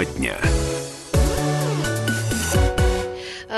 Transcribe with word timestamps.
Тема 0.00 0.04
дня. 0.16 0.59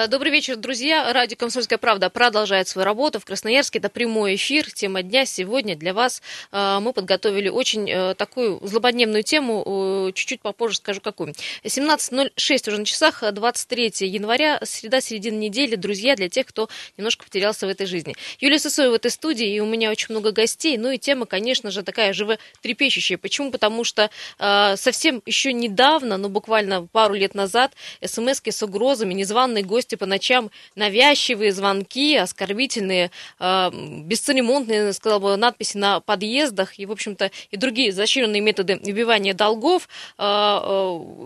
Добрый 0.08 0.32
вечер, 0.32 0.56
друзья. 0.56 1.12
Радио 1.12 1.36
«Комсомольская 1.36 1.78
правда» 1.78 2.10
продолжает 2.10 2.68
свою 2.68 2.84
работу. 2.84 3.20
В 3.20 3.24
Красноярске 3.24 3.78
это 3.78 3.88
прямой 3.88 4.34
эфир. 4.36 4.70
Тема 4.70 5.02
дня 5.02 5.26
сегодня 5.26 5.76
для 5.76 5.94
вас. 5.94 6.22
Э, 6.50 6.78
мы 6.80 6.92
подготовили 6.92 7.48
очень 7.48 7.88
э, 7.90 8.14
такую 8.14 8.60
злободневную 8.66 9.22
тему. 9.22 10.10
Чуть-чуть 10.14 10.40
попозже 10.40 10.76
скажу, 10.76 11.00
какую. 11.00 11.34
17.06 11.64 12.68
уже 12.68 12.78
на 12.78 12.84
часах, 12.84 13.22
23 13.32 13.92
января, 14.08 14.60
среда, 14.64 15.00
середина 15.00 15.36
недели. 15.38 15.76
Друзья, 15.76 16.16
для 16.16 16.28
тех, 16.28 16.46
кто 16.46 16.68
немножко 16.96 17.24
потерялся 17.24 17.66
в 17.66 17.70
этой 17.70 17.86
жизни. 17.86 18.14
Юлия 18.40 18.58
Сысоева 18.58 18.92
в 18.92 18.94
этой 18.94 19.10
студии, 19.10 19.54
и 19.54 19.60
у 19.60 19.66
меня 19.66 19.90
очень 19.90 20.08
много 20.10 20.32
гостей. 20.32 20.76
Ну 20.78 20.90
и 20.90 20.98
тема, 20.98 21.26
конечно 21.26 21.70
же, 21.70 21.82
такая 21.82 22.12
животрепещущая. 22.12 23.18
Почему? 23.18 23.50
Потому 23.50 23.84
что 23.84 24.10
совсем 24.38 25.22
еще 25.26 25.52
недавно, 25.52 26.16
ну 26.16 26.28
буквально 26.28 26.86
пару 26.86 27.14
лет 27.14 27.34
назад, 27.34 27.72
смс 28.04 28.40
с 28.44 28.62
угрозами, 28.62 29.14
незваные 29.14 29.64
гости 29.64 29.91
гости 29.92 29.96
по 29.96 30.06
ночам, 30.06 30.50
навязчивые 30.76 31.52
звонки, 31.52 32.16
оскорбительные, 32.16 33.10
э, 33.38 33.70
бесцеремонные, 34.04 34.92
сказал 34.92 35.20
бы, 35.20 35.36
надписи 35.36 35.76
на 35.76 36.00
подъездах 36.00 36.78
и, 36.78 36.86
в 36.86 36.92
общем-то, 36.92 37.30
и 37.50 37.56
другие 37.56 37.90
изощренные 37.90 38.40
методы 38.40 38.78
выбивания 38.82 39.34
долгов. 39.34 39.88
Э, 40.18 40.60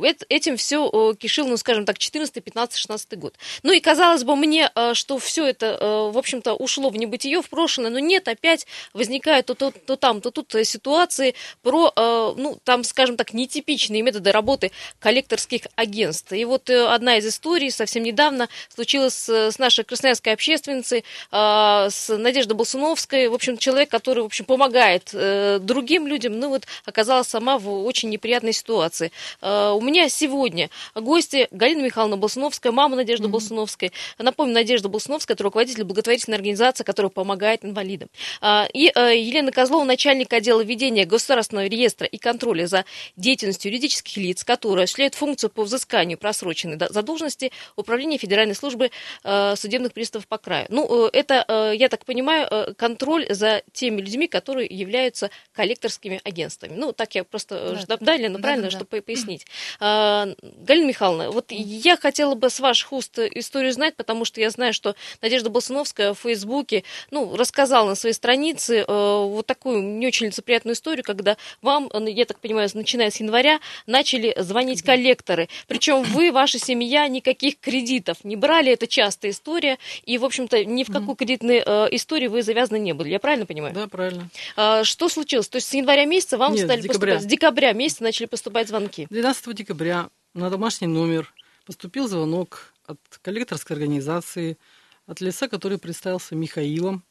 э, 0.02 0.14
этим 0.28 0.56
все 0.56 0.88
э, 0.92 1.14
кишил, 1.16 1.46
ну, 1.46 1.56
скажем 1.56 1.84
так, 1.84 1.98
14, 1.98 2.42
15, 2.42 2.76
16 2.76 3.18
год. 3.18 3.34
Ну 3.62 3.72
и 3.72 3.80
казалось 3.80 4.24
бы 4.24 4.36
мне, 4.36 4.70
э, 4.74 4.94
что 4.94 5.18
все 5.18 5.46
это, 5.46 5.66
э, 5.66 6.10
в 6.12 6.18
общем-то, 6.18 6.54
ушло 6.54 6.90
в 6.90 6.96
небытие, 6.96 7.40
в 7.40 7.48
прошлое, 7.48 7.90
но 7.90 7.98
нет, 7.98 8.28
опять 8.28 8.66
возникают 8.94 9.46
то, 9.46 9.54
то, 9.54 9.70
то 9.70 9.96
там, 9.96 10.20
то 10.20 10.30
тут 10.30 10.54
ситуации 10.64 11.34
про, 11.62 11.92
э, 11.95 12.34
ну, 12.36 12.58
там, 12.64 12.84
скажем 12.84 13.16
так, 13.16 13.32
нетипичные 13.34 14.02
методы 14.02 14.32
работы 14.32 14.70
коллекторских 14.98 15.62
агентств. 15.76 16.32
И 16.32 16.45
вот 16.45 16.70
э, 16.70 16.86
одна 16.86 17.16
из 17.18 17.26
историй 17.26 17.70
совсем 17.70 18.02
недавно 18.02 18.48
случилось 18.68 19.29
с 19.29 19.59
нашей 19.59 19.85
красноярской 19.85 20.32
общественницей, 20.32 21.04
а, 21.30 21.88
с 21.90 22.15
Надеждой 22.16 22.54
Болсуновской. 22.54 23.29
В 23.29 23.35
общем, 23.35 23.59
человек, 23.59 23.90
который, 23.90 24.23
в 24.23 24.26
общем, 24.26 24.45
помогает 24.45 25.10
э, 25.13 25.59
другим 25.60 26.07
людям, 26.07 26.38
ну 26.38 26.51
вот 26.51 26.66
оказалась 26.85 27.29
сама 27.29 27.59
в 27.59 27.85
очень 27.85 28.10
неприятной 28.10 28.52
ситуации. 28.52 29.13
А, 29.40 29.73
у 29.73 29.80
меня 29.80 30.09
сегодня 30.09 30.71
гости 30.95 31.48
Галина 31.51 31.82
Михайловна 31.82 32.16
Болсуновская, 32.16 32.73
мама 32.73 32.96
Надежды 32.96 33.26
mm-hmm. 33.26 33.30
Болсуновской. 33.30 33.93
Напомню, 34.18 34.54
Надежда 34.54 34.88
Болсуновская, 34.88 35.35
это 35.35 35.45
руководитель 35.45 35.85
благотворительной 35.85 36.37
организации, 36.37 36.85
которая 36.85 37.10
помогает 37.10 37.65
инвалидам. 37.65 38.09
А, 38.41 38.66
и 38.73 38.91
э, 38.95 39.18
Елена 39.18 39.52
Козлова, 39.52 39.85
начальник 39.85 40.32
отдела 40.32 40.60
ведения 40.60 41.04
государственного 41.04 41.66
реестра 41.66 42.07
и 42.07 42.18
контроля 42.18 42.66
за 42.66 42.85
деятельностью 43.16 43.70
юридических 43.70 44.16
лиц, 44.16 44.45
которая 44.45 44.85
осуществляет 44.85 45.15
функцию 45.15 45.51
по 45.51 45.65
взысканию 45.65 46.18
просроченной 46.18 46.79
задолженности 46.91 47.52
Управления 47.76 48.18
Федеральной 48.18 48.35
Федеральной 48.37 48.54
службы 48.54 48.90
э, 49.24 49.56
судебных 49.56 49.95
приставов 49.95 50.29
по 50.29 50.37
краю. 50.37 50.66
Ну, 50.68 51.06
э, 51.06 51.10
это, 51.15 51.42
э, 51.48 51.73
я 51.74 51.88
так 51.88 52.04
понимаю, 52.04 52.74
контроль 52.76 53.26
за 53.30 53.62
теми 53.73 54.02
людьми, 54.02 54.29
которые 54.29 54.68
являются 54.68 55.30
коллекторскими 55.54 56.20
агентствами. 56.23 56.74
Ну, 56.76 56.92
так 56.92 57.14
я 57.14 57.24
просто 57.24 57.82
да. 57.88 57.96
далее, 57.96 58.29
но 58.29 58.38
правильно, 58.38 58.68
да, 58.68 58.70
да, 58.70 58.76
чтобы 58.84 59.01
пояснить. 59.01 59.46
Галина 59.80 60.87
Михайловна, 60.87 61.30
вот 61.30 61.46
я 61.51 61.96
хотела 61.96 62.34
бы 62.34 62.51
с 62.51 62.60
ваших 62.60 62.92
уст 62.92 63.18
историю 63.18 63.73
знать, 63.73 63.96
потому 63.96 64.26
что 64.26 64.38
я 64.42 64.50
знаю, 64.50 64.75
что 64.75 64.94
Надежда 65.22 65.48
Болсуновская 65.48 66.12
в 66.12 66.19
Фейсбуке, 66.19 66.84
ну, 67.10 67.34
рассказала 67.37 67.88
на 67.88 67.94
своей 67.94 68.14
странице 68.14 68.84
вот 68.87 69.47
такую 69.47 69.82
не 69.82 70.06
очень 70.06 70.26
лицеприятную 70.26 70.75
историю, 70.75 71.04
когда 71.04 71.38
вам, 71.62 71.88
я 72.06 72.26
так 72.26 72.38
понимаю, 72.41 72.69
начиная 72.75 73.10
с 73.10 73.16
января, 73.16 73.60
начали 73.87 74.34
звонить 74.38 74.82
коллекторы. 74.82 75.48
Причем 75.68 76.03
вы, 76.03 76.32
ваша 76.32 76.58
семья, 76.58 77.08
никаких 77.08 77.58
кредитов 77.60 78.18
не 78.26 78.37
брали, 78.37 78.72
это 78.72 78.87
частая 78.87 79.31
история, 79.31 79.78
и, 80.04 80.19
в 80.19 80.25
общем-то, 80.25 80.64
ни 80.64 80.84
в 80.84 80.92
какой 80.92 81.14
кредитной 81.16 81.62
э, 81.64 81.88
истории 81.92 82.26
вы 82.26 82.42
завязаны 82.42 82.78
не 82.78 82.92
были. 82.92 83.10
Я 83.10 83.20
правильно 83.20 83.47
понимаю? 83.47 83.75
Да, 83.75 83.87
правильно. 83.88 84.28
А, 84.56 84.84
что 84.84 85.09
случилось? 85.09 85.48
То 85.48 85.56
есть 85.56 85.69
с 85.69 85.75
января 85.75 86.04
месяца 86.04 86.36
вам 86.36 86.53
Нет, 86.53 86.65
стали 86.65 86.81
с 86.81 86.82
декабря. 86.82 87.15
поступать... 87.15 87.22
С 87.22 87.32
декабря 87.32 87.72
месяца 87.72 88.03
начали 88.03 88.26
поступать 88.26 88.69
звонки? 88.69 89.06
12 89.09 89.54
декабря 89.54 90.10
на 90.34 90.50
домашний 90.50 90.88
номер 90.88 91.32
поступил 91.65 92.09
звонок 92.09 92.75
от 92.86 92.98
коллекторской 93.22 93.76
организации, 93.76 94.59
от 95.06 95.20
лица, 95.20 95.48
который 95.48 95.78
представился 95.78 96.34
Михаилом. 96.34 97.04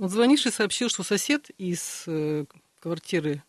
Он 0.00 0.08
звонивший 0.08 0.52
сообщил, 0.52 0.88
что 0.88 1.02
сосед 1.02 1.50
из 1.58 2.04
э, 2.06 2.44
квартиры 2.80 3.42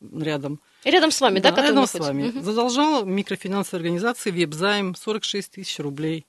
рядом– 0.00 0.60
Рядом 0.84 1.12
с 1.12 1.20
вами, 1.20 1.38
да, 1.38 1.52
да 1.52 1.62
рядом 1.62 1.86
с 1.86 1.94
вами. 1.94 2.28
Угу. 2.30 2.40
Задолжал 2.40 3.04
микрофинансовой 3.04 3.82
организации 3.82 4.30
веб-займ 4.30 4.96
46 4.96 5.52
тысяч 5.52 5.78
рублей 5.78 6.26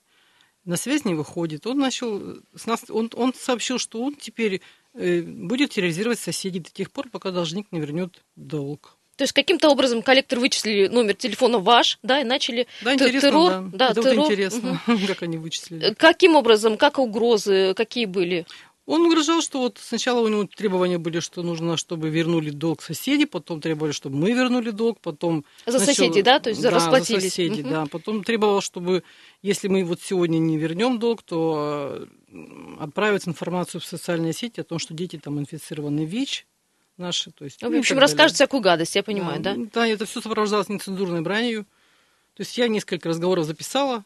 на 0.65 0.77
связь 0.77 1.05
не 1.05 1.13
выходит. 1.13 1.67
Он 1.67 1.77
начал 1.77 2.37
с 2.55 2.65
нас, 2.65 2.83
он, 2.89 3.11
он 3.15 3.33
сообщил, 3.33 3.79
что 3.79 4.01
он 4.01 4.15
теперь 4.15 4.61
э, 4.93 5.21
будет 5.21 5.71
терроризировать 5.71 6.19
соседей 6.19 6.59
до 6.59 6.71
тех 6.71 6.91
пор, 6.91 7.09
пока 7.09 7.31
должник 7.31 7.71
не 7.71 7.79
вернет 7.79 8.23
долг. 8.35 8.97
То 9.15 9.25
есть 9.25 9.33
каким-то 9.33 9.69
образом 9.69 10.01
коллектор 10.01 10.39
вычислили 10.39 10.87
номер 10.87 11.13
телефона 11.13 11.59
ваш, 11.59 11.99
да, 12.01 12.21
и 12.21 12.23
начали 12.23 12.67
да, 12.81 12.95
интересно, 12.95 13.29
террор. 13.29 13.51
Да, 13.51 13.61
да 13.71 13.91
это 13.91 14.01
террор. 14.01 14.15
Вот 14.15 14.31
интересно, 14.31 14.81
угу. 14.87 14.99
как 15.07 15.23
они 15.23 15.37
вычислили. 15.37 15.91
Э, 15.91 15.95
каким 15.95 16.35
образом, 16.35 16.77
как 16.77 16.97
угрозы, 16.97 17.73
какие 17.75 18.05
были? 18.05 18.45
Он 18.85 19.01
угрожал, 19.05 19.41
что 19.41 19.59
вот 19.59 19.79
сначала 19.81 20.19
у 20.19 20.27
него 20.27 20.45
требования 20.45 20.97
были, 20.97 21.21
что 21.21 21.41
нужно, 21.41 21.77
чтобы 21.77 22.09
вернули 22.09 22.49
долг 22.49 22.81
соседи, 22.81 23.23
потом 23.23 23.61
требовали, 23.61 23.93
чтобы 23.93 24.17
мы 24.17 24.33
вернули 24.33 24.71
долг, 24.71 24.99
потом... 24.99 25.45
За 25.65 25.79
начал... 25.79 25.85
соседей, 25.85 26.21
да? 26.21 26.39
То 26.39 26.49
есть 26.49 26.61
да, 26.61 26.69
расплатились? 26.69 27.23
за 27.23 27.29
соседей, 27.29 27.61
угу. 27.61 27.69
да. 27.69 27.85
Потом 27.85 28.23
требовал, 28.25 28.59
чтобы, 28.59 29.03
если 29.41 29.69
мы 29.69 29.85
вот 29.85 30.01
сегодня 30.01 30.37
не 30.37 30.57
вернем 30.57 30.99
долг, 30.99 31.23
то 31.23 32.07
отправить 32.79 33.25
информацию 33.25 33.79
в 33.79 33.85
социальные 33.85 34.33
сети 34.33 34.59
о 34.59 34.65
том, 34.65 34.79
что 34.79 34.93
дети 34.93 35.17
там 35.17 35.39
инфицированы 35.39 36.03
ВИЧ, 36.03 36.45
наши. 36.97 37.31
То 37.31 37.45
есть, 37.45 37.61
ну, 37.61 37.71
в 37.73 37.79
общем, 37.79 37.97
расскажет 37.99 38.35
всякую 38.35 38.61
гадость, 38.61 38.95
я 38.95 39.03
понимаю, 39.03 39.41
да? 39.41 39.55
Да, 39.55 39.65
да 39.73 39.87
это 39.87 40.05
все 40.05 40.21
сопровождалось 40.21 40.69
нецензурной 40.69 41.21
бранью. 41.21 41.65
То 42.35 42.41
есть 42.41 42.57
я 42.57 42.67
несколько 42.67 43.09
разговоров 43.09 43.45
записала, 43.45 44.03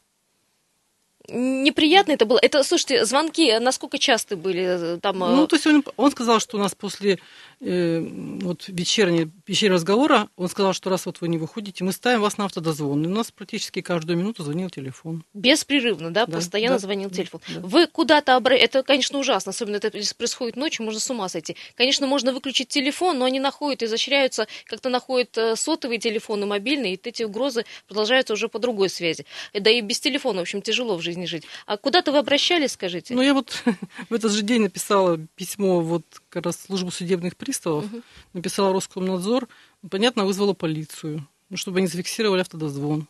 неприятно 1.27 2.13
это 2.13 2.25
было. 2.25 2.39
Это, 2.41 2.63
слушайте, 2.63 3.05
звонки 3.05 3.57
насколько 3.59 3.97
часто 3.97 4.35
были 4.35 4.95
э, 4.95 4.99
там? 5.01 5.19
Ну, 5.19 5.47
то 5.47 5.55
есть 5.55 5.67
он, 5.67 5.83
он 5.95 6.11
сказал, 6.11 6.39
что 6.39 6.57
у 6.57 6.59
нас 6.59 6.75
после 6.75 7.19
э, 7.59 7.99
вот 8.41 8.65
вечернего, 8.67 9.29
вечернего 9.47 9.75
разговора, 9.75 10.29
он 10.35 10.49
сказал, 10.49 10.73
что 10.73 10.89
раз 10.89 11.05
вот 11.05 11.21
вы 11.21 11.27
не 11.27 11.37
выходите, 11.37 11.83
мы 11.83 11.91
ставим 11.91 12.21
вас 12.21 12.37
на 12.37 12.45
автодозвон. 12.45 13.03
И 13.03 13.07
у 13.07 13.11
нас 13.11 13.31
практически 13.31 13.81
каждую 13.81 14.17
минуту 14.17 14.43
звонил 14.43 14.69
телефон. 14.69 15.23
Беспрерывно, 15.33 16.11
да? 16.11 16.25
да 16.25 16.37
Постоянно 16.37 16.75
да, 16.75 16.79
звонил 16.79 17.09
телефон. 17.09 17.41
Да. 17.53 17.59
Вы 17.61 17.87
куда-то 17.87 18.35
обра... 18.35 18.55
Это, 18.55 18.83
конечно, 18.83 19.19
ужасно, 19.19 19.51
особенно 19.51 19.77
это 19.77 19.89
если 19.95 20.15
происходит 20.15 20.55
ночью, 20.55 20.85
можно 20.85 20.99
с 20.99 21.09
ума 21.09 21.29
сойти. 21.29 21.55
Конечно, 21.75 22.07
можно 22.07 22.33
выключить 22.33 22.67
телефон, 22.69 23.19
но 23.19 23.25
они 23.25 23.39
находят, 23.39 23.83
изощряются, 23.83 24.47
как-то 24.65 24.89
находят 24.89 25.37
э, 25.37 25.55
сотовые 25.55 25.99
телефоны, 25.99 26.45
мобильные, 26.45 26.93
и 26.95 26.99
эти 27.03 27.23
угрозы 27.23 27.65
продолжаются 27.87 28.33
уже 28.33 28.49
по 28.49 28.59
другой 28.59 28.89
связи. 28.89 29.25
Да 29.53 29.69
и 29.69 29.81
без 29.81 29.99
телефона, 29.99 30.39
в 30.39 30.41
общем, 30.41 30.61
тяжело 30.61 30.97
в 30.97 31.01
жизни 31.01 31.25
жить. 31.25 31.43
А 31.65 31.77
куда-то 31.77 32.11
вы 32.11 32.19
обращались, 32.19 32.73
скажите? 32.73 33.13
Ну, 33.13 33.21
я 33.21 33.33
вот 33.33 33.63
в 34.09 34.13
этот 34.13 34.31
же 34.31 34.41
день 34.41 34.63
написала 34.63 35.17
письмо 35.35 35.79
вот 35.79 36.03
как 36.37 36.45
раз 36.45 36.57
в 36.57 36.65
службу 36.67 36.91
судебных 36.91 37.35
приставов, 37.35 37.85
угу. 37.85 38.01
написала 38.33 38.71
Роскомнадзор, 38.73 39.47
понятно, 39.89 40.25
вызвала 40.25 40.53
полицию, 40.53 41.27
ну, 41.49 41.57
чтобы 41.57 41.79
они 41.79 41.87
зафиксировали 41.87 42.41
автодозвон. 42.41 43.07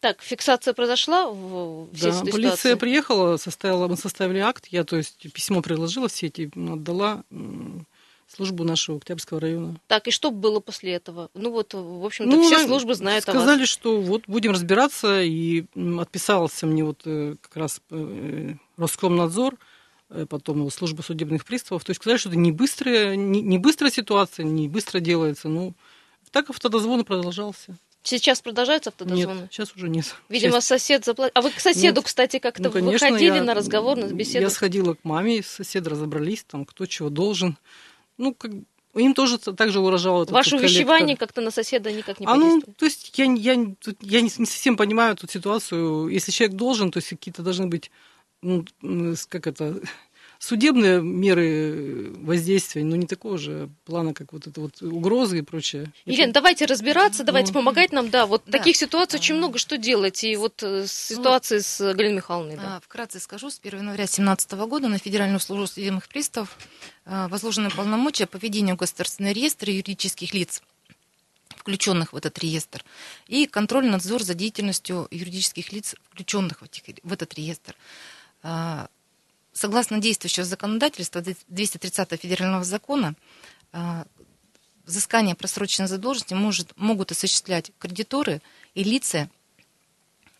Так, 0.00 0.22
фиксация 0.22 0.74
произошла 0.74 1.28
в 1.28 1.92
всей 1.92 2.12
да, 2.12 2.20
полиция 2.20 2.56
ситуации? 2.56 2.74
приехала, 2.74 3.36
составила, 3.36 3.88
мы 3.88 3.96
составили 3.96 4.38
акт, 4.38 4.66
я, 4.68 4.84
то 4.84 4.96
есть, 4.96 5.32
письмо 5.32 5.60
приложила 5.60 6.06
в 6.06 6.12
сети, 6.12 6.50
отдала 6.54 7.24
службу 8.28 8.62
нашего 8.62 8.98
Октябрьского 8.98 9.40
района. 9.40 9.80
Так, 9.88 10.06
и 10.06 10.12
что 10.12 10.30
было 10.30 10.60
после 10.60 10.92
этого? 10.92 11.30
Ну 11.34 11.50
вот, 11.50 11.74
в 11.74 12.04
общем-то, 12.04 12.30
ну, 12.30 12.44
все 12.44 12.64
службы 12.64 12.94
знают 12.94 13.24
сказали, 13.24 13.42
о. 13.42 13.46
Сказали, 13.46 13.64
что 13.64 14.00
вот 14.00 14.22
будем 14.28 14.52
разбираться, 14.52 15.20
и 15.20 15.64
отписался 15.98 16.66
мне 16.66 16.84
вот 16.84 17.00
э, 17.06 17.34
как 17.40 17.56
раз 17.56 17.80
э, 17.90 18.54
Роскомнадзор, 18.76 19.56
потом 20.28 20.70
служба 20.70 21.02
судебных 21.02 21.44
приставов. 21.44 21.84
То 21.84 21.90
есть 21.90 22.00
сказали, 22.00 22.18
что 22.18 22.28
это 22.30 22.38
не 22.38 22.52
быстрая, 22.52 23.16
не, 23.16 23.40
не 23.42 23.58
быстрая 23.58 23.90
ситуация, 23.90 24.44
не 24.44 24.68
быстро 24.68 25.00
делается. 25.00 25.48
Ну, 25.48 25.74
так 26.30 26.50
автодозвон 26.50 27.04
продолжался. 27.04 27.76
Сейчас 28.02 28.40
продолжаются 28.40 28.90
автодозвоны? 28.90 29.40
Нет, 29.40 29.52
сейчас 29.52 29.74
уже 29.74 29.88
нет. 29.88 30.14
Видимо, 30.28 30.54
сейчас... 30.54 30.66
сосед 30.66 31.04
заплатил. 31.04 31.32
А 31.34 31.42
вы 31.42 31.50
к 31.50 31.60
соседу, 31.60 31.96
нет. 31.96 32.06
кстати, 32.06 32.38
как-то 32.38 32.62
ну, 32.64 32.70
конечно, 32.70 33.08
выходили 33.08 33.36
я, 33.36 33.42
на 33.42 33.54
разговор, 33.54 33.96
на 33.98 34.06
беседу? 34.06 34.44
Я 34.44 34.50
сходила 34.50 34.94
к 34.94 35.04
маме, 35.04 35.42
соседи 35.42 35.88
разобрались, 35.88 36.44
там, 36.44 36.64
кто 36.64 36.86
чего 36.86 37.10
должен 37.10 37.58
ну, 38.18 38.34
как 38.34 38.50
им 38.94 39.14
тоже 39.14 39.38
так 39.38 39.70
же 39.70 39.80
угрожало 39.80 40.22
этот 40.22 40.32
Ваше 40.32 40.56
увещевание 40.56 41.16
как-то 41.16 41.40
на 41.40 41.50
соседа 41.50 41.92
никак 41.92 42.18
не 42.18 42.26
а, 42.26 42.34
ну, 42.34 42.60
то 42.60 42.84
есть 42.84 43.16
я, 43.16 43.24
я, 43.24 43.52
я 44.00 44.20
не, 44.20 44.30
не 44.38 44.46
совсем 44.46 44.76
понимаю 44.76 45.14
эту 45.14 45.28
ситуацию. 45.28 46.08
Если 46.08 46.32
человек 46.32 46.56
должен, 46.56 46.90
то 46.90 46.98
есть 46.98 47.08
какие-то 47.10 47.42
должны 47.42 47.68
быть, 47.68 47.90
ну, 48.42 48.64
как 49.28 49.46
это, 49.46 49.80
судебные 50.38 51.02
меры 51.02 52.12
воздействия, 52.18 52.84
но 52.84 52.96
не 52.96 53.06
такого 53.06 53.38
же 53.38 53.68
плана, 53.84 54.14
как 54.14 54.32
вот 54.32 54.46
это 54.46 54.60
вот 54.60 54.80
угрозы 54.82 55.38
и 55.38 55.42
прочее. 55.42 55.92
Елена, 56.06 56.32
давайте 56.32 56.64
разбираться, 56.64 57.24
давайте 57.24 57.52
ну, 57.52 57.60
помогать 57.60 57.92
нам, 57.92 58.10
да, 58.10 58.26
вот 58.26 58.42
да. 58.46 58.58
таких 58.58 58.76
ситуаций 58.76 59.18
очень 59.18 59.34
много 59.34 59.58
что 59.58 59.76
делать, 59.76 60.22
и 60.22 60.36
вот 60.36 60.62
э, 60.62 60.86
ситуации 60.86 61.56
ну, 61.56 61.62
с 61.62 61.94
Галиной 61.94 62.16
Михайловной. 62.16 62.56
Да. 62.56 62.76
А, 62.76 62.80
вкратце 62.80 63.18
скажу, 63.18 63.50
с 63.50 63.58
1 63.58 63.80
января 63.80 63.96
2017 63.96 64.52
года 64.52 64.88
на 64.88 64.98
Федеральную 64.98 65.40
службу 65.40 65.66
судебных 65.66 66.08
приставов 66.08 66.56
а, 67.04 67.28
возложены 67.28 67.70
полномочия 67.70 68.26
по 68.26 68.36
ведению 68.36 68.76
государственного 68.76 69.32
реестра 69.32 69.72
юридических 69.72 70.34
лиц 70.34 70.62
включенных 71.56 72.12
в 72.12 72.16
этот 72.16 72.38
реестр, 72.38 72.82
и 73.26 73.46
контроль-надзор 73.46 74.22
за 74.22 74.32
деятельностью 74.32 75.06
юридических 75.10 75.70
лиц, 75.72 75.96
включенных 76.10 76.62
в, 76.62 76.64
этих, 76.64 76.82
в 77.02 77.12
этот 77.12 77.34
реестр. 77.34 77.74
А, 78.50 78.88
согласно 79.52 79.98
действующего 79.98 80.46
законодательства 80.46 81.20
230 81.20 82.18
федерального 82.18 82.64
закона, 82.64 83.14
а, 83.72 84.06
взыскание 84.86 85.34
просроченной 85.34 85.86
задолженности 85.86 86.32
может, 86.32 86.74
могут 86.78 87.12
осуществлять 87.12 87.72
кредиторы 87.78 88.40
и 88.74 88.82
лица, 88.84 89.28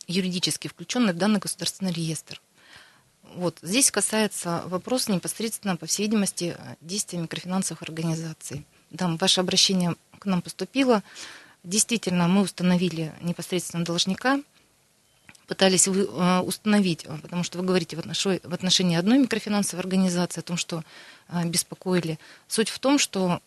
юридически 0.06 0.68
включенные 0.68 1.12
в 1.12 1.18
данный 1.18 1.38
государственный 1.38 1.92
реестр. 1.92 2.40
Вот. 3.34 3.58
Здесь 3.60 3.90
касается 3.90 4.62
вопроса 4.64 5.12
непосредственно, 5.12 5.76
по 5.76 5.84
всей 5.84 6.04
видимости, 6.04 6.56
действия 6.80 7.18
микрофинансовых 7.18 7.82
организаций. 7.82 8.64
Да, 8.90 9.08
ваше 9.20 9.42
обращение 9.42 9.96
к 10.18 10.24
нам 10.24 10.40
поступило. 10.40 11.02
Действительно, 11.62 12.26
мы 12.26 12.40
установили 12.40 13.12
непосредственно 13.20 13.84
должника, 13.84 14.40
пытались 15.48 15.88
вы, 15.88 16.02
э, 16.02 16.40
установить, 16.40 17.04
э, 17.04 17.16
потому 17.20 17.42
что 17.42 17.58
вы 17.58 17.64
говорите 17.64 17.96
в 17.96 17.98
отношении, 17.98 18.40
в 18.44 18.54
отношении 18.54 18.96
одной 18.96 19.18
микрофинансовой 19.18 19.82
организации 19.82 20.40
о 20.40 20.42
том, 20.42 20.56
что 20.56 20.84
э, 21.28 21.44
беспокоили. 21.46 22.18
Суть 22.46 22.68
в 22.68 22.78
том, 22.78 22.98
что 22.98 23.40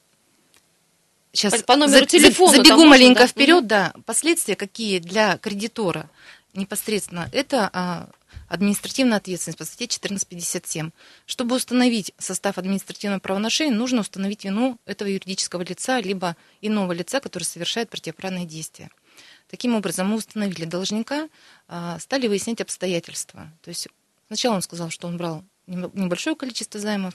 сейчас 1.31 1.61
по, 1.61 1.77
номеру 1.77 2.01
за, 2.01 2.05
телефона 2.07 2.57
забегу 2.57 2.85
маленько 2.85 3.21
да? 3.21 3.27
вперед, 3.27 3.67
да, 3.67 3.93
последствия 4.05 4.55
какие 4.55 4.99
для 4.99 5.37
кредитора 5.37 6.09
непосредственно 6.53 7.29
это 7.31 7.69
а, 7.71 8.09
административная 8.49 9.17
ответственность 9.17 9.57
по 9.57 9.63
статье 9.63 9.85
1457. 9.85 10.91
Чтобы 11.25 11.55
установить 11.55 12.13
состав 12.17 12.57
административного 12.57 13.19
правоношения, 13.19 13.73
нужно 13.73 14.01
установить 14.01 14.43
вину 14.43 14.77
этого 14.85 15.07
юридического 15.07 15.61
лица, 15.61 16.01
либо 16.01 16.35
иного 16.59 16.91
лица, 16.91 17.21
который 17.21 17.43
совершает 17.43 17.89
противоправные 17.89 18.45
действия. 18.45 18.89
Таким 19.51 19.75
образом, 19.75 20.07
мы 20.07 20.15
установили 20.15 20.65
должника, 20.65 21.27
а, 21.67 21.99
стали 21.99 22.27
выяснять 22.27 22.61
обстоятельства. 22.61 23.51
То 23.61 23.69
есть 23.69 23.89
сначала 24.27 24.55
он 24.55 24.61
сказал, 24.61 24.89
что 24.89 25.07
он 25.07 25.17
брал 25.17 25.43
небольшое 25.67 26.35
количество 26.35 26.79
займов, 26.79 27.13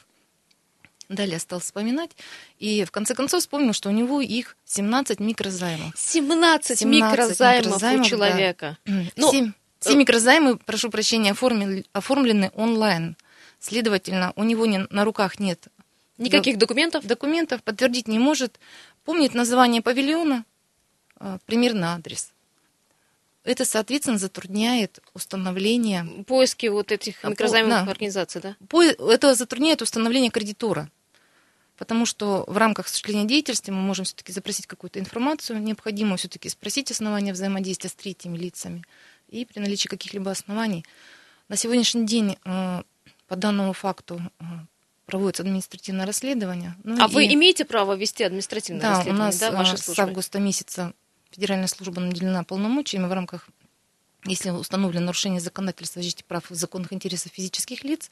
Далее 1.08 1.38
стал 1.38 1.60
вспоминать, 1.60 2.10
и 2.58 2.84
в 2.84 2.90
конце 2.90 3.14
концов 3.14 3.40
вспомнил, 3.40 3.72
что 3.72 3.88
у 3.88 3.92
него 3.92 4.20
их 4.20 4.56
17 4.64 5.20
микрозаймов. 5.20 5.94
17, 5.96 6.80
17 6.80 6.84
микрозаймов, 6.84 7.66
микрозаймов 7.66 8.06
у 8.06 8.08
человека. 8.10 8.78
Да. 8.84 8.92
Ну, 9.14 9.30
7 9.30 9.52
все 9.78 9.94
микрозаймы, 9.94 10.56
прошу 10.56 10.90
прощения, 10.90 11.30
оформлены, 11.30 11.84
оформлены 11.92 12.50
онлайн. 12.54 13.16
Следовательно, 13.60 14.32
у 14.34 14.42
него 14.42 14.66
не, 14.66 14.86
на 14.90 15.04
руках 15.04 15.38
нет 15.38 15.68
никаких 16.18 16.58
документов. 16.58 17.06
Документов 17.06 17.62
подтвердить 17.62 18.08
не 18.08 18.18
может. 18.18 18.58
Помнит 19.04 19.34
название 19.34 19.82
павильона, 19.82 20.44
а, 21.18 21.38
примерно 21.46 21.94
адрес. 21.94 22.32
Это, 23.44 23.64
соответственно, 23.64 24.18
затрудняет 24.18 24.98
установление... 25.14 26.24
Поиски 26.26 26.66
вот 26.66 26.90
этих 26.90 27.22
микрозаймовых 27.22 27.84
да. 27.84 27.90
организаций, 27.92 28.40
да? 28.40 28.56
Это 28.98 29.34
затрудняет 29.34 29.82
установление 29.82 30.30
кредитора. 30.30 30.90
Потому 31.76 32.06
что 32.06 32.44
в 32.48 32.56
рамках 32.56 32.86
осуществления 32.86 33.26
деятельности 33.26 33.70
мы 33.70 33.80
можем 33.80 34.04
все-таки 34.04 34.32
запросить 34.32 34.66
какую-то 34.66 34.98
информацию, 34.98 35.62
необходимо 35.62 36.16
все-таки 36.16 36.48
спросить 36.48 36.90
основания 36.90 37.32
взаимодействия 37.32 37.90
с 37.90 37.94
третьими 37.94 38.36
лицами 38.36 38.82
и 39.28 39.44
при 39.44 39.60
наличии 39.60 39.88
каких-либо 39.88 40.30
оснований. 40.30 40.84
На 41.48 41.56
сегодняшний 41.56 42.06
день 42.06 42.38
э, 42.44 42.82
по 43.28 43.36
данному 43.36 43.74
факту 43.74 44.20
э, 44.40 44.44
проводится 45.04 45.42
административное 45.42 46.06
расследование. 46.06 46.74
Ну, 46.82 46.96
а 47.00 47.08
и... 47.08 47.12
вы 47.12 47.26
имеете 47.26 47.64
право 47.64 47.94
вести 47.94 48.24
административное 48.24 48.82
да, 48.82 48.90
расследование? 48.90 49.22
У 49.22 49.26
нас 49.26 49.38
да, 49.38 49.76
с 49.76 49.98
августа 49.98 50.40
месяца 50.40 50.94
Федеральная 51.30 51.66
служба 51.66 52.00
наделена 52.00 52.44
полномочиями 52.44 53.06
в 53.06 53.12
рамках, 53.12 53.48
если 54.24 54.50
установлено 54.50 55.06
нарушение 55.06 55.40
законодательства 55.40 56.02
защиты 56.02 56.24
прав 56.24 56.50
и 56.50 56.54
законных 56.54 56.92
интересов 56.92 57.32
физических 57.32 57.84
лиц, 57.84 58.08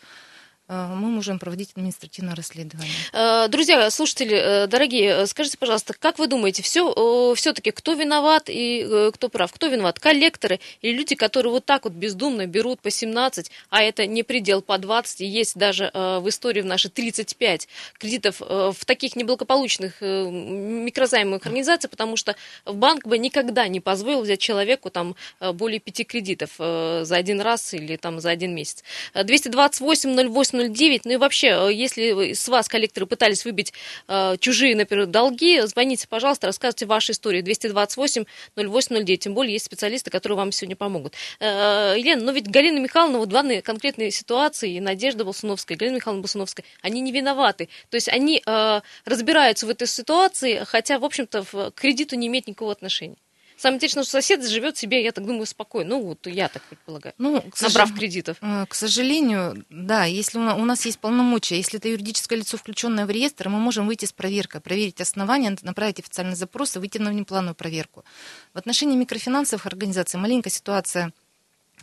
мы 0.68 1.08
можем 1.08 1.38
проводить 1.38 1.72
административное 1.72 2.34
расследование. 2.34 2.94
Э, 3.12 3.48
друзья, 3.48 3.90
слушатели, 3.90 4.36
э, 4.36 4.66
дорогие, 4.66 5.26
скажите, 5.26 5.58
пожалуйста, 5.58 5.94
как 5.98 6.18
вы 6.18 6.26
думаете, 6.26 6.62
все, 6.62 7.34
все-таки 7.34 7.70
кто 7.70 7.92
виноват 7.92 8.44
и 8.48 9.10
кто 9.12 9.28
прав? 9.28 9.52
Кто 9.52 9.66
виноват? 9.66 10.00
Коллекторы 10.00 10.60
или 10.80 10.96
люди, 10.96 11.14
которые 11.16 11.52
вот 11.52 11.66
так 11.66 11.84
вот 11.84 11.92
бездумно 11.92 12.46
берут 12.46 12.80
по 12.80 12.90
17, 12.90 13.50
а 13.68 13.82
это 13.82 14.06
не 14.06 14.22
предел 14.22 14.62
по 14.62 14.78
20, 14.78 15.20
и 15.20 15.26
есть 15.26 15.56
даже 15.56 15.90
в 15.92 16.28
истории 16.28 16.62
в 16.62 16.66
нашей 16.66 16.90
35 16.90 17.68
кредитов 17.98 18.40
в 18.40 18.76
таких 18.86 19.16
неблагополучных 19.16 20.00
микрозаймовых 20.00 21.44
организациях, 21.44 21.90
потому 21.90 22.16
что 22.16 22.36
банк 22.64 23.06
бы 23.06 23.18
никогда 23.18 23.68
не 23.68 23.80
позволил 23.80 24.22
взять 24.22 24.40
человеку 24.40 24.90
там 24.90 25.14
более 25.40 25.80
5 25.80 26.06
кредитов 26.06 26.50
за 26.56 27.16
один 27.16 27.40
раз 27.40 27.74
или 27.74 27.96
там 27.96 28.20
за 28.20 28.30
один 28.30 28.54
месяц. 28.54 28.82
228 29.14 30.14
08 30.14 30.53
0809. 30.54 31.04
Ну 31.04 31.12
и 31.12 31.16
вообще, 31.16 31.48
э, 31.48 31.72
если 31.72 32.32
с 32.32 32.48
вас 32.48 32.68
коллекторы 32.68 33.06
пытались 33.06 33.44
выбить 33.44 33.72
э, 34.08 34.36
чужие, 34.38 34.76
например, 34.76 35.06
долги, 35.06 35.60
звоните, 35.62 36.06
пожалуйста, 36.08 36.46
рассказывайте 36.46 36.86
вашу 36.86 37.12
историю. 37.12 37.42
228 37.42 38.24
0809. 38.56 39.20
Тем 39.20 39.34
более 39.34 39.54
есть 39.54 39.66
специалисты, 39.66 40.10
которые 40.10 40.36
вам 40.36 40.52
сегодня 40.52 40.76
помогут. 40.76 41.14
Э, 41.40 41.94
Елена, 41.96 42.22
но 42.22 42.32
ведь 42.32 42.48
Галина 42.48 42.78
Михайловна, 42.78 43.18
вот 43.18 43.28
данные 43.28 43.62
конкретные 43.62 44.10
ситуации, 44.10 44.74
и 44.74 44.80
Надежда 44.80 45.24
Болсуновская, 45.24 45.76
Галина 45.76 45.96
Михайловна 45.96 46.22
Болсуновская, 46.22 46.64
они 46.82 47.00
не 47.00 47.12
виноваты. 47.12 47.68
То 47.90 47.96
есть 47.96 48.08
они 48.08 48.42
э, 48.44 48.80
разбираются 49.04 49.66
в 49.66 49.70
этой 49.70 49.86
ситуации, 49.86 50.64
хотя, 50.64 50.98
в 50.98 51.04
общем-то, 51.04 51.44
к 51.44 51.74
кредиту 51.74 52.16
не 52.16 52.28
имеет 52.28 52.46
никакого 52.46 52.72
отношения. 52.72 53.16
Самое 53.64 53.78
интересное, 53.78 54.02
что 54.02 54.12
сосед 54.12 54.46
живет 54.46 54.76
себе, 54.76 55.02
я 55.02 55.10
так 55.10 55.24
думаю, 55.24 55.46
спокойно. 55.46 55.96
Ну, 55.96 56.02
вот 56.02 56.26
я 56.26 56.50
так 56.50 56.62
предполагаю. 56.64 57.14
Ну, 57.16 57.40
к 57.40 57.62
набрав 57.62 57.88
сож... 57.88 57.98
кредитов. 57.98 58.36
Э, 58.42 58.66
к 58.68 58.74
сожалению, 58.74 59.64
да, 59.70 60.04
если 60.04 60.36
у 60.36 60.64
нас 60.66 60.84
есть 60.84 60.98
полномочия, 60.98 61.56
если 61.56 61.78
это 61.78 61.88
юридическое 61.88 62.38
лицо, 62.38 62.58
включенное 62.58 63.06
в 63.06 63.10
реестр, 63.10 63.48
мы 63.48 63.58
можем 63.58 63.86
выйти 63.86 64.04
с 64.04 64.12
проверкой, 64.12 64.60
проверить 64.60 65.00
основания, 65.00 65.56
направить 65.62 65.98
официальный 65.98 66.36
запрос 66.36 66.76
и 66.76 66.78
выйти 66.78 66.98
на 66.98 67.08
внеплановую 67.08 67.54
проверку. 67.54 68.04
В 68.52 68.58
отношении 68.58 68.96
микрофинансовых 68.98 69.64
организаций 69.64 70.20
маленькая 70.20 70.50
ситуация 70.50 71.14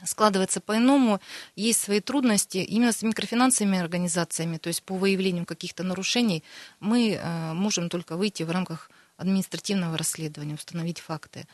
складывается 0.03 0.61
по-иному, 0.61 1.19
есть 1.55 1.81
свои 1.81 1.99
трудности 1.99 2.59
именно 2.59 2.91
с 2.91 3.01
микрофинансовыми 3.01 3.79
организациями, 3.79 4.57
то 4.57 4.67
есть 4.67 4.83
по 4.83 4.93
выявлению 4.93 5.47
каких-то 5.47 5.81
нарушений 5.81 6.43
мы 6.79 7.13
э, 7.13 7.53
можем 7.53 7.89
только 7.89 8.17
выйти 8.17 8.43
в 8.43 8.51
рамках 8.51 8.91
административного 9.21 9.97
расследования, 9.97 10.55
установить 10.55 10.99
факты. 10.99 11.45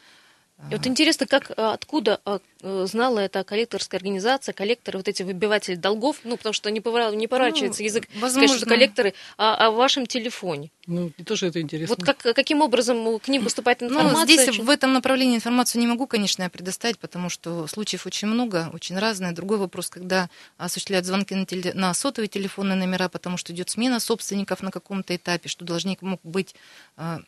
И 0.72 0.76
вот 0.76 0.88
интересно, 0.88 1.28
как, 1.28 1.52
а, 1.56 1.74
откуда 1.74 2.20
а, 2.26 2.40
э, 2.64 2.86
знала 2.90 3.20
эта 3.20 3.44
коллекторская 3.44 4.00
организация, 4.00 4.54
коллекторы, 4.54 4.98
вот 4.98 5.08
эти 5.08 5.22
выбиватели 5.22 5.76
долгов, 5.76 6.18
ну, 6.24 6.36
потому 6.36 6.52
что 6.52 6.72
не, 6.72 6.82
повра... 6.82 7.12
не 7.12 7.28
поворачивается 7.28 7.84
ну, 7.84 7.86
язык 7.86 8.08
возможно... 8.16 8.48
сказать, 8.48 8.58
что 8.58 8.66
коллекторы 8.68 9.14
о, 9.38 9.68
о 9.68 9.72
вашем 9.72 10.08
телефоне. 10.08 10.72
Ну, 10.88 11.12
тоже 11.26 11.48
это 11.48 11.62
интересно. 11.62 11.96
Вот 11.96 12.04
как, 12.04 12.18
каким 12.36 12.62
образом 12.62 13.20
к 13.20 13.28
ним 13.28 13.44
поступает 13.44 13.82
ну, 13.82 13.90
информация? 13.90 14.20
Ну, 14.20 14.26
здесь 14.26 14.50
очень... 14.50 14.64
в 14.64 14.70
этом 14.72 14.94
направлении 14.94 15.36
информацию 15.36 15.80
не 15.80 15.88
могу, 15.88 16.08
конечно, 16.08 16.42
я 16.42 16.50
предоставить, 16.50 16.98
потому 16.98 17.30
что 17.30 17.68
случаев 17.68 18.08
очень 18.08 18.28
много, 18.28 18.72
очень 18.74 18.98
разные. 18.98 19.34
Другой 19.34 19.60
вопрос, 19.60 19.92
когда 19.92 20.28
осуществляют 20.58 21.06
звонки 21.06 21.36
на, 21.36 21.46
теле... 21.46 21.72
на 21.76 21.94
сотовые 21.94 22.30
телефонные 22.30 22.78
номера, 22.78 23.10
потому 23.10 23.38
что 23.38 23.54
идет 23.54 23.70
смена 23.70 24.00
собственников 24.00 24.64
на 24.64 24.72
каком-то 24.72 25.16
этапе, 25.16 25.50
что 25.50 25.66
должник 25.66 26.02
мог 26.02 26.20
быть 26.24 26.56
а, 26.96 27.20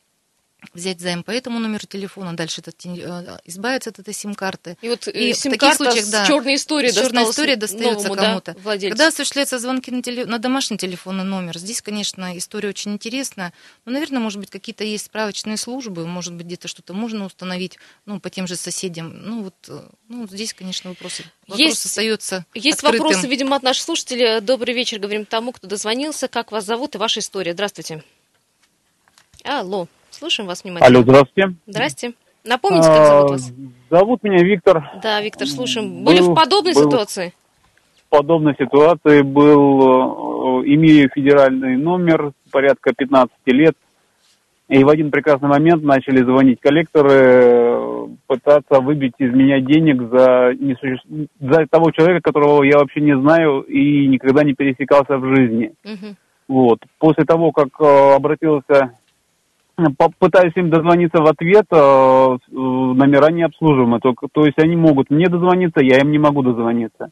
взять 0.73 0.99
займ 0.99 1.23
по 1.23 1.31
этому 1.31 1.59
номеру 1.59 1.85
телефона, 1.87 2.35
дальше 2.35 2.61
этот, 2.61 2.75
э, 2.85 3.39
избавиться 3.45 3.89
от 3.89 3.99
этой 3.99 4.13
сим-карты. 4.13 4.77
И 4.81 4.89
вот 4.89 5.07
и 5.07 5.33
сим-карта 5.33 5.85
случаях, 5.85 6.05
с 6.05 6.09
да, 6.09 6.27
черной 6.27 6.55
историей 6.55 6.93
черная 6.93 7.29
история 7.29 7.55
достается 7.55 8.09
кому-то. 8.09 8.55
Да, 8.63 8.77
Когда 8.77 9.07
осуществляются 9.07 9.57
звонки 9.59 9.91
на, 9.91 10.01
теле, 10.01 10.25
на 10.25 10.37
домашний 10.37 10.77
телефонный 10.77 11.23
номер, 11.23 11.57
здесь, 11.57 11.81
конечно, 11.81 12.37
история 12.37 12.69
очень 12.69 12.93
интересная. 12.93 13.53
Но, 13.85 13.91
наверное, 13.93 14.19
может 14.19 14.39
быть, 14.39 14.49
какие-то 14.49 14.83
есть 14.83 15.05
справочные 15.05 15.57
службы, 15.57 16.05
может 16.05 16.33
быть, 16.33 16.45
где-то 16.45 16.67
что-то 16.67 16.93
можно 16.93 17.25
установить, 17.25 17.77
ну, 18.05 18.19
по 18.19 18.29
тем 18.29 18.47
же 18.47 18.55
соседям. 18.55 19.13
Ну, 19.23 19.43
вот, 19.43 19.55
э, 19.69 19.81
ну, 20.07 20.27
здесь, 20.27 20.53
конечно, 20.53 20.89
вопросы, 20.89 21.23
вопрос 21.47 21.59
есть, 21.59 21.85
остается 21.85 22.45
Есть 22.53 22.79
открытым. 22.79 23.07
вопросы, 23.07 23.27
видимо, 23.27 23.55
от 23.55 23.63
наших 23.63 23.83
слушателей. 23.83 24.41
Добрый 24.41 24.73
вечер, 24.73 24.99
говорим 24.99 25.25
тому, 25.25 25.51
кто 25.51 25.67
дозвонился. 25.67 26.27
Как 26.27 26.51
вас 26.51 26.65
зовут 26.65 26.95
и 26.95 26.97
ваша 26.97 27.21
история? 27.21 27.53
Здравствуйте. 27.53 28.03
Алло. 29.43 29.87
Слушаем 30.19 30.49
вас 30.49 30.65
внимательно. 30.65 30.87
Алло, 30.87 31.01
здравствуйте. 31.01 31.55
Здрасте. 31.65 32.13
Напомните, 32.43 32.87
как 32.87 33.07
зовут 33.07 33.29
вас? 33.31 33.53
Зовут 33.89 34.23
меня 34.23 34.43
Виктор. 34.43 34.91
Да, 35.01 35.21
Виктор, 35.21 35.47
слушаем. 35.47 36.03
Были 36.03 36.19
был, 36.19 36.33
в 36.33 36.35
подобной 36.35 36.73
был... 36.73 36.83
ситуации? 36.83 37.33
подобной 38.09 38.55
ситуации 38.57 39.21
был, 39.21 40.61
э, 40.61 40.65
имею 40.65 41.09
федеральный 41.13 41.77
номер, 41.77 42.31
порядка 42.51 42.91
15 42.97 43.31
лет, 43.45 43.75
и 44.67 44.83
в 44.83 44.89
один 44.89 45.11
прекрасный 45.11 45.47
момент 45.47 45.83
начали 45.83 46.23
звонить 46.23 46.59
коллекторы, 46.59 47.13
э, 47.13 48.07
пытаться 48.27 48.81
выбить 48.81 49.13
из 49.19 49.31
меня 49.31 49.61
денег 49.61 50.01
за, 50.09 50.53
несуще... 50.59 51.01
за 51.39 51.65
того 51.69 51.91
человека, 51.91 52.21
которого 52.21 52.63
я 52.63 52.79
вообще 52.79 52.99
не 52.99 53.15
знаю 53.17 53.61
и 53.61 54.07
никогда 54.07 54.43
не 54.43 54.53
пересекался 54.53 55.17
в 55.17 55.35
жизни. 55.35 55.73
Угу. 55.85 56.15
Вот. 56.49 56.79
После 56.97 57.25
того, 57.25 57.51
как 57.51 57.69
э, 57.79 58.15
обратился 58.15 58.97
пытаюсь 60.19 60.53
им 60.55 60.69
дозвониться 60.69 61.21
в 61.21 61.27
ответ, 61.27 61.65
э, 61.71 62.37
номера 62.51 63.31
не 63.31 63.43
обслуживаемы. 63.43 63.99
То, 63.99 64.13
то 64.31 64.45
есть 64.45 64.59
они 64.59 64.75
могут 64.75 65.09
мне 65.09 65.27
дозвониться, 65.27 65.81
я 65.81 65.99
им 65.99 66.11
не 66.11 66.19
могу 66.19 66.41
дозвониться. 66.41 67.09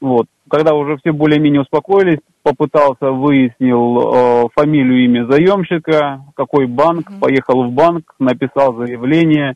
Вот. 0.00 0.26
Когда 0.48 0.74
уже 0.74 0.96
все 0.98 1.12
более-менее 1.12 1.62
успокоились, 1.62 2.20
попытался, 2.42 3.10
выяснил 3.10 3.98
э, 3.98 4.48
фамилию, 4.54 5.04
имя 5.04 5.26
заемщика, 5.30 6.22
какой 6.34 6.66
банк, 6.66 7.10
mm-hmm. 7.10 7.20
поехал 7.20 7.64
в 7.64 7.72
банк, 7.72 8.14
написал 8.18 8.74
заявление. 8.76 9.54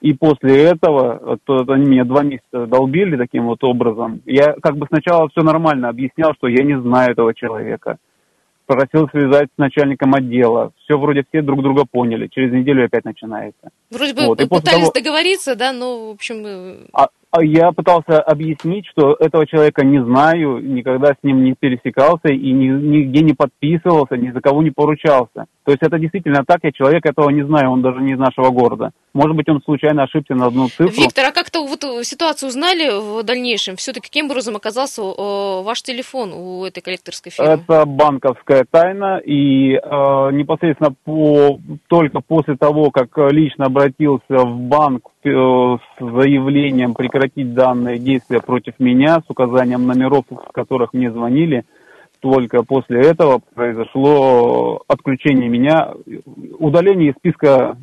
И 0.00 0.12
после 0.12 0.64
этого, 0.64 1.38
то, 1.44 1.64
они 1.68 1.86
меня 1.86 2.04
два 2.04 2.22
месяца 2.22 2.66
долбили 2.66 3.16
таким 3.16 3.46
вот 3.46 3.64
образом. 3.64 4.20
Я 4.26 4.54
как 4.62 4.76
бы 4.76 4.86
сначала 4.86 5.28
все 5.28 5.42
нормально 5.42 5.88
объяснял, 5.88 6.34
что 6.34 6.46
я 6.46 6.62
не 6.62 6.80
знаю 6.80 7.12
этого 7.12 7.34
человека 7.34 7.98
просил 8.68 9.08
связать 9.08 9.48
с 9.54 9.58
начальником 9.58 10.14
отдела. 10.14 10.72
Все 10.84 10.98
вроде 10.98 11.24
все 11.28 11.40
друг 11.42 11.62
друга 11.62 11.84
поняли. 11.90 12.28
Через 12.30 12.52
неделю 12.52 12.84
опять 12.84 13.04
начинается. 13.04 13.70
Вроде 13.90 14.14
бы 14.14 14.26
вот. 14.26 14.38
пытались 14.38 14.90
того... 14.90 14.92
договориться, 14.94 15.56
да, 15.56 15.72
но, 15.72 16.08
в 16.08 16.10
общем... 16.10 16.44
Э, 16.46 16.76
а, 16.92 17.08
а 17.30 17.42
я 17.42 17.72
пытался 17.72 18.20
объяснить, 18.20 18.86
что 18.86 19.16
этого 19.18 19.46
человека 19.46 19.84
не 19.84 20.02
знаю, 20.04 20.58
никогда 20.58 21.08
с 21.08 21.22
ним 21.22 21.44
не 21.44 21.54
пересекался 21.58 22.28
и 22.28 22.52
ни, 22.52 22.68
нигде 22.68 23.22
не 23.22 23.32
подписывался, 23.32 24.16
ни 24.16 24.30
за 24.30 24.40
кого 24.40 24.62
не 24.62 24.70
поручался. 24.70 25.46
То 25.64 25.72
есть 25.72 25.82
это 25.82 25.98
действительно 25.98 26.44
так, 26.46 26.60
я 26.62 26.72
человек 26.72 27.06
этого 27.06 27.30
не 27.30 27.44
знаю, 27.44 27.70
он 27.70 27.82
даже 27.82 28.00
не 28.00 28.12
из 28.12 28.18
нашего 28.18 28.50
города. 28.50 28.92
Может 29.14 29.36
быть, 29.36 29.48
он 29.48 29.60
случайно 29.64 30.04
ошибся 30.04 30.34
на 30.34 30.46
одну 30.46 30.68
цифру. 30.68 30.88
Виктор, 30.88 31.26
а 31.26 31.32
как-то 31.32 31.66
вот 31.66 31.84
ситуацию 32.04 32.48
узнали 32.48 32.90
в 32.90 33.22
дальнейшем? 33.22 33.76
Все-таки 33.76 34.08
каким 34.08 34.26
образом 34.26 34.56
оказался 34.56 35.02
э, 35.02 35.62
ваш 35.62 35.82
телефон 35.82 36.32
у 36.32 36.64
этой 36.64 36.82
коллекторской 36.82 37.32
фирмы? 37.32 37.52
Это 37.52 37.86
банковская 37.86 38.64
тайна, 38.70 39.18
и 39.18 39.74
э, 39.74 39.78
непосредственно 40.32 40.94
по, 41.04 41.58
только 41.88 42.20
после 42.20 42.56
того, 42.56 42.90
как 42.90 43.16
лично 43.32 43.66
обратился 43.66 44.22
в 44.28 44.58
банк 44.60 45.08
э, 45.24 45.28
с 45.30 46.00
заявлением 46.00 46.94
прекратить 46.94 47.54
данные 47.54 47.98
действия 47.98 48.40
против 48.40 48.74
меня, 48.78 49.20
с 49.26 49.30
указанием 49.30 49.86
номеров, 49.86 50.24
с 50.30 50.52
которых 50.52 50.92
мне 50.92 51.10
звонили, 51.10 51.64
только 52.20 52.62
после 52.62 53.00
этого 53.00 53.40
произошло 53.54 54.82
отключение 54.88 55.48
меня, 55.48 55.92
удаление 56.58 57.10
из 57.10 57.14
списка 57.16 57.76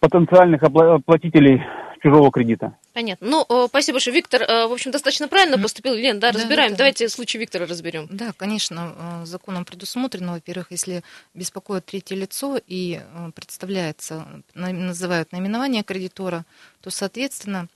потенциальных 0.00 0.62
оплатителей 0.62 1.62
чужого 2.02 2.30
кредита. 2.30 2.76
Понятно. 2.94 3.26
Ну, 3.26 3.46
э, 3.48 3.66
спасибо 3.68 3.96
большое. 3.96 4.16
Виктор, 4.16 4.42
э, 4.42 4.66
в 4.66 4.72
общем, 4.72 4.90
достаточно 4.90 5.28
правильно 5.28 5.58
поступил. 5.58 5.94
Лен, 5.94 6.18
да, 6.18 6.32
разбираем. 6.32 6.70
Да, 6.70 6.76
да. 6.76 6.78
Давайте 6.78 7.08
случай 7.10 7.36
Виктора 7.38 7.66
разберем. 7.66 8.08
Да, 8.10 8.32
конечно, 8.36 8.94
э, 8.96 9.26
законом 9.26 9.66
предусмотрено, 9.66 10.32
во-первых, 10.32 10.68
если 10.70 11.02
беспокоит 11.34 11.84
третье 11.84 12.16
лицо 12.16 12.58
и 12.66 13.00
представляется, 13.34 14.42
называют 14.54 15.32
наименование 15.32 15.82
кредитора, 15.82 16.46
то, 16.80 16.90
соответственно, 16.90 17.68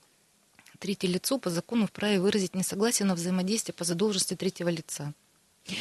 третье 0.78 1.08
лицо 1.08 1.38
по 1.38 1.50
закону 1.50 1.86
вправе 1.86 2.18
выразить 2.18 2.54
несогласие 2.54 3.06
на 3.06 3.14
взаимодействие 3.14 3.74
по 3.74 3.84
задолженности 3.84 4.34
третьего 4.34 4.70
лица. 4.70 5.12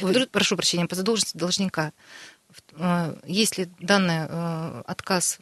Ой, 0.02 0.26
прошу 0.30 0.56
прощения, 0.56 0.86
по 0.86 0.94
задолженности 0.94 1.36
должника. 1.38 1.92
Если 3.26 3.68
данный 3.80 4.26
отказ 4.82 5.38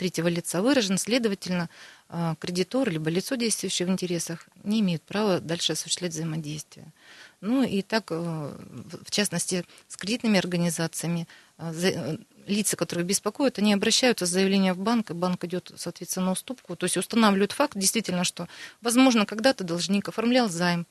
третьего 0.00 0.28
лица 0.28 0.62
выражен, 0.62 0.96
следовательно, 0.96 1.68
а, 2.08 2.34
кредитор 2.36 2.88
либо 2.88 3.10
лицо, 3.10 3.34
действующее 3.34 3.86
в 3.86 3.90
интересах, 3.90 4.48
не 4.64 4.80
имеют 4.80 5.02
права 5.02 5.40
дальше 5.40 5.74
осуществлять 5.74 6.12
взаимодействие. 6.12 6.86
Ну 7.42 7.62
и 7.62 7.82
так, 7.82 8.06
э, 8.10 8.14
в 8.14 9.10
частности, 9.10 9.66
с 9.88 9.98
кредитными 9.98 10.38
организациями, 10.38 11.28
э, 11.58 12.16
лица, 12.46 12.76
которые 12.76 13.04
беспокоят, 13.04 13.58
они 13.58 13.74
обращаются 13.74 14.24
с 14.24 14.30
заявлением 14.30 14.72
в 14.72 14.78
банк, 14.78 15.10
и 15.10 15.14
банк 15.14 15.44
идет, 15.44 15.70
соответственно, 15.76 16.26
на 16.26 16.32
уступку, 16.32 16.76
то 16.76 16.84
есть 16.84 16.96
устанавливают 16.96 17.52
факт 17.52 17.76
действительно, 17.76 18.24
что, 18.24 18.48
возможно, 18.80 19.26
когда-то 19.26 19.64
должник 19.64 20.08
оформлял 20.08 20.48
займ, 20.48 20.86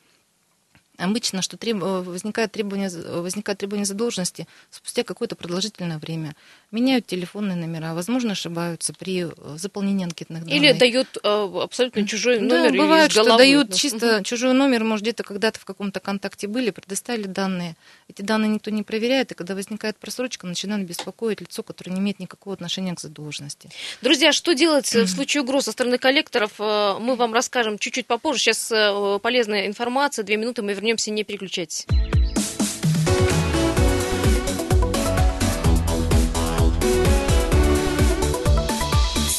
Обычно, 0.99 1.41
что 1.41 1.55
треб... 1.55 1.77
Э, 1.81 2.01
возникает, 2.01 2.51
требование, 2.51 2.89
возникает 2.89 3.59
требование 3.59 3.85
задолженности 3.85 4.47
спустя 4.69 5.03
какое-то 5.03 5.35
продолжительное 5.35 5.97
время. 5.97 6.35
Меняют 6.71 7.07
телефонные 7.07 7.55
номера, 7.55 7.93
возможно, 7.93 8.33
ошибаются 8.33 8.93
при 8.93 9.25
э, 9.25 9.29
заполнении 9.55 10.03
анкетных 10.03 10.43
данных. 10.43 10.55
Или 10.55 10.73
дают 10.73 11.07
э, 11.23 11.49
абсолютно 11.63 12.05
чужой 12.05 12.39
номер. 12.39 12.71
Да, 12.71 12.77
бывает, 12.77 13.11
что 13.11 13.37
дают 13.37 13.73
чисто 13.73 14.17
угу. 14.17 14.23
чужой 14.25 14.53
номер, 14.53 14.83
может, 14.83 15.03
где-то 15.03 15.23
когда-то 15.23 15.59
в 15.59 15.65
каком-то 15.65 16.01
контакте 16.01 16.47
были, 16.47 16.71
предоставили 16.71 17.27
данные. 17.27 17.75
Эти 18.09 18.21
данные 18.21 18.49
никто 18.49 18.69
не 18.69 18.83
проверяет, 18.83 19.31
и 19.31 19.35
когда 19.35 19.55
возникает 19.55 19.97
просрочка, 19.97 20.47
начинают 20.47 20.85
беспокоить 20.85 21.39
лицо, 21.39 21.63
которое 21.63 21.91
не 21.91 21.99
имеет 21.99 22.19
никакого 22.19 22.55
отношения 22.55 22.93
к 22.93 22.99
задолженности. 22.99 23.69
Друзья, 24.01 24.33
что 24.33 24.53
делать 24.53 24.93
в 24.93 25.07
случае 25.07 25.43
угроз 25.43 25.65
со 25.65 25.71
стороны 25.71 25.97
коллекторов, 25.97 26.59
мы 26.59 27.15
вам 27.15 27.33
расскажем 27.33 27.79
чуть-чуть 27.79 28.05
попозже. 28.05 28.39
Сейчас 28.39 28.71
полезная 29.21 29.67
информация, 29.67 30.23
две 30.23 30.35
минуты, 30.37 30.61
мы 30.61 30.73
вернемся 30.73 30.88
вернемся, 30.89 31.11
не 31.11 31.23
переключайтесь. 31.23 31.85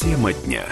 Тема 0.01 0.33
дня. 0.33 0.65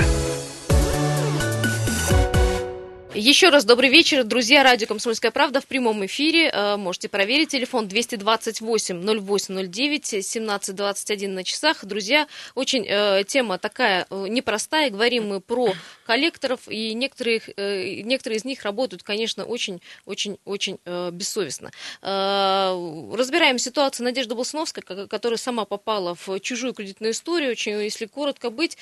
Еще 3.15 3.49
раз 3.49 3.65
добрый 3.65 3.89
вечер, 3.89 4.23
друзья. 4.23 4.63
Радио 4.63 4.87
«Комсомольская 4.87 5.31
правда» 5.31 5.59
в 5.59 5.65
прямом 5.65 6.05
эфире. 6.05 6.49
Э, 6.49 6.77
можете 6.77 7.09
проверить. 7.09 7.49
Телефон 7.49 7.87
228-08-09, 7.87 10.19
17.21 10.19 11.27
на 11.27 11.43
часах. 11.43 11.83
Друзья, 11.83 12.29
очень 12.55 12.85
э, 12.87 13.25
тема 13.27 13.57
такая 13.57 14.07
э, 14.09 14.27
непростая. 14.29 14.89
Говорим 14.89 15.27
мы 15.27 15.41
про 15.41 15.73
коллекторов, 16.09 16.67
и 16.67 16.93
некоторые, 16.93 17.41
э, 17.55 18.01
некоторые 18.01 18.37
из 18.39 18.45
них 18.45 18.63
работают, 18.63 19.03
конечно, 19.03 19.45
очень-очень-очень 19.45 20.79
э, 20.83 21.09
бессовестно. 21.11 21.71
Э, 22.01 23.15
разбираем 23.15 23.57
ситуацию 23.59 24.03
Надежды 24.03 24.35
Болсуновской, 24.35 24.83
которая 24.83 25.37
сама 25.37 25.63
попала 25.63 26.15
в 26.15 26.39
чужую 26.41 26.73
кредитную 26.73 27.11
историю. 27.11 27.51
Очень, 27.51 27.81
если 27.81 28.07
коротко 28.07 28.49
быть, 28.49 28.77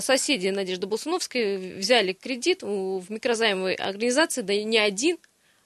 соседи 0.00 0.48
Надежды 0.48 0.86
Болсуновской 0.86 1.76
взяли 1.76 2.12
кредит 2.12 2.62
в 2.62 3.04
микрозайм 3.08 3.52
управляемой 3.52 3.74
организации, 3.74 4.42
да 4.42 4.52
и 4.52 4.64
не 4.64 4.78
один, 4.78 5.18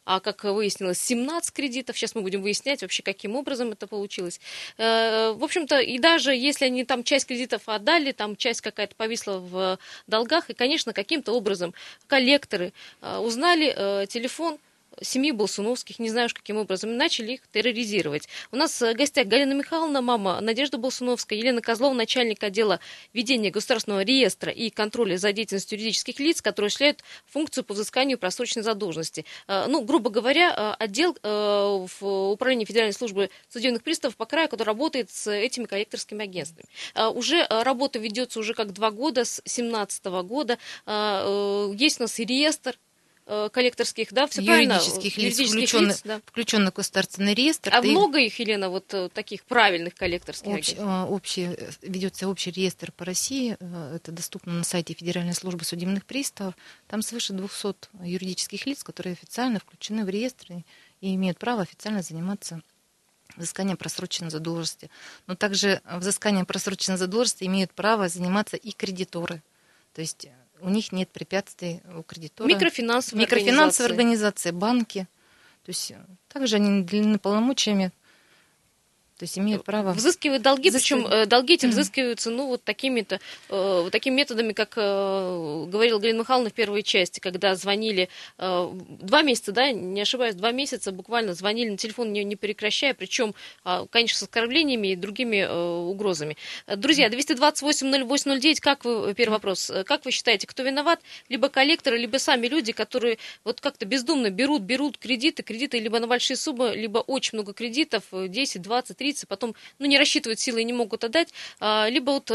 а, 0.06 0.20
как 0.20 0.44
выяснилось, 0.44 1.00
17 1.02 1.52
кредитов. 1.52 1.98
Сейчас 1.98 2.14
мы 2.14 2.22
будем 2.22 2.40
выяснять 2.40 2.80
вообще, 2.82 3.02
каким 3.02 3.34
образом 3.34 3.72
это 3.72 3.86
получилось. 3.86 4.40
Э, 4.78 5.32
в 5.32 5.42
общем-то, 5.42 5.80
и 5.80 5.98
даже 5.98 6.34
если 6.34 6.66
они 6.66 6.84
там 6.84 7.02
часть 7.02 7.26
кредитов 7.26 7.62
отдали, 7.66 8.12
там 8.12 8.36
часть 8.36 8.60
какая-то 8.60 8.94
повисла 8.94 9.38
в 9.38 9.78
долгах, 10.06 10.48
и, 10.48 10.54
конечно, 10.54 10.92
каким-то 10.92 11.32
образом 11.32 11.74
коллекторы 12.06 12.72
э, 13.02 13.18
узнали 13.18 13.74
э, 13.76 14.06
телефон 14.06 14.58
семьи 15.02 15.30
Болсуновских, 15.32 15.98
не 15.98 16.10
знаю 16.10 16.26
уж 16.26 16.34
каким 16.34 16.56
образом, 16.56 16.96
начали 16.96 17.32
их 17.32 17.40
терроризировать. 17.52 18.28
У 18.50 18.56
нас 18.56 18.80
в 18.80 18.94
гостях 18.94 19.26
Галина 19.26 19.52
Михайловна, 19.52 20.00
мама 20.00 20.40
Надежда 20.40 20.78
Болсуновская, 20.78 21.38
Елена 21.38 21.60
Козлова, 21.60 21.94
начальник 21.94 22.42
отдела 22.42 22.80
ведения 23.12 23.50
государственного 23.50 24.02
реестра 24.02 24.50
и 24.50 24.70
контроля 24.70 25.16
за 25.16 25.32
деятельностью 25.32 25.78
юридических 25.78 26.18
лиц, 26.20 26.42
которые 26.42 26.68
осуществляют 26.68 27.02
функцию 27.26 27.64
по 27.64 27.74
взысканию 27.74 28.18
просроченной 28.18 28.62
задолженности. 28.62 29.24
Э, 29.48 29.66
ну, 29.68 29.82
грубо 29.82 30.10
говоря, 30.10 30.76
э, 30.78 30.84
отдел 30.84 31.16
э, 31.22 31.86
в 32.00 32.30
управлении 32.30 32.64
Федеральной 32.64 32.94
службы 32.94 33.30
судебных 33.48 33.82
приставов 33.82 34.16
по 34.16 34.26
краю, 34.26 34.48
который 34.48 34.68
работает 34.68 35.10
с 35.10 35.30
этими 35.30 35.64
коллекторскими 35.64 36.24
агентствами. 36.24 36.68
Уже 37.14 37.46
работа 37.48 37.98
ведется 37.98 38.40
уже 38.40 38.54
как 38.54 38.72
два 38.72 38.90
года, 38.90 39.24
с 39.24 39.40
2017 39.44 40.04
года. 40.26 40.58
Есть 41.76 42.00
у 42.00 42.04
нас 42.04 42.18
и 42.18 42.24
реестр 42.24 42.76
Э, 42.76 42.85
коллекторских, 43.26 44.12
да, 44.12 44.28
все 44.28 44.40
юридических 44.40 45.14
правильно? 45.14 45.28
лиц, 45.28 45.38
юридических 45.38 45.50
включенных, 45.50 45.88
лиц, 45.96 46.02
да. 46.04 46.20
включенных 46.24 46.72
в 46.72 46.76
государственный 46.76 47.34
реестр. 47.34 47.70
А 47.74 47.82
Ты... 47.82 47.90
много 47.90 48.18
их, 48.18 48.38
Елена, 48.38 48.70
вот 48.70 48.94
э, 48.94 49.08
таких 49.08 49.44
правильных 49.44 49.94
коллекторских 49.94 50.54
Общ, 50.54 50.74
э, 50.76 51.04
общий, 51.08 51.48
ведется 51.82 52.28
общий 52.28 52.52
реестр 52.52 52.92
по 52.92 53.04
России, 53.04 53.56
это 53.94 54.12
доступно 54.12 54.52
на 54.52 54.64
сайте 54.64 54.94
Федеральной 54.94 55.34
службы 55.34 55.64
судебных 55.64 56.04
приставов. 56.04 56.54
Там 56.86 57.02
свыше 57.02 57.32
200 57.32 58.04
юридических 58.04 58.64
лиц, 58.64 58.84
которые 58.84 59.14
официально 59.14 59.58
включены 59.58 60.04
в 60.04 60.08
реестр 60.08 60.62
и 61.00 61.14
имеют 61.14 61.38
право 61.38 61.62
официально 61.62 62.02
заниматься 62.02 62.62
взысканием 63.36 63.76
просроченной 63.76 64.30
задолженности. 64.30 64.88
Но 65.26 65.34
также 65.34 65.80
взысканием 65.84 66.46
просроченной 66.46 66.96
задолженности 66.96 67.44
имеют 67.44 67.72
право 67.72 68.08
заниматься 68.08 68.56
и 68.56 68.70
кредиторы. 68.70 69.42
То 69.94 70.00
есть 70.00 70.28
у 70.60 70.68
них 70.68 70.92
нет 70.92 71.10
препятствий 71.10 71.82
у 71.96 72.02
кредитора. 72.02 72.48
Микрофинансовые, 72.48 73.22
Микрофинансовые 73.24 73.90
организации. 73.90 74.48
организации, 74.48 74.50
банки. 74.50 75.08
То 75.64 75.70
есть 75.70 75.90
э, 75.90 75.96
также 76.28 76.56
они 76.56 76.68
наделены 76.68 77.18
полномочиями, 77.18 77.92
то 79.18 79.22
есть 79.22 79.38
имеют 79.38 79.64
право. 79.64 79.92
Взыскивают 79.92 80.42
долги, 80.42 80.68
Взыскивают. 80.70 81.06
причем 81.06 81.22
э, 81.22 81.26
долги 81.26 81.54
эти 81.54 81.66
взыскиваются, 81.66 82.30
ну, 82.30 82.48
вот 82.48 82.64
такими-то, 82.64 83.16
э, 83.48 83.80
вот 83.82 83.90
такими 83.90 84.14
методами, 84.16 84.52
как 84.52 84.74
э, 84.76 84.80
говорила 85.68 85.98
Галина 85.98 86.20
Михайловна 86.20 86.50
в 86.50 86.52
первой 86.52 86.82
части, 86.82 87.20
когда 87.20 87.54
звонили 87.54 88.08
э, 88.38 88.70
два 89.00 89.22
месяца, 89.22 89.52
да, 89.52 89.72
не 89.72 90.00
ошибаюсь, 90.02 90.34
два 90.34 90.52
месяца 90.52 90.92
буквально 90.92 91.32
звонили 91.34 91.70
на 91.70 91.76
телефон, 91.78 92.12
не, 92.12 92.24
не 92.24 92.36
прекращая, 92.36 92.92
причем, 92.92 93.34
а, 93.64 93.86
конечно, 93.86 94.18
с 94.18 94.22
оскорблениями 94.24 94.88
и 94.88 94.96
другими 94.96 95.36
э, 95.38 95.52
угрозами. 95.54 96.36
Э, 96.66 96.76
Друзья, 96.76 97.08
228-08-09, 97.08 98.60
как 98.60 98.84
вы, 98.84 99.14
первый 99.14 99.34
вопрос, 99.34 99.70
э, 99.70 99.84
как 99.84 100.04
вы 100.04 100.10
считаете, 100.10 100.46
кто 100.46 100.62
виноват? 100.62 101.00
Либо 101.28 101.48
коллекторы, 101.48 101.96
либо 101.98 102.18
сами 102.18 102.48
люди, 102.48 102.72
которые 102.72 103.18
вот 103.44 103.60
как-то 103.60 103.86
бездумно 103.86 104.30
берут, 104.30 104.62
берут 104.62 104.98
кредиты, 104.98 105.42
кредиты 105.42 105.78
либо 105.78 105.98
на 106.00 106.06
большие 106.06 106.36
суммы, 106.36 106.74
либо 106.76 106.98
очень 106.98 107.36
много 107.38 107.54
кредитов, 107.54 108.04
э, 108.12 108.28
10, 108.28 108.60
20, 108.62 108.96
30, 108.96 109.05
потом, 109.26 109.54
ну, 109.78 109.86
не 109.86 109.98
рассчитывают 109.98 110.40
силы 110.40 110.62
и 110.62 110.64
не 110.64 110.72
могут 110.72 111.04
отдать, 111.04 111.32
а, 111.60 111.88
либо 111.88 112.10
вот 112.10 112.30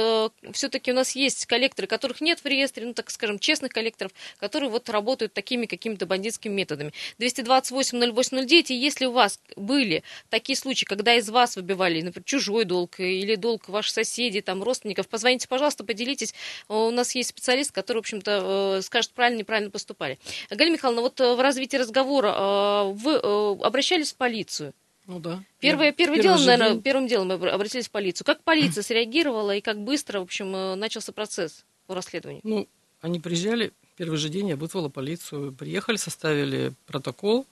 все-таки 0.53 0.91
у 0.91 0.95
нас 0.95 1.15
есть 1.15 1.45
коллекторы, 1.45 1.87
которых 1.87 2.21
нет 2.21 2.39
в 2.39 2.45
реестре, 2.45 2.85
ну, 2.85 2.93
так 2.93 3.09
скажем, 3.11 3.39
честных 3.39 3.71
коллекторов, 3.71 4.11
которые 4.39 4.69
вот 4.69 4.89
работают 4.89 5.33
такими 5.33 5.65
какими-то 5.65 6.05
бандитскими 6.05 6.53
методами. 6.53 6.93
228-08-09, 7.19 8.65
и 8.69 8.73
если 8.75 9.05
у 9.05 9.11
вас 9.11 9.39
были 9.55 10.03
такие 10.29 10.55
случаи, 10.55 10.85
когда 10.85 11.15
из 11.15 11.29
вас 11.29 11.55
выбивали, 11.55 12.01
например, 12.01 12.23
чужой 12.25 12.65
долг 12.65 12.99
или 12.99 13.35
долг 13.35 13.69
ваших 13.69 13.93
соседей, 13.93 14.41
там, 14.41 14.63
родственников, 14.63 15.07
позвоните, 15.07 15.47
пожалуйста, 15.47 15.83
поделитесь. 15.83 16.33
У 16.67 16.89
нас 16.91 17.15
есть 17.15 17.29
специалист, 17.29 17.71
который, 17.71 17.97
в 17.97 17.99
общем-то, 17.99 18.77
э, 18.77 18.81
скажет, 18.81 19.11
правильно, 19.11 19.39
неправильно 19.39 19.71
поступали. 19.71 20.19
Галина 20.49 20.73
Михайловна, 20.73 21.01
вот 21.01 21.19
э, 21.19 21.35
в 21.35 21.39
развитии 21.41 21.77
разговора 21.77 22.33
э, 22.35 22.91
вы 22.93 23.13
э, 23.13 23.55
обращались 23.63 24.13
в 24.13 24.17
полицию? 24.17 24.73
Ну 25.11 25.19
да. 25.19 25.43
Первое, 25.59 25.91
первое 25.91 26.21
первый 26.21 26.37
дело, 26.37 26.45
наверное, 26.45 26.69
день- 26.75 26.81
первым 26.81 27.07
делом 27.07 27.27
мы 27.27 27.33
обра- 27.33 27.49
обратились 27.49 27.87
в 27.87 27.91
полицию. 27.91 28.25
Как 28.25 28.41
полиция 28.43 28.81
среагировала 28.81 29.53
и 29.55 29.59
как 29.61 29.77
быстро, 29.79 30.19
в 30.19 30.23
общем, 30.23 30.55
э, 30.55 30.75
начался 30.75 31.11
процесс 31.11 31.65
по 31.87 31.95
расследованию? 31.95 32.39
Ну, 32.45 32.65
они 33.01 33.19
приезжали, 33.19 33.73
первый 33.97 34.17
же 34.17 34.29
день 34.29 34.47
я 34.49 34.55
вызвала 34.55 34.87
полицию. 34.87 35.51
Приехали, 35.51 35.97
составили 35.97 36.71
протокол. 36.85 37.45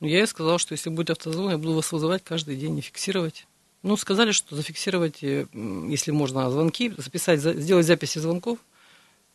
Но 0.00 0.08
я 0.08 0.18
ей 0.18 0.26
сказал, 0.26 0.58
что 0.58 0.72
если 0.72 0.90
будет 0.90 1.10
автозон, 1.10 1.50
я 1.50 1.58
буду 1.58 1.74
вас 1.74 1.92
вызывать 1.92 2.24
каждый 2.24 2.56
день 2.56 2.76
и 2.78 2.80
фиксировать. 2.80 3.46
Ну, 3.84 3.96
сказали, 3.96 4.32
что 4.32 4.56
зафиксировать, 4.56 5.22
э, 5.22 5.46
если 5.88 6.10
можно, 6.10 6.50
звонки, 6.50 6.92
записать, 6.96 7.40
за- 7.40 7.54
сделать 7.54 7.86
записи 7.86 8.18
звонков. 8.18 8.58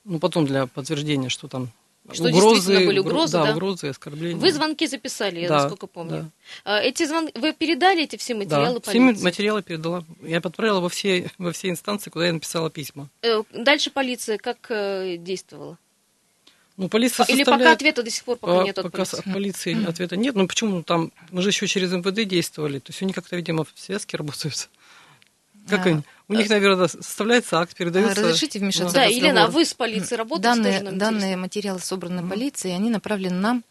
Ну, 0.04 0.20
потом 0.20 0.46
для 0.46 0.68
подтверждения, 0.68 1.30
что 1.30 1.48
там 1.48 1.70
Что 2.14 2.24
угрозы, 2.30 2.56
действительно 2.56 2.86
были 2.88 3.00
угро- 3.00 3.08
угрозы, 3.10 3.34
да, 3.34 3.44
да? 3.46 3.52
угрозы, 3.54 3.88
оскорбления. 3.88 4.38
Вы 4.38 4.52
звонки 4.54 4.88
записали, 4.88 5.42
я 5.42 5.50
Да, 5.50 5.56
насколько 5.56 5.88
помню. 5.88 6.32
А, 6.64 6.80
Эти 6.80 7.06
звонки, 7.06 7.38
вы 7.38 7.52
передали 7.54 8.04
эти 8.04 8.16
все 8.16 8.34
материалы 8.34 8.76
да, 8.80 8.90
все 8.92 9.00
полиции? 9.00 9.24
материалы 9.24 9.62
передала. 9.62 10.04
Я 10.22 10.38
отправила 10.38 10.80
во 10.80 10.88
все, 10.90 11.30
во 11.38 11.52
все 11.52 11.70
инстанции, 11.70 12.10
куда 12.10 12.28
я 12.28 12.34
написала 12.34 12.70
письма. 12.70 13.10
Э, 13.22 13.44
Дальше 13.54 13.92
полиция 13.92 14.38
как 14.38 14.68
э, 14.70 15.18
действовала? 15.18 15.78
Ну, 16.78 16.90
полиция 16.90 17.26
Или 17.26 17.40
пока 17.44 17.52
составляет- 17.58 17.76
ответа 17.78 18.04
до 18.04 18.10
сих 18.12 18.24
пор 18.24 18.38
пока 18.38 18.62
А, 18.62 18.64
нет 18.64 18.78
от 18.78 18.84
пока 18.86 18.98
полиции? 19.00 19.18
от 19.18 19.34
полиции 19.34 19.86
ответа 19.90 20.16
нет. 20.16 20.36
Ну 20.36 20.48
почему 20.48 20.84
там? 20.84 21.12
Мы 21.32 21.42
же 21.42 21.50
еще 21.50 21.66
через 21.68 21.92
МВД 21.92 22.24
действовали. 22.28 22.80
То 22.80 22.92
есть 22.92 23.02
они 23.02 23.14
как-то, 23.14 23.36
видимо, 23.36 23.64
в 23.66 23.72
связке 23.76 24.16
работают. 24.16 24.70
Как 25.68 25.86
А, 25.86 25.90
они? 25.90 26.02
У 26.28 26.34
них, 26.34 26.50
наверное, 26.50 26.88
составляется 26.88 27.60
акт, 27.60 27.76
передается. 27.76 28.22
разрешите 28.22 28.60
вмешаться 28.60 28.94
Да? 28.96 29.06
Елена, 29.06 29.46
а 29.46 29.48
вы 29.48 29.64
с 29.66 29.74
полицией 29.74 30.18
работаете? 30.18 30.44
Данные, 30.50 30.74
Тоже 30.74 30.86
нам 30.86 30.98
данные 30.98 31.18
интересно. 31.20 31.38
материалы 31.42 31.80
собраны 31.80 32.28
полицией, 32.28 32.76
они 32.76 32.90
направлены 32.90 33.38
нам 33.40 33.64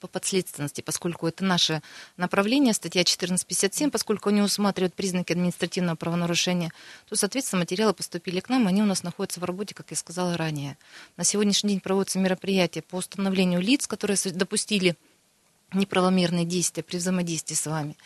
по 0.00 0.08
подследственности, 0.08 0.80
поскольку 0.80 1.28
это 1.28 1.44
наше 1.44 1.80
направление, 2.16 2.74
статья 2.74 3.02
1457, 3.02 3.90
поскольку 3.90 4.30
они 4.30 4.42
усматривают 4.42 4.94
признаки 4.94 5.30
административного 5.32 5.94
правонарушения, 5.94 6.72
то, 7.08 7.14
соответственно, 7.14 7.60
материалы 7.60 7.94
поступили 7.94 8.40
к 8.40 8.48
нам, 8.48 8.66
они 8.66 8.82
у 8.82 8.84
нас 8.84 9.04
находятся 9.04 9.38
в 9.38 9.44
работе, 9.44 9.76
как 9.76 9.86
я 9.90 9.96
сказала 9.96 10.36
ранее. 10.36 10.76
На 11.16 11.22
сегодняшний 11.22 11.70
день 11.70 11.80
проводятся 11.80 12.18
мероприятия 12.18 12.82
по 12.82 12.96
установлению 12.96 13.60
лиц, 13.60 13.86
которые 13.86 14.16
допустили 14.32 14.96
неправомерные 15.72 16.44
действия 16.44 16.82
при 16.82 16.96
взаимодействии 16.96 17.54
с 17.54 17.66
вами. 17.66 17.96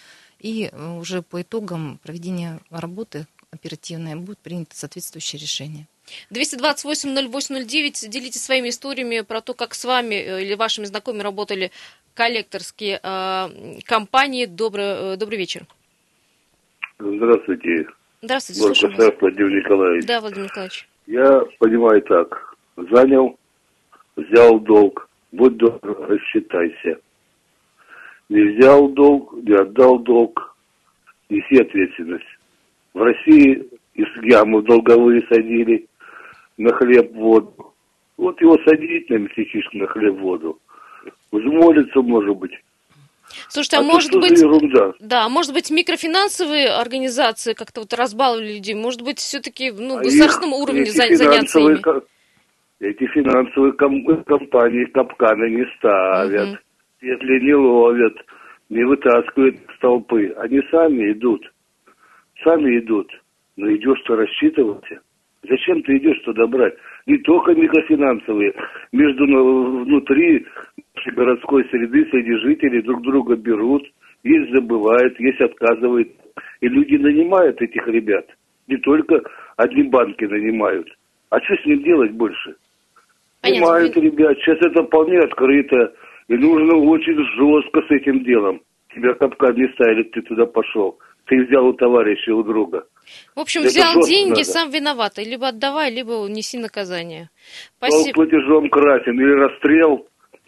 И 0.41 0.69
э, 0.71 0.99
уже 0.99 1.23
по 1.23 1.43
итогам 1.43 1.99
проведения 2.03 2.61
работы 2.71 3.27
оперативной 3.51 4.17
будет 4.17 4.39
принято 4.39 4.77
соответствующее 4.77 5.41
решение. 5.41 5.87
228-08-09, 6.31 8.09
делитесь 8.09 8.45
своими 8.45 8.69
историями 8.69 9.21
про 9.21 9.41
то, 9.41 9.55
как 9.55 9.75
с 9.75 9.85
вами 9.85 10.15
э, 10.15 10.43
или 10.43 10.55
вашими 10.55 10.85
знакомыми 10.85 11.23
работали 11.23 11.71
коллекторские 12.15 13.01
э, 13.03 13.49
компании. 13.85 14.47
Добрый, 14.47 14.85
э, 14.85 15.17
добрый 15.17 15.39
вечер. 15.39 15.67
Здравствуйте, 16.99 17.87
Здравствуйте, 18.23 18.61
город. 18.63 18.79
Красноярск, 18.79 19.21
Владимир 19.21 19.51
Николаевич. 19.51 20.07
Да, 20.07 20.21
Владимир 20.21 20.45
Николаевич. 20.45 20.89
Я 21.07 21.43
понимаю 21.59 22.03
так. 22.03 22.55
Занял, 22.77 23.39
взял 24.17 24.59
долг, 24.61 25.09
будь 25.33 25.57
добр, 25.57 26.09
рассчитайся. 26.09 26.99
Не 28.29 28.41
взял 28.43 28.89
долг, 28.89 29.35
не 29.43 29.55
отдал 29.55 29.99
долг, 30.01 30.57
неси 31.29 31.61
ответственность. 31.61 32.25
В 32.93 33.03
России 33.03 33.69
из 33.95 34.07
ямы 34.23 34.63
долговые 34.63 35.23
садили 35.29 35.87
на 36.57 36.73
хлеб 36.75 37.13
воду. 37.15 37.75
Вот 38.17 38.41
его 38.41 38.57
садить 38.65 39.09
на 39.11 39.17
месячишку 39.17 39.77
на 39.77 39.87
хлеб 39.87 40.17
воду. 40.19 40.59
Взмолится, 41.31 42.01
может 42.01 42.37
быть. 42.37 42.53
Слушайте, 43.49 43.77
а, 43.77 43.81
то 43.81 43.87
может 43.87 44.13
быть... 44.15 44.39
ерунда? 44.39 44.93
Да, 45.01 45.29
может 45.29 45.53
быть, 45.53 45.71
микрофинансовые 45.71 46.69
организации 46.69 47.53
как-то 47.53 47.81
вот 47.81 47.93
разбаловали 47.93 48.55
людей, 48.55 48.75
может 48.75 49.03
быть, 49.03 49.19
все-таки 49.19 49.71
ну, 49.73 49.99
А 49.99 50.03
государственном 50.03 50.55
их 50.55 50.61
уровне 50.63 50.83
эти 50.83 50.91
за- 50.91 51.17
заняться 51.17 51.59
ими. 51.61 51.81
Эти 52.79 53.07
финансовые 53.07 53.73
ком- 53.73 54.25
компании 54.25 54.85
капканы 54.87 55.51
не 55.51 55.67
ставят, 55.79 56.49
Мгм. 56.49 56.59
Петли 57.07 57.41
не 57.41 57.55
ловят, 57.55 58.17
не 58.69 58.85
вытаскивают 58.85 59.57
с 59.75 59.79
толпы. 59.79 60.35
Они 60.39 60.61
сами 60.71 61.13
идут. 61.13 61.43
Сами 62.43 62.79
идут. 62.79 63.09
Но 63.57 63.73
идешь-то 63.75 64.17
рассчитываться. 64.17 65.01
Зачем 65.49 65.83
ты 65.83 65.99
идешь 65.99 66.21
туда 66.25 66.47
брать? 66.47 66.75
Не 67.07 67.19
только 67.19 67.55
микрофинансовые. 67.55 68.53
Между 68.93 69.27
ну, 69.27 69.85
внутри 69.85 70.45
городской 71.15 71.65
среды 71.71 72.07
среди 72.11 72.35
жителей 72.39 72.83
друг 72.83 73.03
друга 73.03 73.37
берут. 73.37 73.85
Есть 74.25 74.53
забывают, 74.53 75.19
есть 75.21 75.41
отказывают. 75.41 76.09
И 76.61 76.69
люди 76.69 76.97
нанимают 76.97 77.63
этих 77.63 77.87
ребят. 77.87 78.27
Не 78.67 78.79
только 78.79 79.23
одни 79.57 79.85
банки 79.85 80.25
нанимают. 80.25 80.89
А 81.31 81.41
что 81.41 81.55
с 81.55 81.67
ним 81.67 81.85
делать 81.85 82.11
больше? 82.13 82.57
Понятно. 83.43 83.67
Понимают 83.67 83.97
ребят. 83.97 84.37
Сейчас 84.39 84.59
это 84.61 84.83
вполне 84.83 85.21
открыто. 85.21 85.95
И 86.29 86.35
нужно 86.35 86.77
очень 86.77 87.17
жестко 87.37 87.83
с 87.83 87.91
этим 87.91 88.25
делом. 88.25 88.61
Тебя 88.95 89.15
капкан 89.15 89.55
не 89.55 89.69
ставили, 89.75 90.05
ты 90.05 90.23
туда 90.23 90.47
пошел. 90.47 90.99
Ты 91.27 91.45
взял 91.45 91.67
у 91.67 91.73
товарища, 91.73 92.35
у 92.35 92.43
друга. 92.43 92.85
В 93.35 93.41
общем, 93.41 93.63
Это 93.63 93.71
взял 93.71 94.03
деньги, 94.03 94.31
надо. 94.31 94.45
сам 94.45 94.71
виноват. 94.71 95.19
Либо 95.19 95.49
отдавай, 95.49 95.91
либо 95.93 96.27
неси 96.29 96.59
наказание. 96.59 97.31
Спасибо. 97.79 98.15
платежом 98.15 98.69
красен 98.71 99.21
или 99.21 99.33
расстрел. 99.33 100.07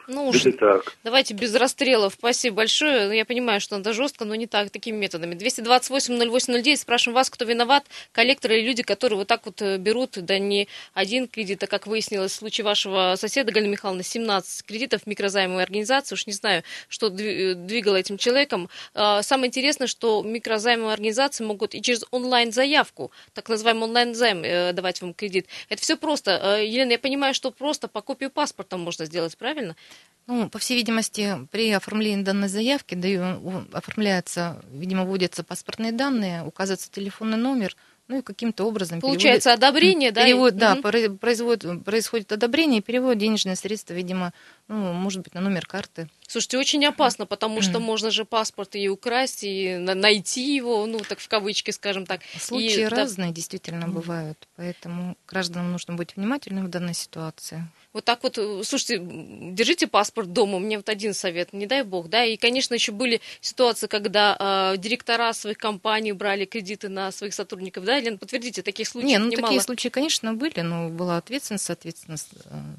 Ну 0.09 0.29
уж 0.29 0.43
так. 0.59 0.97
Давайте 1.05 1.35
без 1.35 1.55
расстрелов. 1.55 2.15
Спасибо 2.15 2.57
большое. 2.57 3.09
Ну, 3.09 3.13
Я 3.13 3.27
понимаю, 3.27 3.61
что 3.61 3.77
надо 3.77 3.93
жестко, 3.93 4.25
но 4.25 4.35
не 4.35 4.47
так, 4.47 4.71
такими 4.71 4.97
методами. 4.97 5.35
228-08-09. 5.35 6.77
Спрашиваем 6.79 7.15
вас, 7.15 7.29
кто 7.29 7.45
виноват. 7.45 7.85
Коллекторы 8.13 8.59
или 8.59 8.67
люди, 8.67 8.83
которые 8.83 9.19
вот 9.19 9.29
так 9.29 9.45
вот 9.45 9.61
э, 9.61 9.77
берут, 9.77 10.13
да 10.15 10.39
не 10.39 10.67
один 10.95 11.29
кредит, 11.29 11.63
а 11.63 11.67
как 11.67 11.87
выяснилось 11.87 12.33
в 12.33 12.37
случае 12.37 12.65
вашего 12.65 13.17
соседа 13.19 13.53
Галины 13.53 13.73
Михайловны, 13.73 14.03
17 14.03 14.65
кредитов 14.65 15.07
микрозаймовой 15.07 15.63
организации. 15.63 16.15
Уж 16.15 16.27
не 16.27 16.33
знаю, 16.33 16.63
что 16.89 17.09
э, 17.09 17.55
двигало 17.55 17.97
этим 17.97 18.17
человеком. 18.17 18.71
А, 18.95 19.23
Самое 19.23 19.49
интересное, 19.49 19.89
что 19.89 20.23
микрозаймовые 20.23 20.95
организации 20.95 21.45
могут 21.45 21.75
и 21.75 21.83
через 21.83 22.07
онлайн-заявку, 22.11 23.13
так 23.35 23.51
называемый 23.51 23.85
онлайн-займ, 23.85 24.43
э, 24.43 24.73
давать 24.73 25.03
вам 25.03 25.13
кредит. 25.13 25.49
Это 25.69 25.83
все 25.83 25.99
просто. 25.99 26.41
Э, 26.43 26.67
Елена, 26.67 26.93
я 26.93 26.99
понимаю, 26.99 27.35
что 27.35 27.51
просто 27.51 27.89
по 27.89 28.01
копию 28.01 28.31
паспорта 28.31 28.79
можно 28.79 29.05
сделать, 29.05 29.37
правильно? 29.37 29.77
Ну, 30.27 30.51
по 30.51 30.59
всей 30.59 30.77
видимости, 30.77 31.49
при 31.51 31.71
оформлении 31.71 32.23
данной 32.23 32.49
заявки 32.49 32.95
даю, 32.95 33.65
оформляются, 33.73 34.63
видимо, 34.71 35.05
вводятся 35.05 35.43
паспортные 35.43 35.91
данные, 35.91 36.45
указывается 36.45 36.91
телефонный 36.91 37.39
номер, 37.39 37.75
ну 38.09 38.19
и 38.19 38.23
каким-то 38.23 38.65
образом 38.65 39.01
Получается 39.01 39.55
одобрение, 39.55 40.13
да? 40.13 40.25
перевод, 40.25 40.57
да, 40.57 40.77
да, 40.77 41.11
производит, 41.21 41.85
происходит 41.85 42.31
одобрение 42.33 42.81
и 42.81 42.83
перевод 42.83 43.17
денежные 43.17 43.57
средства, 43.57 43.95
видимо, 43.95 44.35
ну, 44.69 44.93
может 44.93 45.23
быть, 45.23 45.35
на 45.35 45.41
номер 45.41 45.67
карты. 45.67 46.09
Слушайте, 46.27 46.59
очень 46.59 46.85
опасно, 46.85 47.25
потому 47.25 47.63
что 47.63 47.81
можно 47.81 48.11
же 48.11 48.25
паспорт 48.25 48.77
и 48.77 48.89
украсть, 48.89 49.43
и 49.43 49.79
найти 49.79 50.55
его, 50.55 50.85
ну, 50.87 50.99
так 50.99 51.21
в 51.21 51.29
кавычки, 51.29 51.71
скажем 51.71 52.05
так. 52.05 52.21
Случаи 52.39 52.83
и, 52.83 52.85
разные 52.85 53.31
да... 53.31 53.35
действительно 53.35 53.89
бывают, 53.89 54.47
поэтому 54.57 55.17
гражданам 55.27 55.73
нужно 55.73 55.95
быть 55.95 56.17
внимательным 56.17 56.67
в 56.67 56.69
данной 56.69 56.95
ситуации. 56.95 57.67
Вот 57.95 58.05
так 58.05 58.23
вот, 58.23 58.37
э, 58.37 58.63
слушайте, 58.63 59.01
держите 59.01 59.87
паспорт 59.87 60.33
дома, 60.33 60.59
меня 60.59 60.77
вот 60.77 60.91
один 60.91 61.15
совет, 61.15 61.55
не 61.55 61.67
дай 61.67 61.83
бог, 61.83 62.09
да, 62.09 62.25
и, 62.25 62.37
конечно, 62.37 62.75
еще 62.75 62.93
были 62.93 63.23
ситуации, 63.41 63.87
когда 63.87 64.75
э, 64.75 64.77
директора 64.77 65.33
своих 65.33 65.57
компаний 65.57 66.13
брали 66.13 66.45
кредиты 66.45 66.91
на 66.91 67.11
своих 67.11 67.33
сотрудников, 67.33 67.85
да, 67.85 67.99
Лен, 67.99 68.19
подтвердите, 68.19 68.63
таких 68.63 68.87
случаев 68.87 69.09
Не, 69.11 69.19
ну, 69.19 69.31
немало. 69.31 69.47
такие 69.47 69.63
случаи, 69.63 69.89
конечно, 69.89 70.35
были, 70.35 70.61
но 70.61 70.91
была 70.91 71.17
ответственность, 71.17 71.65
соответственно, 71.65 72.19
Э, 72.45 72.75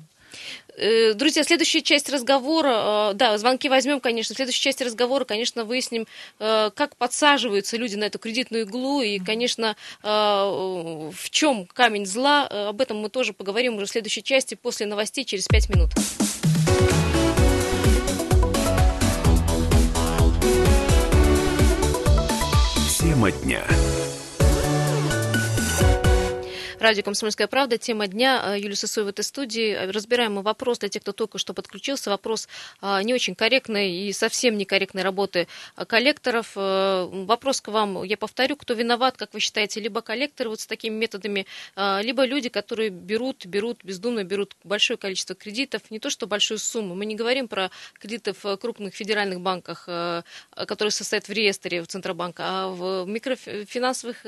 друзья, 1.16 1.44
следующая 1.44 1.82
часть 1.82 2.10
разговора, 2.10 3.12
э, 3.12 3.14
да, 3.16 3.38
звонки 3.38 3.68
возьмем, 3.68 4.00
конечно. 4.00 4.34
В 4.34 4.38
следующей 4.38 4.62
части 4.62 4.84
разговора, 4.84 5.26
конечно, 5.26 5.66
выясним, 5.66 6.08
э, 6.40 6.72
как 6.74 6.96
подсаживаются 6.96 7.78
люди 7.78 7.96
на 7.96 8.06
эту 8.06 8.20
кредитную 8.20 8.64
иглу 8.64 9.02
и, 9.02 9.20
конечно, 9.20 9.76
в 10.02 11.30
чем 11.30 11.66
камень 11.66 12.06
зла. 12.06 12.48
Об 12.48 12.82
этом 12.82 12.98
мы 12.98 13.10
тоже 13.10 13.34
поговорим 13.34 13.76
уже 13.76 13.86
в 13.86 13.90
следующей 13.90 14.24
части 14.24 14.56
после 14.56 14.86
новостей 14.86 15.26
через 15.26 15.48
пять 15.48 15.70
минут. 15.70 15.90
Тема 23.00 23.32
дня. 23.32 23.64
Радио 26.80 27.04
«Комсомольская 27.04 27.48
правда». 27.48 27.78
Тема 27.78 28.08
дня. 28.08 28.56
Э, 28.56 28.58
Юлия 28.58 28.78
Сысоева 28.78 29.08
в 29.08 29.10
этой 29.10 29.26
студии. 29.26 29.74
Разбираем 29.92 30.36
мы 30.36 30.42
вопрос 30.42 30.80
для 30.80 30.88
тех, 30.88 31.02
кто 31.02 31.12
только 31.12 31.38
что 31.38 31.54
подключился. 31.54 32.10
Вопрос 32.10 32.48
э, 32.82 33.02
не 33.04 33.14
очень 33.14 33.36
корректной 33.36 33.92
и 33.92 34.14
совсем 34.14 34.58
некорректной 34.58 35.04
работы 35.04 35.50
э, 35.76 35.86
коллекторов. 35.86 36.56
Вопрос 36.56 37.60
к 37.60 37.68
вам, 37.68 38.04
я 38.04 38.16
повторю, 38.16 38.56
кто 38.56 38.76
виноват, 38.76 39.18
как 39.18 39.34
вы 39.34 39.42
считаете, 39.42 39.82
либо 39.82 40.02
коллекторы 40.02 40.52
вот 40.52 40.62
с 40.62 40.68
такими 40.68 40.96
методами, 40.96 41.46
либо 41.76 42.24
люди, 42.26 42.48
которые 42.50 42.90
берут, 42.90 43.46
берут, 43.46 43.84
бездумно 43.84 44.24
берут 44.24 44.56
большое 44.64 44.98
количество 44.98 45.36
кредитов, 45.36 45.82
не 45.90 46.00
то 46.00 46.10
что 46.10 46.28
большую 46.28 46.60
сумму. 46.60 46.96
Мы 46.96 47.06
не 47.06 47.16
говорим 47.16 47.48
про 47.48 47.72
кредиты 48.00 48.34
в 48.42 48.58
крупных 48.58 48.96
федеральных 48.96 49.42
банках, 49.42 49.86
которые 50.56 50.92
состоят 50.92 51.28
в 51.28 51.32
реестре 51.32 51.82
в 51.82 51.88
Центробанка, 51.88 52.44
а 52.46 52.68
в 52.70 53.06
микрофинансовых 53.06 54.26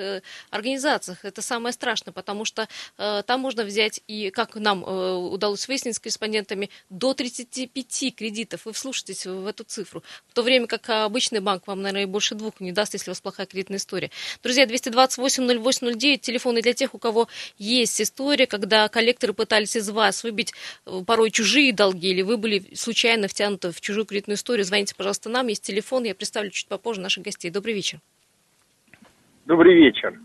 организациях. 0.49 1.23
Это 1.23 1.41
самое 1.41 1.73
страшное, 1.73 2.11
потому 2.11 2.40
потому 2.41 2.45
что 2.45 2.67
э, 2.97 3.23
там 3.23 3.39
можно 3.41 3.63
взять 3.63 4.01
и, 4.07 4.31
как 4.31 4.55
нам 4.55 4.83
э, 4.83 5.13
удалось 5.13 5.67
выяснить 5.67 5.95
с 5.95 5.99
корреспондентами, 5.99 6.69
до 6.89 7.13
35 7.13 8.15
кредитов. 8.15 8.65
Вы 8.65 8.73
вслушайтесь 8.73 9.25
в 9.25 9.45
эту 9.45 9.63
цифру. 9.63 10.03
В 10.27 10.33
то 10.33 10.41
время 10.41 10.67
как 10.67 10.89
обычный 10.89 11.39
банк 11.39 11.67
вам, 11.67 11.81
наверное, 11.81 12.07
больше 12.07 12.35
двух 12.35 12.59
не 12.59 12.71
даст, 12.71 12.93
если 12.93 13.09
у 13.09 13.11
вас 13.11 13.21
плохая 13.21 13.45
кредитная 13.45 13.77
история. 13.77 14.09
Друзья, 14.43 14.65
228-08-09, 14.65 16.17
телефоны 16.17 16.61
для 16.61 16.73
тех, 16.73 16.95
у 16.95 16.97
кого 16.97 17.27
есть 17.57 18.01
история, 18.01 18.47
когда 18.47 18.87
коллекторы 18.89 19.33
пытались 19.33 19.75
из 19.75 19.89
вас 19.89 20.23
выбить 20.23 20.53
э, 20.85 21.01
порой 21.05 21.31
чужие 21.31 21.73
долги, 21.73 22.09
или 22.09 22.21
вы 22.21 22.37
были 22.37 22.73
случайно 22.73 23.27
втянуты 23.27 23.71
в 23.71 23.81
чужую 23.81 24.05
кредитную 24.05 24.35
историю, 24.35 24.65
звоните, 24.65 24.95
пожалуйста, 24.95 25.29
нам, 25.29 25.47
есть 25.47 25.63
телефон, 25.63 26.03
я 26.05 26.15
представлю 26.15 26.49
чуть 26.49 26.67
попозже 26.67 27.01
наших 27.01 27.23
гостей. 27.23 27.51
Добрый 27.51 27.73
вечер. 27.75 27.99
Добрый 29.45 29.75
вечер. 29.75 30.19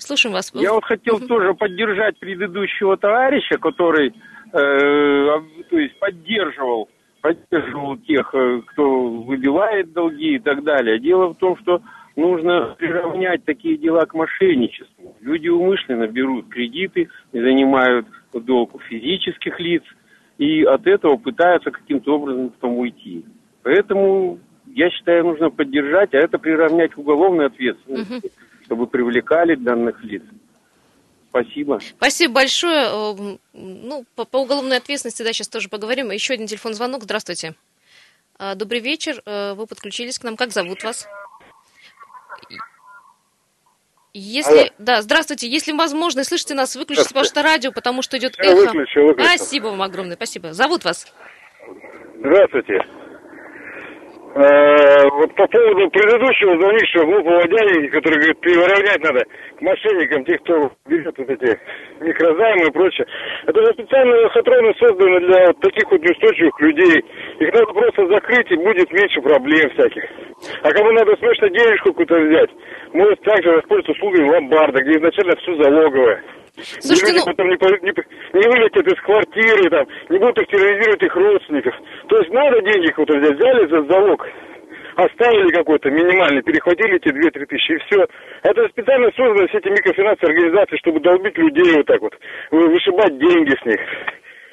Слушаем 0.00 0.34
вас. 0.34 0.50
Я 0.54 0.72
вот 0.72 0.84
хотел 0.84 1.16
угу. 1.16 1.26
тоже 1.26 1.54
поддержать 1.54 2.18
предыдущего 2.18 2.96
товарища, 2.96 3.58
который, 3.58 4.08
э, 4.08 4.12
то 4.52 5.78
есть 5.78 5.98
поддерживал, 5.98 6.88
поддерживал 7.20 7.98
тех, 7.98 8.34
э, 8.34 8.62
кто 8.66 9.08
выбивает 9.08 9.92
долги 9.92 10.36
и 10.36 10.38
так 10.38 10.64
далее. 10.64 10.98
Дело 10.98 11.28
в 11.28 11.36
том, 11.36 11.56
что 11.58 11.82
нужно 12.16 12.74
приравнять 12.78 13.44
такие 13.44 13.76
дела 13.76 14.06
к 14.06 14.14
мошенничеству. 14.14 15.16
Люди 15.20 15.48
умышленно 15.48 16.06
берут 16.06 16.48
кредиты 16.48 17.08
и 17.32 17.40
занимают 17.40 18.06
долг 18.32 18.74
у 18.74 18.78
физических 18.78 19.60
лиц, 19.60 19.82
и 20.38 20.62
от 20.62 20.86
этого 20.86 21.16
пытаются 21.18 21.70
каким-то 21.70 22.16
образом 22.16 22.50
потом 22.50 22.78
уйти. 22.78 23.26
Поэтому 23.62 24.38
я 24.66 24.90
считаю, 24.90 25.24
нужно 25.24 25.50
поддержать, 25.50 26.14
а 26.14 26.18
это 26.18 26.38
приравнять 26.38 26.92
к 26.92 26.98
уголовной 26.98 27.46
ответственности. 27.46 28.26
Угу 28.26 28.32
чтобы 28.70 28.86
привлекали 28.86 29.56
данных 29.56 30.00
лиц. 30.04 30.22
Спасибо. 31.30 31.80
Спасибо 31.80 32.34
большое. 32.34 32.86
Э, 32.86 33.36
ну, 33.52 34.04
по, 34.14 34.24
по 34.24 34.36
уголовной 34.36 34.76
ответственности, 34.76 35.24
да, 35.24 35.32
сейчас 35.32 35.48
тоже 35.48 35.68
поговорим. 35.68 36.12
Еще 36.12 36.34
один 36.34 36.46
телефон 36.46 36.74
звонок. 36.74 37.02
Здравствуйте. 37.02 37.54
А, 38.38 38.54
добрый 38.54 38.78
вечер. 38.78 39.22
Э, 39.26 39.54
вы 39.54 39.66
подключились 39.66 40.20
к 40.20 40.24
нам. 40.24 40.36
Как 40.36 40.52
зовут 40.52 40.84
вас? 40.84 41.08
Если, 44.12 44.58
Алло. 44.58 44.70
да, 44.78 45.02
здравствуйте. 45.02 45.48
Если 45.48 45.72
возможно, 45.72 46.22
слышите 46.22 46.54
нас, 46.54 46.76
выключите, 46.76 47.08
пожалуйста, 47.08 47.42
радио, 47.42 47.72
потому 47.72 48.02
что 48.02 48.18
идет 48.18 48.38
эхо. 48.38 48.54
Выключу, 48.54 49.02
выключу. 49.02 49.28
Спасибо 49.28 49.66
вам 49.66 49.82
огромное, 49.82 50.16
спасибо. 50.16 50.52
Зовут 50.52 50.84
вас? 50.84 51.12
Здравствуйте. 52.18 52.78
Э, 54.32 55.08
вот 55.10 55.34
по 55.34 55.44
поводу 55.48 55.90
предыдущего 55.90 56.54
звонившего 56.56 57.04
глупого 57.04 57.42
дяди, 57.48 57.88
который 57.88 58.14
говорит, 58.14 58.38
приравнять 58.38 59.02
надо 59.02 59.24
к 59.58 59.60
мошенникам, 59.60 60.24
тех, 60.24 60.40
кто 60.42 60.70
берет 60.86 61.18
вот 61.18 61.28
эти 61.30 61.58
микрозаймы 61.98 62.68
и 62.68 62.70
прочее. 62.70 63.06
Это 63.46 63.60
же 63.60 63.72
специальные 63.72 64.22
лохотроны 64.22 64.72
созданы 64.78 65.20
для 65.26 65.52
таких 65.54 65.90
вот 65.90 66.00
неустойчивых 66.00 66.60
людей. 66.60 67.04
Их 67.40 67.52
надо 67.52 67.72
просто 67.72 68.06
закрыть, 68.06 68.50
и 68.52 68.56
будет 68.56 68.92
меньше 68.92 69.20
проблем 69.20 69.68
всяких. 69.70 70.04
А 70.62 70.70
кому 70.70 70.92
надо 70.92 71.16
срочно 71.16 71.50
денежку 71.50 71.88
какую-то 71.88 72.14
взять, 72.14 72.50
может 72.92 73.20
также 73.22 73.50
воспользоваться 73.50 73.92
услугами 73.92 74.30
ломбарда, 74.30 74.80
где 74.80 74.98
изначально 74.98 75.34
все 75.36 75.60
залоговое. 75.60 76.22
Слушайте, 76.80 77.20
ну... 77.20 77.24
потом 77.26 77.48
не, 77.48 77.56
не, 77.56 77.92
не 78.40 78.48
вылетят 78.48 78.86
из 78.86 79.00
квартиры, 79.02 79.70
там, 79.70 79.86
не 80.08 80.18
будут 80.18 80.38
их 80.40 80.48
терроризировать 80.48 81.02
их 81.02 81.16
родственников. 81.16 81.74
То 82.08 82.18
есть 82.18 82.30
надо 82.30 82.60
деньги 82.62 82.92
вот 82.96 83.08
взять, 83.10 83.36
взяли 83.36 83.66
за 83.68 83.82
залог, 83.92 84.26
оставили 84.96 85.52
какой-то 85.52 85.90
минимальный, 85.90 86.42
перехватили 86.42 86.96
эти 86.96 87.08
2-3 87.08 87.46
тысячи, 87.46 87.72
и 87.72 87.78
все. 87.78 88.06
Это 88.42 88.68
специально 88.68 89.10
созданы 89.16 89.48
все 89.48 89.58
эти 89.58 89.68
микрофинансовые 89.68 90.36
организации, 90.36 90.76
чтобы 90.78 91.00
долбить 91.00 91.38
людей 91.38 91.76
вот 91.76 91.86
так 91.86 92.00
вот, 92.00 92.14
вышибать 92.50 93.18
деньги 93.18 93.56
с 93.60 93.64
них. 93.64 93.80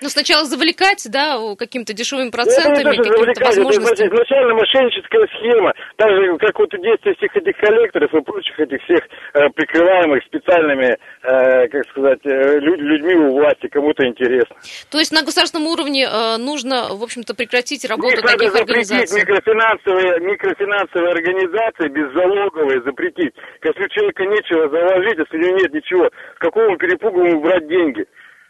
Ну, 0.01 0.10
сначала 0.10 0.45
завлекать, 0.45 1.07
да, 1.10 1.38
каким-то 1.57 1.93
дешевыми 1.93 2.29
процентами, 2.29 2.93
это 2.93 3.03
какими-то 3.03 3.45
возможностями. 3.45 4.07
Это, 4.07 4.15
изначально 4.15 4.53
мошенническая 4.53 5.25
схема, 5.38 5.73
так 5.97 6.10
же, 6.12 6.38
как 6.38 6.60
вот 6.60 6.69
действия 6.69 7.15
всех 7.15 7.36
этих 7.36 7.57
коллекторов 7.57 8.13
и 8.13 8.21
прочих 8.21 8.60
этих 8.60 8.81
всех 8.83 9.01
э, 9.33 9.49
прикрываемых 9.55 10.23
специальными, 10.25 10.97
э, 11.23 11.67
как 11.67 11.83
сказать, 11.89 12.19
э, 12.25 12.60
люд, 12.60 12.79
людьми 12.79 13.15
у 13.15 13.39
власти, 13.39 13.67
кому-то 13.67 14.05
интересно. 14.05 14.55
То 14.91 14.99
есть 14.99 15.12
на 15.12 15.23
государственном 15.23 15.67
уровне 15.67 16.05
э, 16.05 16.38
нужно, 16.38 16.93
в 16.93 17.01
общем-то, 17.01 17.33
прекратить 17.33 17.83
работу 17.86 18.17
Их 18.17 18.21
таких 18.21 18.53
надо 18.53 18.60
организаций? 18.60 19.19
микрофинансовые, 19.19 20.19
микрофинансовые 20.21 21.12
организации 21.12 21.88
беззалоговые 21.89 22.83
запретить. 22.83 23.33
Если 23.63 23.83
у 23.83 23.89
человека 23.89 24.23
нечего 24.25 24.69
заложить, 24.69 25.17
если 25.17 25.38
у 25.38 25.41
него 25.41 25.57
нет 25.57 25.73
ничего, 25.73 26.05
с 26.36 26.39
какого 26.39 26.77
перепугу 26.77 27.25
ему 27.25 27.41
брать 27.41 27.67
деньги? 27.67 28.05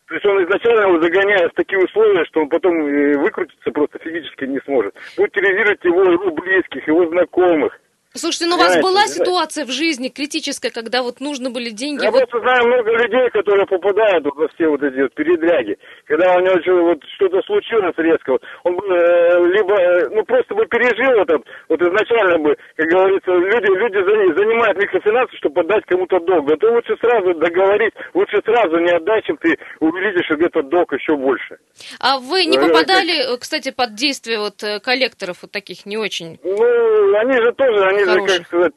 То 0.07 0.15
есть 0.15 0.25
он 0.25 0.41
изначально 0.43 0.87
его 0.87 1.01
загоняет 1.01 1.51
в 1.51 1.55
такие 1.55 1.79
условия, 1.83 2.23
что 2.25 2.41
он 2.41 2.49
потом 2.49 2.73
э, 2.85 3.17
выкрутиться 3.17 3.71
просто 3.71 3.99
физически 3.99 4.45
не 4.45 4.59
сможет. 4.61 4.95
Будет 5.17 5.33
терроризировать 5.33 5.83
его, 5.83 6.03
его 6.03 6.31
близких, 6.31 6.87
его 6.87 7.07
знакомых. 7.09 7.77
Слушайте, 8.17 8.47
ну 8.47 8.55
у 8.55 8.59
вас 8.59 8.81
была 8.81 9.05
ситуация 9.05 9.65
в 9.65 9.71
жизни 9.71 10.09
критическая, 10.09 10.71
когда 10.71 11.03
вот 11.03 11.19
нужно 11.19 11.49
были 11.49 11.69
деньги... 11.69 12.03
Я 12.03 12.11
вот... 12.11 12.29
просто 12.29 12.39
знаю 12.39 12.67
много 12.67 12.91
людей, 12.91 13.29
которые 13.29 13.65
попадают 13.67 14.25
вот 14.25 14.35
во 14.35 14.47
все 14.49 14.67
вот 14.67 14.81
эти 14.81 15.01
вот 15.01 15.13
передряги. 15.13 15.77
Когда 16.05 16.33
у 16.35 16.39
него 16.39 16.89
вот 16.89 16.99
что-то 17.15 17.41
случилось 17.45 17.93
резко, 17.97 18.37
он 18.63 18.75
бы 18.75 18.85
э, 18.87 19.47
либо, 19.53 19.73
э, 19.73 20.09
ну 20.09 20.23
просто 20.23 20.55
бы 20.55 20.65
пережил 20.65 21.21
это, 21.21 21.37
вот 21.69 21.81
изначально 21.81 22.39
бы, 22.39 22.57
как 22.75 22.87
говорится, 22.87 23.31
люди, 23.31 23.69
люди 23.77 23.99
занимают 24.37 24.77
микрофинансы, 24.77 25.37
чтобы 25.37 25.61
отдать 25.61 25.85
кому-то 25.85 26.19
долг. 26.19 26.49
Это 26.49 26.71
лучше 26.71 26.95
сразу 26.99 27.33
договорить, 27.35 27.93
лучше 28.13 28.41
сразу 28.43 28.77
не 28.79 28.91
отдать, 28.91 29.25
чем 29.25 29.37
ты 29.37 29.55
увеличишь 29.79 30.29
где-то 30.29 30.63
долг 30.63 30.93
еще 30.93 31.15
больше. 31.15 31.57
А 31.99 32.17
вы 32.19 32.45
не 32.45 32.57
ну, 32.57 32.67
попадали, 32.67 33.37
кстати, 33.39 33.71
под 33.71 33.93
действие 33.93 34.39
вот 34.39 34.63
коллекторов 34.83 35.37
вот 35.43 35.51
таких 35.51 35.85
не 35.85 35.97
очень? 35.97 36.39
Ну, 36.43 37.17
они 37.17 37.33
же 37.33 37.51
тоже, 37.53 37.83
они 37.85 38.06
Хороших. 38.07 38.37
как 38.37 38.47
сказать, 38.47 38.75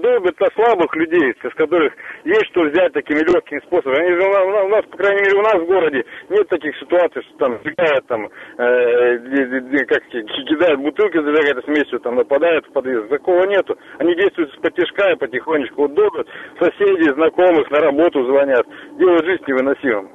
долбят 0.00 0.36
слабых 0.54 0.94
людей, 0.96 1.34
с 1.42 1.54
которых 1.54 1.92
есть 2.24 2.46
что 2.46 2.62
взять 2.62 2.92
такими 2.92 3.18
легкими 3.18 3.60
способами. 3.60 3.98
Они 3.98 4.12
же 4.14 4.28
у 4.28 4.32
нас, 4.32 4.64
у 4.64 4.68
нас, 4.68 4.84
по 4.86 4.96
крайней 4.96 5.22
мере, 5.22 5.38
у 5.38 5.42
нас 5.42 5.54
в 5.54 5.66
городе 5.66 6.04
нет 6.28 6.48
таких 6.48 6.76
ситуаций, 6.78 7.22
что 7.22 7.38
там 7.38 7.58
сжигают 7.62 8.06
там, 8.06 8.28
э, 8.58 9.84
как 9.86 10.02
кидают 10.08 10.80
бутылки, 10.80 11.16
зажигают 11.16 11.64
смесью, 11.64 12.00
там 12.00 12.16
нападают 12.16 12.66
в 12.66 12.72
подъезд. 12.72 13.08
Такого 13.08 13.44
нету. 13.44 13.78
Они 13.98 14.14
действуют 14.14 14.52
с 14.52 14.56
потяжка 14.56 15.12
и 15.12 15.16
потихонечку. 15.16 15.82
Вот 15.82 15.94
долбят 15.94 16.26
соседей, 16.58 17.12
знакомых, 17.14 17.70
на 17.70 17.80
работу 17.80 18.24
звонят, 18.24 18.66
делают 18.98 19.24
жизнь 19.26 19.44
невыносимым. 19.46 20.10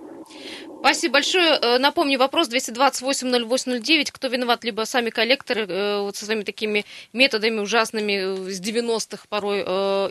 Спасибо 0.82 1.13
большое. 1.13 1.60
Э, 1.62 1.78
напомню, 1.78 2.17
вопрос 2.17 2.50
228-08-09. 2.50 4.08
Кто 4.12 4.30
виноват? 4.30 4.63
Либо 4.63 4.84
сами 4.86 5.12
коллекторы 5.12 5.67
э, 5.67 6.02
вот 6.02 6.15
со 6.15 6.26
своими 6.26 6.41
такими 6.41 6.86
методами 7.13 7.60
ужасными 7.60 8.48
э, 8.48 8.50
с 8.50 8.60
90-х 8.60 9.26
порой, 9.30 9.60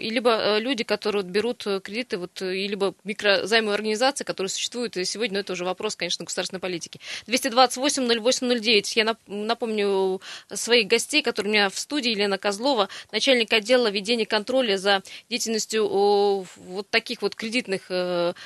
либо 0.00 0.58
люди, 0.58 0.84
которые 0.84 1.24
берут 1.24 1.66
кредиты, 1.82 2.18
вот, 2.18 2.40
и 2.40 2.68
либо 2.68 2.94
микрозаймовые 3.02 3.74
организации, 3.74 4.22
которые 4.22 4.48
существуют 4.48 4.96
и 4.96 5.04
сегодня, 5.04 5.34
но 5.34 5.40
это 5.40 5.54
уже 5.54 5.64
вопрос, 5.64 5.96
конечно, 5.96 6.24
государственной 6.24 6.60
политики. 6.60 7.00
228-08-09. 7.26 8.92
Я 8.94 9.16
напомню 9.26 10.20
своих 10.52 10.86
гостей, 10.86 11.22
которые 11.22 11.50
у 11.50 11.52
меня 11.52 11.68
в 11.68 11.78
студии. 11.78 12.10
Елена 12.10 12.38
Козлова, 12.38 12.88
начальник 13.10 13.52
отдела 13.52 13.88
ведения 13.90 14.26
контроля 14.26 14.76
за 14.76 15.02
деятельностью 15.28 15.88
вот 15.88 16.90
таких 16.90 17.22
вот 17.22 17.34
кредитных 17.34 17.90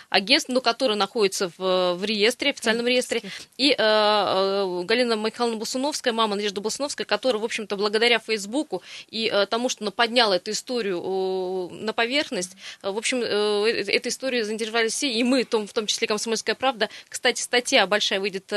агентств, 0.08 0.48
но 0.50 0.62
которые 0.62 0.96
находятся 0.96 1.50
в, 1.58 1.94
в 1.94 2.04
реестре, 2.14 2.50
официальном 2.50 2.87
реестре. 2.87 3.22
И 3.57 3.70
э, 3.70 3.77
э, 3.79 4.83
Галина 4.85 5.14
Михайловна 5.14 5.59
Басуновская, 5.59 6.12
мама 6.12 6.37
Надежда 6.37 6.61
Басуновская, 6.61 7.05
которая, 7.05 7.40
в 7.40 7.44
общем-то, 7.44 7.77
благодаря 7.77 8.18
Фейсбуку 8.18 8.83
и 9.11 9.31
э, 9.33 9.46
тому, 9.46 9.68
что 9.68 9.85
она 9.85 9.90
подняла 9.90 10.37
эту 10.37 10.50
историю 10.50 11.70
на 11.72 11.92
поверхность, 11.92 12.53
в 12.83 12.96
общем, 12.96 13.22
этой 13.22 14.09
историей 14.09 14.42
заинтересовались 14.42 14.92
все, 14.92 15.11
и 15.11 15.22
мы, 15.22 15.44
в 15.44 15.72
том, 15.72 15.87
числе 15.87 16.07
«Комсомольская 16.07 16.55
правда». 16.55 16.88
Кстати, 17.09 17.42
статья 17.42 17.87
большая 17.87 18.20
выйдет 18.20 18.53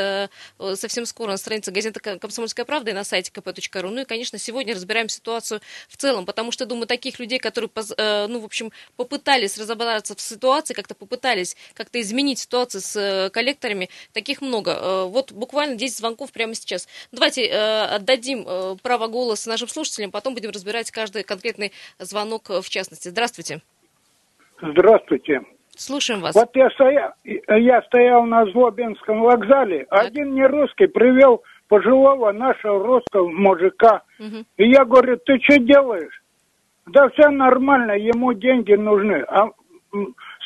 совсем 0.76 1.06
скоро 1.06 1.32
на 1.32 1.38
странице 1.38 1.72
газеты 1.72 2.00
«Комсомольская 2.00 2.66
правда» 2.66 2.92
и 2.92 2.94
на 2.94 3.04
сайте 3.04 3.32
kp.ru. 3.34 3.90
Ну 3.90 4.02
и, 4.02 4.06
конечно, 4.06 4.38
сегодня 4.38 4.74
разбираем 4.74 5.10
ситуацию 5.10 5.62
в 5.90 5.98
целом, 5.98 6.26
потому 6.26 6.52
что, 6.52 6.66
думаю, 6.66 6.88
таких 6.88 7.20
людей, 7.20 7.40
которые, 7.40 7.70
ну, 8.28 8.40
в 8.40 8.46
общем, 8.46 8.72
попытались 8.96 9.58
разобраться 9.58 10.16
в 10.16 10.22
ситуации, 10.22 10.74
как-то 10.74 10.96
попытались 10.96 11.56
как-то 11.74 12.00
изменить 12.02 12.40
ситуацию 12.40 12.82
с 12.82 13.30
коллегами, 13.34 13.47
коллекторами. 13.48 13.90
Таких 14.14 14.42
много. 14.42 14.72
Э, 14.72 15.06
вот 15.06 15.32
буквально 15.32 15.76
10 15.76 15.98
звонков 15.98 16.32
прямо 16.32 16.54
сейчас. 16.54 16.88
Давайте 17.12 17.48
э, 17.48 17.96
отдадим 17.96 18.46
э, 18.46 18.76
право 18.84 19.08
голоса 19.08 19.50
нашим 19.50 19.68
слушателям, 19.68 20.12
потом 20.12 20.34
будем 20.34 20.52
разбирать 20.52 20.92
каждый 20.92 21.24
конкретный 21.24 21.72
звонок 22.00 22.50
в 22.50 22.70
частности. 22.70 23.10
Здравствуйте. 23.10 23.62
Здравствуйте. 24.62 25.42
Слушаем 25.78 26.22
вас. 26.22 26.36
Вот 26.36 26.50
я 26.56 26.70
стоял, 26.72 27.12
я 27.24 27.82
стоял 27.84 28.24
на 28.26 28.46
Злобинском 28.46 29.22
вокзале. 29.22 29.86
Так. 29.86 30.08
Один 30.08 30.34
не 30.34 30.46
русский 30.46 30.88
привел 30.88 31.44
пожилого 31.68 32.32
нашего 32.32 32.84
русского 32.84 33.30
мужика. 33.30 34.02
Угу. 34.20 34.46
И 34.58 34.70
я 34.70 34.86
говорю, 34.86 35.18
ты 35.18 35.38
что 35.40 35.60
делаешь? 35.60 36.24
Да 36.88 37.10
все 37.10 37.30
нормально, 37.30 37.92
ему 37.92 38.34
деньги 38.34 38.74
нужны. 38.74 39.22
А 39.28 39.50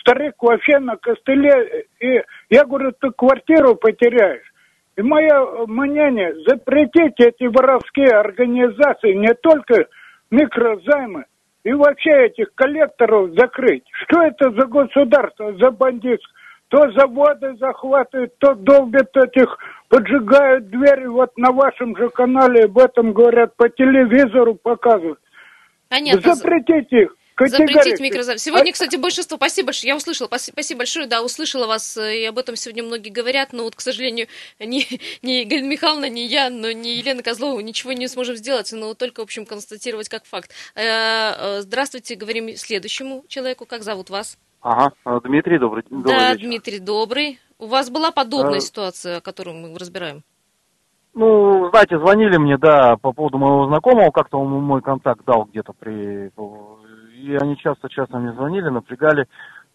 старик 0.01 0.35
вообще 0.41 0.79
на 0.79 0.97
костыле. 0.97 1.85
И 1.99 2.21
я 2.51 2.65
говорю, 2.65 2.91
ты 2.91 3.09
квартиру 3.11 3.75
потеряешь. 3.75 4.53
И 4.97 5.01
мое 5.01 5.65
мнение, 5.67 6.35
запретить 6.45 7.19
эти 7.19 7.45
воровские 7.45 8.09
организации, 8.09 9.13
не 9.13 9.33
только 9.35 9.87
микрозаймы, 10.29 11.25
и 11.63 11.71
вообще 11.71 12.25
этих 12.25 12.53
коллекторов 12.53 13.31
закрыть. 13.31 13.83
Что 14.03 14.23
это 14.23 14.51
за 14.51 14.67
государство, 14.67 15.53
за 15.53 15.71
бандитство? 15.71 16.29
То 16.67 16.91
заводы 16.91 17.55
захватывают, 17.57 18.37
то 18.39 18.53
долбят 18.53 19.15
этих, 19.15 19.57
поджигают 19.89 20.69
двери. 20.69 21.05
Вот 21.05 21.37
на 21.37 21.51
вашем 21.51 21.95
же 21.97 22.09
канале 22.09 22.65
об 22.65 22.77
этом 22.77 23.13
говорят, 23.13 23.55
по 23.55 23.69
телевизору 23.69 24.55
показывают. 24.55 25.19
Понятно. 25.89 26.33
Запретить 26.33 26.91
их. 26.91 27.15
Запретить 27.47 27.99
микрозайм. 27.99 28.37
Сегодня, 28.37 28.71
кстати, 28.71 28.95
большинство, 28.95 29.37
спасибо 29.37 29.67
большое, 29.67 29.89
я 29.89 29.95
услышала, 29.95 30.29
спасибо 30.37 30.77
большое, 30.79 31.07
да, 31.07 31.23
услышала 31.23 31.67
вас, 31.67 31.97
э, 31.97 32.19
и 32.19 32.25
об 32.25 32.37
этом 32.37 32.55
сегодня 32.55 32.83
многие 32.83 33.09
говорят, 33.09 33.53
но 33.53 33.63
вот, 33.63 33.75
к 33.75 33.81
сожалению, 33.81 34.27
ни, 34.59 34.85
ни 35.21 35.43
Галина 35.43 35.67
Михайловна, 35.67 36.09
ни 36.09 36.21
я, 36.21 36.49
но 36.49 36.71
ни 36.71 36.89
Елена 36.89 37.23
Козлова 37.23 37.59
ничего 37.59 37.93
не 37.93 38.07
сможем 38.07 38.35
сделать, 38.35 38.71
но 38.73 38.93
только, 38.93 39.21
в 39.21 39.23
общем, 39.23 39.45
констатировать 39.45 40.09
как 40.09 40.25
факт. 40.25 40.51
Э, 40.75 40.81
э, 40.81 41.61
здравствуйте, 41.61 42.15
говорим 42.15 42.55
следующему 42.55 43.25
человеку, 43.27 43.65
как 43.65 43.83
зовут 43.83 44.09
вас? 44.09 44.37
Ага, 44.61 44.91
Дмитрий, 45.23 45.57
добрый, 45.57 45.83
добрый 45.89 46.13
Да, 46.13 46.33
вечер. 46.33 46.45
Дмитрий, 46.45 46.79
добрый. 46.79 47.39
У 47.57 47.65
вас 47.65 47.89
была 47.89 48.11
подобная 48.11 48.57
а... 48.57 48.61
ситуация, 48.61 49.21
которую 49.21 49.55
мы 49.55 49.77
разбираем? 49.77 50.23
Ну, 51.13 51.69
знаете, 51.69 51.97
звонили 51.99 52.37
мне, 52.37 52.57
да, 52.57 52.95
по 52.95 53.11
поводу 53.11 53.37
моего 53.37 53.67
знакомого, 53.67 54.11
как-то 54.11 54.37
он 54.37 54.49
мой 54.63 54.81
контакт 54.81 55.25
дал 55.25 55.43
где-то 55.43 55.73
при 55.73 56.29
и 57.21 57.35
они 57.35 57.57
часто-часто 57.57 58.17
мне 58.17 58.33
звонили, 58.33 58.69
напрягали. 58.69 59.27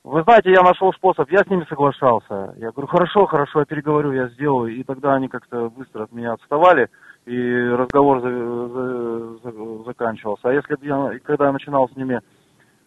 Вы 0.05 0.23
знаете, 0.23 0.53
я 0.53 0.63
нашел 0.63 0.93
способ, 0.93 1.31
я 1.31 1.41
с 1.41 1.49
ними 1.49 1.67
соглашался. 1.69 2.55
Я 2.59 2.71
говорю, 2.71 2.87
хорошо, 2.87 3.27
хорошо, 3.27 3.61
я 3.61 3.65
переговорю, 3.65 4.13
я 4.13 4.29
сделаю. 4.29 4.75
И 4.75 4.85
тогда 4.85 5.15
они 5.15 5.29
как-то 5.29 5.69
быстро 5.69 6.05
от 6.05 6.13
меня 6.13 6.33
отставали, 6.33 6.89
и 7.25 7.41
разговор 7.71 8.21
за, 8.21 8.31
за, 8.31 9.51
за, 9.51 9.85
заканчивался. 9.85 10.49
А 10.49 10.53
если 10.53 10.75
бы 10.77 10.87
я, 10.87 11.19
когда 11.25 11.47
я 11.47 11.53
начинал 11.53 11.89
с 11.89 11.97
ними 11.97 12.21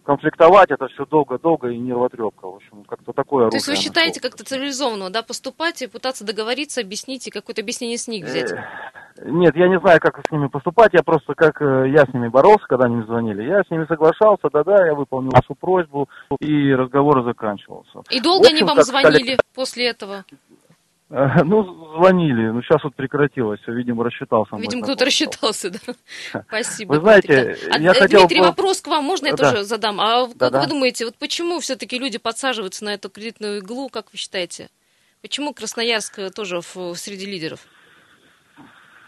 конфликтовать, 0.10 0.72
это 0.72 0.88
все 0.88 1.06
долго-долго 1.06 1.70
и 1.70 1.78
нервотрепка. 1.78 2.48
В 2.48 2.56
общем, 2.56 2.84
как-то 2.86 3.14
такое 3.14 3.52
То 3.52 3.58
есть 3.58 3.68
вы 3.68 3.76
считаете 3.76 4.20
как-то 4.20 4.44
цивилизованно, 4.44 5.12
да, 5.12 5.22
поступать 5.22 5.84
и 5.84 5.88
пытаться 5.88 6.26
договориться, 6.26 6.82
объяснить 6.82 7.28
и 7.28 7.30
какое-то 7.30 7.62
объяснение 7.62 8.00
с 8.00 8.08
них 8.08 8.26
взять? 8.26 8.52
Э, 8.52 9.30
нет, 9.30 9.56
я 9.56 9.68
не 9.68 9.80
знаю, 9.80 10.00
как 10.00 10.20
с 10.28 10.32
ними 10.32 10.48
поступать, 10.48 10.94
я 10.94 11.04
просто, 11.04 11.36
как 11.36 11.62
э, 11.62 11.92
я 11.94 12.06
с 12.06 12.14
ними 12.14 12.28
боролся, 12.28 12.66
когда 12.68 12.86
они 12.86 12.96
мне 12.96 13.06
звонили, 13.06 13.44
я 13.44 13.62
с 13.62 13.70
ними 13.70 13.86
соглашался, 13.86 14.48
да-да, 14.52 14.84
я 14.84 14.96
выполнил 14.96 15.30
вашу 15.30 15.54
просьбу, 15.54 16.10
и 16.40 16.74
разговор 16.74 17.24
заканчивался. 17.24 18.02
И 18.10 18.20
долго 18.20 18.48
общем, 18.48 18.56
они 18.56 18.64
вам 18.64 18.82
звонили 18.82 19.38
после 19.54 19.90
этого? 19.90 20.26
Э, 21.10 21.44
ну, 21.44 21.64
звонили, 21.96 22.50
ну 22.50 22.62
сейчас 22.62 22.84
вот 22.84 22.96
прекратилось, 22.96 23.62
видимо, 23.68 24.04
рассчитался. 24.04 24.56
Видимо, 24.58 24.84
кто-то 24.84 25.06
рассчитался, 25.06 25.72
да. 25.72 25.80
Спасибо. 26.48 26.94
Вы 26.94 27.00
знаете, 27.02 27.58
а, 27.72 27.80
я 27.80 27.94
хотел... 27.94 28.22
Дмитрий, 28.22 28.42
вопрос 28.42 28.82
к 28.82 28.88
вам, 28.88 29.06
можно 29.06 29.28
я 29.28 29.36
да. 29.36 29.52
тоже 29.52 29.64
задам? 29.64 30.00
А 30.00 30.28
как 30.28 30.52
да, 30.52 30.62
вы 30.62 30.68
думаете, 30.68 31.06
вот 31.06 31.16
почему 31.16 31.60
все-таки 31.60 31.98
люди 31.98 32.18
подсаживаются 32.18 32.86
на 32.86 32.94
эту 32.94 33.10
кредитную 33.10 33.60
иглу, 33.60 33.90
как 33.90 34.12
вы 34.12 34.18
считаете? 34.18 34.70
Почему 35.22 35.54
Красноярск 35.54 36.34
тоже 36.34 36.62
в, 36.62 36.96
среди 36.96 37.26
лидеров? 37.26 37.60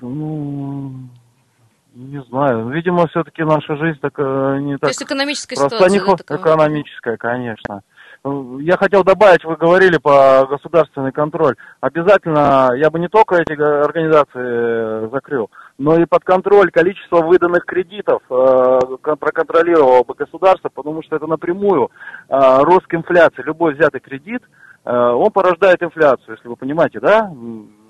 Ну, 0.01 0.93
не 1.93 2.21
знаю. 2.23 2.69
Видимо, 2.69 3.07
все-таки 3.07 3.43
наша 3.43 3.77
жизнь 3.77 3.99
так, 4.01 4.17
не 4.17 4.73
так... 4.73 4.81
То 4.81 4.87
есть 4.87 5.03
экономическая 5.03 5.55
ситуация? 5.55 5.89
Не... 5.89 5.99
Да, 5.99 6.35
экономическая, 6.35 7.17
конечно. 7.17 7.83
Я 8.23 8.77
хотел 8.77 9.03
добавить, 9.03 9.43
вы 9.43 9.55
говорили 9.55 9.97
по 9.97 10.45
государственный 10.47 11.11
контроль. 11.11 11.55
Обязательно, 11.79 12.71
я 12.75 12.91
бы 12.91 12.99
не 12.99 13.07
только 13.07 13.37
эти 13.37 13.53
организации 13.53 15.09
закрыл, 15.09 15.49
но 15.79 15.97
и 15.97 16.05
под 16.05 16.23
контроль 16.23 16.69
количество 16.69 17.21
выданных 17.21 17.65
кредитов 17.65 18.21
э, 18.29 18.79
проконтролировало 19.19 20.03
бы 20.03 20.13
государство, 20.13 20.69
потому 20.69 21.01
что 21.01 21.15
это 21.15 21.25
напрямую 21.25 21.89
э, 22.29 22.59
рост 22.61 22.85
инфляции. 22.91 23.41
Любой 23.41 23.73
взятый 23.73 24.01
кредит, 24.01 24.43
э, 24.85 24.91
он 24.91 25.31
порождает 25.31 25.81
инфляцию, 25.81 26.35
если 26.35 26.47
вы 26.47 26.55
понимаете, 26.55 26.99
да? 26.99 27.31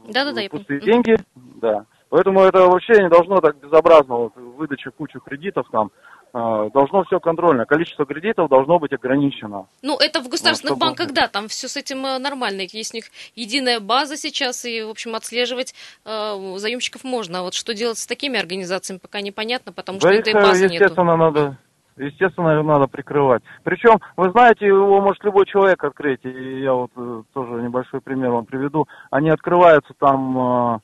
Да-да-да. 0.07 0.43
Пустые 0.49 0.79
деньги, 0.79 1.17
да. 1.35 1.83
Поэтому 2.11 2.41
это 2.41 2.67
вообще 2.67 3.01
не 3.01 3.09
должно 3.09 3.39
так 3.39 3.57
безобразно, 3.57 4.15
вот, 4.15 4.33
выдача 4.35 4.91
кучу 4.91 5.19
кредитов 5.21 5.65
там, 5.71 5.87
э, 5.87 6.20
должно 6.33 7.03
все 7.03 7.19
контрольно. 7.19 7.65
Количество 7.65 8.05
кредитов 8.05 8.49
должно 8.49 8.79
быть 8.79 8.93
ограничено. 8.93 9.67
Ну, 9.81 9.97
это 9.97 10.21
в 10.21 10.29
государственных 10.29 10.75
вот, 10.75 10.81
банках, 10.81 11.11
да, 11.11 11.27
там 11.27 11.47
все 11.47 11.67
с 11.67 11.75
этим 11.75 12.05
э, 12.05 12.17
нормально. 12.19 12.61
Есть 12.61 12.93
у 12.93 12.97
них 12.97 13.05
единая 13.35 13.79
база 13.79 14.15
сейчас, 14.15 14.63
и, 14.65 14.83
в 14.83 14.89
общем, 14.89 15.15
отслеживать 15.15 15.73
э, 16.05 16.55
заемщиков 16.57 17.03
можно. 17.03 17.39
А 17.39 17.41
вот 17.43 17.53
что 17.53 17.73
делать 17.73 17.97
с 17.97 18.07
такими 18.07 18.39
организациями, 18.39 18.99
пока 18.99 19.21
непонятно, 19.21 19.73
потому 19.73 19.99
да 19.99 20.07
что 20.07 20.13
их, 20.13 20.21
этой 20.21 20.33
базы 20.33 20.65
естественно, 20.65 21.17
нету. 21.17 21.17
надо 21.17 21.57
естественно, 21.97 22.63
надо 22.63 22.87
прикрывать. 22.87 23.43
Причем, 23.63 23.99
вы 24.15 24.31
знаете, 24.31 24.65
его 24.65 25.01
может 25.01 25.23
любой 25.23 25.45
человек 25.45 25.83
открыть, 25.83 26.23
и 26.23 26.61
я 26.61 26.73
вот 26.73 26.91
э, 26.95 27.23
тоже 27.33 27.61
небольшой 27.61 27.99
пример 27.99 28.31
вам 28.31 28.45
приведу. 28.45 28.87
Они 29.09 29.29
открываются 29.29 29.93
там 29.99 30.81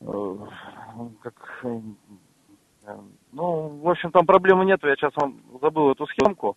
Э, 0.00 0.36
как, 1.22 1.34
э, 1.64 1.80
ну, 3.36 3.68
в 3.82 3.88
общем, 3.88 4.10
там 4.10 4.24
проблемы 4.24 4.64
нет. 4.64 4.80
Я 4.82 4.96
сейчас 4.96 5.12
вам 5.14 5.42
забыл 5.60 5.92
эту 5.92 6.06
схемку. 6.06 6.56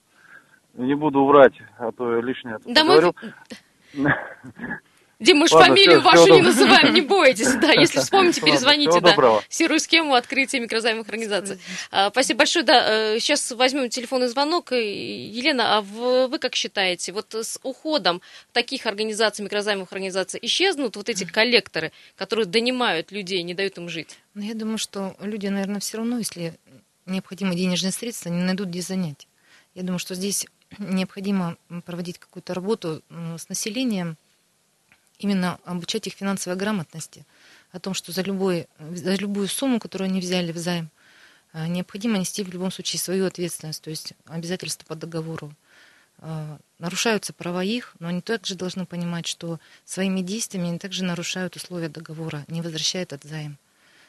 Не 0.76 0.96
буду 0.96 1.26
врать, 1.26 1.56
а 1.78 1.92
то 1.92 2.22
лишнее 2.22 2.58
да 2.66 2.86
мы... 2.86 3.14
Дим, 5.20 5.38
мы 5.38 5.50
же 5.50 5.58
фамилию 5.58 6.00
все, 6.00 6.10
вашу 6.10 6.24
все 6.24 6.36
не 6.36 6.42
называем, 6.42 6.94
не 6.94 7.02
бойтесь. 7.02 7.54
Да, 7.56 7.74
если 7.74 8.00
вспомните, 8.02 8.40
перезвоните. 8.40 9.02
Да. 9.02 9.42
Серую 9.50 9.82
схему 9.82 10.14
открытия 10.14 10.62
микрозаймовых 10.62 11.10
организаций. 11.10 11.60
А, 11.92 12.10
спасибо 12.10 12.40
большое. 12.40 12.64
Да, 12.64 13.20
сейчас 13.20 13.52
э, 13.52 13.56
возьмем 13.56 13.90
телефонный 13.90 14.30
звонок. 14.30 14.72
Елена, 14.72 15.78
а 15.78 15.82
вы 15.82 16.40
как 16.40 16.56
считаете, 16.56 17.12
вот 17.12 17.36
с 17.36 17.60
уходом 17.64 18.22
таких 18.54 18.86
организаций, 18.86 19.44
микрозаймовых 19.44 19.92
организаций, 19.92 20.40
исчезнут 20.42 20.96
вот 20.96 21.10
эти 21.10 21.26
коллекторы, 21.26 21.92
которые 22.16 22.46
донимают 22.46 23.12
людей, 23.12 23.44
не 23.44 23.54
дают 23.54 23.78
им 23.78 23.90
жить? 23.90 24.18
Ну, 24.36 24.44
я 24.44 24.54
думаю, 24.54 24.78
что 24.78 25.18
люди, 25.20 25.48
наверное, 25.48 25.82
все 25.82 25.98
равно, 25.98 26.20
если 26.20 26.54
необходимы 27.06 27.56
денежные 27.56 27.92
средства, 27.92 28.30
не 28.30 28.42
найдут 28.42 28.70
где 28.70 28.82
занять. 28.82 29.28
Я 29.76 29.84
думаю, 29.84 30.00
что 30.00 30.16
здесь 30.16 30.46
необходимо 30.78 31.58
проводить 31.86 32.20
какую-то 32.20 32.54
работу 32.54 33.02
с 33.10 33.50
населением, 33.50 34.16
именно 35.20 35.60
обучать 35.66 36.08
их 36.08 36.14
финансовой 36.14 36.58
грамотности, 36.58 37.26
о 37.72 37.80
том, 37.80 37.94
что 37.94 38.12
за, 38.12 38.22
любой, 38.24 38.68
за 38.80 39.14
любую 39.16 39.48
сумму, 39.48 39.80
которую 39.80 40.10
они 40.10 40.20
взяли 40.20 40.52
в 40.52 40.58
займ, 40.58 40.90
э, 41.54 41.68
необходимо 41.68 42.18
нести 42.18 42.44
в 42.44 42.50
любом 42.50 42.72
случае 42.72 43.00
свою 43.00 43.26
ответственность, 43.28 43.84
то 43.84 43.90
есть 43.92 44.14
обязательства 44.26 44.86
по 44.86 44.96
договору. 44.96 45.54
Э, 46.20 46.58
нарушаются 46.80 47.34
права 47.34 47.64
их, 47.64 47.94
но 48.00 48.08
они 48.08 48.22
также 48.22 48.56
должны 48.56 48.86
понимать, 48.86 49.28
что 49.28 49.60
своими 49.86 50.22
действиями 50.22 50.70
они 50.70 50.80
также 50.80 51.04
нарушают 51.04 51.56
условия 51.56 51.90
договора, 51.90 52.46
не 52.48 52.62
возвращают 52.62 53.14
от 53.14 53.24
займ. 53.24 53.58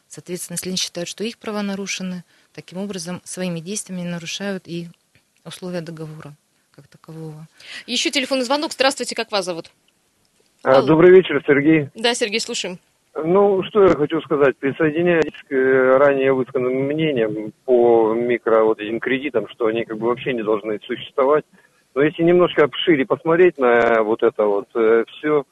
Соответственно, 0.08 0.54
если 0.54 0.68
они 0.70 0.76
считают, 0.76 1.08
что 1.08 1.22
их 1.22 1.38
права 1.38 1.62
нарушены, 1.62 2.24
таким 2.52 2.78
образом 2.78 3.20
своими 3.24 3.60
действиями 3.60 4.08
нарушают 4.08 4.66
и 4.66 4.88
условия 5.44 5.82
договора 5.82 6.34
как 6.72 6.88
такового. 6.88 7.46
Еще 7.86 8.10
телефонный 8.10 8.44
звонок. 8.44 8.72
Здравствуйте, 8.72 9.14
как 9.14 9.30
вас 9.30 9.44
зовут? 9.44 9.70
А, 10.62 10.82
добрый 10.82 11.10
вечер, 11.10 11.42
Сергей. 11.46 11.88
Да, 11.94 12.12
Сергей, 12.12 12.38
слушаем. 12.38 12.78
Ну, 13.14 13.62
что 13.64 13.84
я 13.84 13.94
хочу 13.94 14.20
сказать, 14.20 14.56
присоединяюсь 14.58 15.42
к 15.48 15.52
э, 15.52 15.96
ранее 15.96 16.34
высказанным 16.34 16.84
мнениям 16.84 17.52
по 17.64 18.12
микро 18.14 18.64
вот 18.64 18.78
этим 18.78 19.00
кредитам, 19.00 19.48
что 19.48 19.66
они 19.66 19.84
как 19.84 19.98
бы 19.98 20.08
вообще 20.08 20.34
не 20.34 20.42
должны 20.42 20.78
существовать. 20.84 21.44
Но 21.94 22.02
если 22.02 22.22
немножко 22.22 22.68
шире 22.84 23.06
посмотреть 23.06 23.58
на 23.58 24.02
вот 24.02 24.22
это 24.22 24.44
вот 24.44 24.68
э, 24.74 25.04
все, 25.08 25.44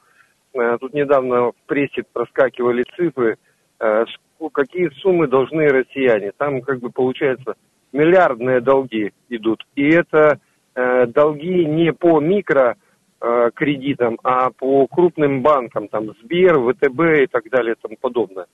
э, 0.53 0.77
тут 0.79 0.93
недавно 0.93 1.51
в 1.51 1.55
прессе 1.65 2.03
проскакивали 2.13 2.85
цифры, 2.95 3.37
э, 3.79 4.05
какие 4.53 4.89
суммы 5.01 5.27
должны 5.27 5.67
россияне. 5.67 6.31
Там 6.37 6.61
как 6.61 6.79
бы 6.79 6.91
получается 6.91 7.55
миллиардные 7.91 8.61
долги 8.61 9.11
идут. 9.27 9.65
И 9.75 9.89
это 9.89 10.39
э, 10.75 11.07
долги 11.07 11.65
не 11.65 11.93
по 11.93 12.19
микро 12.19 12.77
э, 13.21 13.49
кредитам, 13.53 14.17
а 14.23 14.49
по 14.51 14.87
крупным 14.87 15.41
банкам, 15.41 15.87
там 15.87 16.13
Сбер, 16.21 16.59
ВТБ 16.59 17.23
и 17.23 17.27
так 17.27 17.49
далее 17.49 17.75
и 17.75 17.81
тому 17.81 17.97
подобное. 17.99 18.45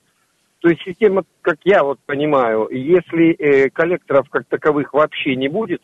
То 0.60 0.68
есть 0.68 0.82
система, 0.82 1.24
как 1.42 1.58
я 1.64 1.84
вот 1.84 1.98
понимаю, 2.06 2.68
если 2.70 3.34
э, 3.34 3.70
коллекторов 3.70 4.28
как 4.30 4.46
таковых 4.46 4.92
вообще 4.92 5.36
не 5.36 5.48
будет, 5.48 5.82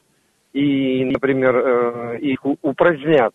и, 0.53 1.05
например, 1.05 1.57
э, 1.57 2.19
их 2.21 2.45
упразднят, 2.45 3.33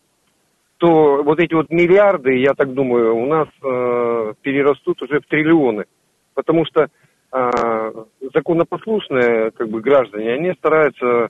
то 0.78 1.24
вот 1.24 1.40
эти 1.40 1.54
вот 1.54 1.70
миллиарды, 1.72 2.38
я 2.38 2.54
так 2.54 2.74
думаю, 2.74 3.16
у 3.16 3.26
нас 3.26 3.48
э, 3.64 4.34
перерастут 4.42 5.02
уже 5.02 5.20
в 5.20 5.26
триллионы. 5.26 5.86
Потому 6.36 6.66
что 6.66 6.88
э, 7.32 7.92
законопослушные 8.34 9.52
как 9.52 9.70
бы, 9.70 9.82
граждане, 9.82 10.34
они 10.34 10.54
стараются 10.54 11.30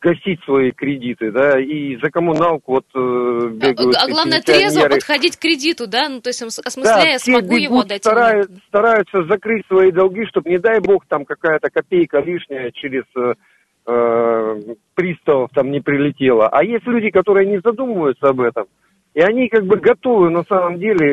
гасить 0.00 0.42
свои 0.44 0.72
кредиты, 0.72 1.30
да, 1.30 1.60
и 1.60 1.96
за 1.96 2.10
коммуналку 2.10 2.72
вот 2.72 2.86
э, 2.94 3.48
бегают. 3.52 3.94
А, 3.96 4.04
а 4.04 4.08
главное 4.08 4.40
трезво 4.40 4.88
подходить 4.88 5.36
к 5.36 5.40
кредиту, 5.40 5.86
да, 5.86 6.08
ну 6.08 6.20
то 6.20 6.30
есть 6.30 6.42
осмысляя, 6.42 7.14
да, 7.14 7.18
смогу 7.18 7.48
бегут, 7.48 7.60
его 7.60 7.80
отдать. 7.80 8.02
Стараются, 8.02 8.56
стараются 8.68 9.24
закрыть 9.24 9.66
свои 9.66 9.92
долги, 9.92 10.24
чтобы, 10.26 10.50
не 10.50 10.58
дай 10.58 10.80
бог, 10.80 11.04
там 11.06 11.24
какая-то 11.24 11.68
копейка 11.70 12.20
лишняя 12.20 12.70
через 12.72 13.04
э, 13.16 13.34
э, 13.86 14.60
приставов 14.94 15.50
там 15.54 15.70
не 15.70 15.80
прилетела. 15.80 16.48
А 16.48 16.64
есть 16.64 16.86
люди, 16.86 17.10
которые 17.10 17.46
не 17.46 17.60
задумываются 17.60 18.28
об 18.28 18.40
этом, 18.40 18.66
и 19.12 19.20
они 19.20 19.48
как 19.48 19.66
бы 19.66 19.76
готовы 19.76 20.30
на 20.30 20.44
самом 20.44 20.78
деле 20.78 21.06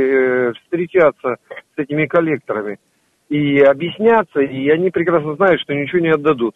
э, 0.49 0.53
встречаться 0.53 1.35
с 1.75 1.77
этими 1.77 2.05
коллекторами 2.05 2.79
и 3.27 3.59
объясняться, 3.59 4.39
и 4.39 4.69
они 4.69 4.91
прекрасно 4.91 5.35
знают, 5.35 5.59
что 5.59 5.73
ничего 5.73 5.99
не 5.99 6.11
отдадут. 6.11 6.55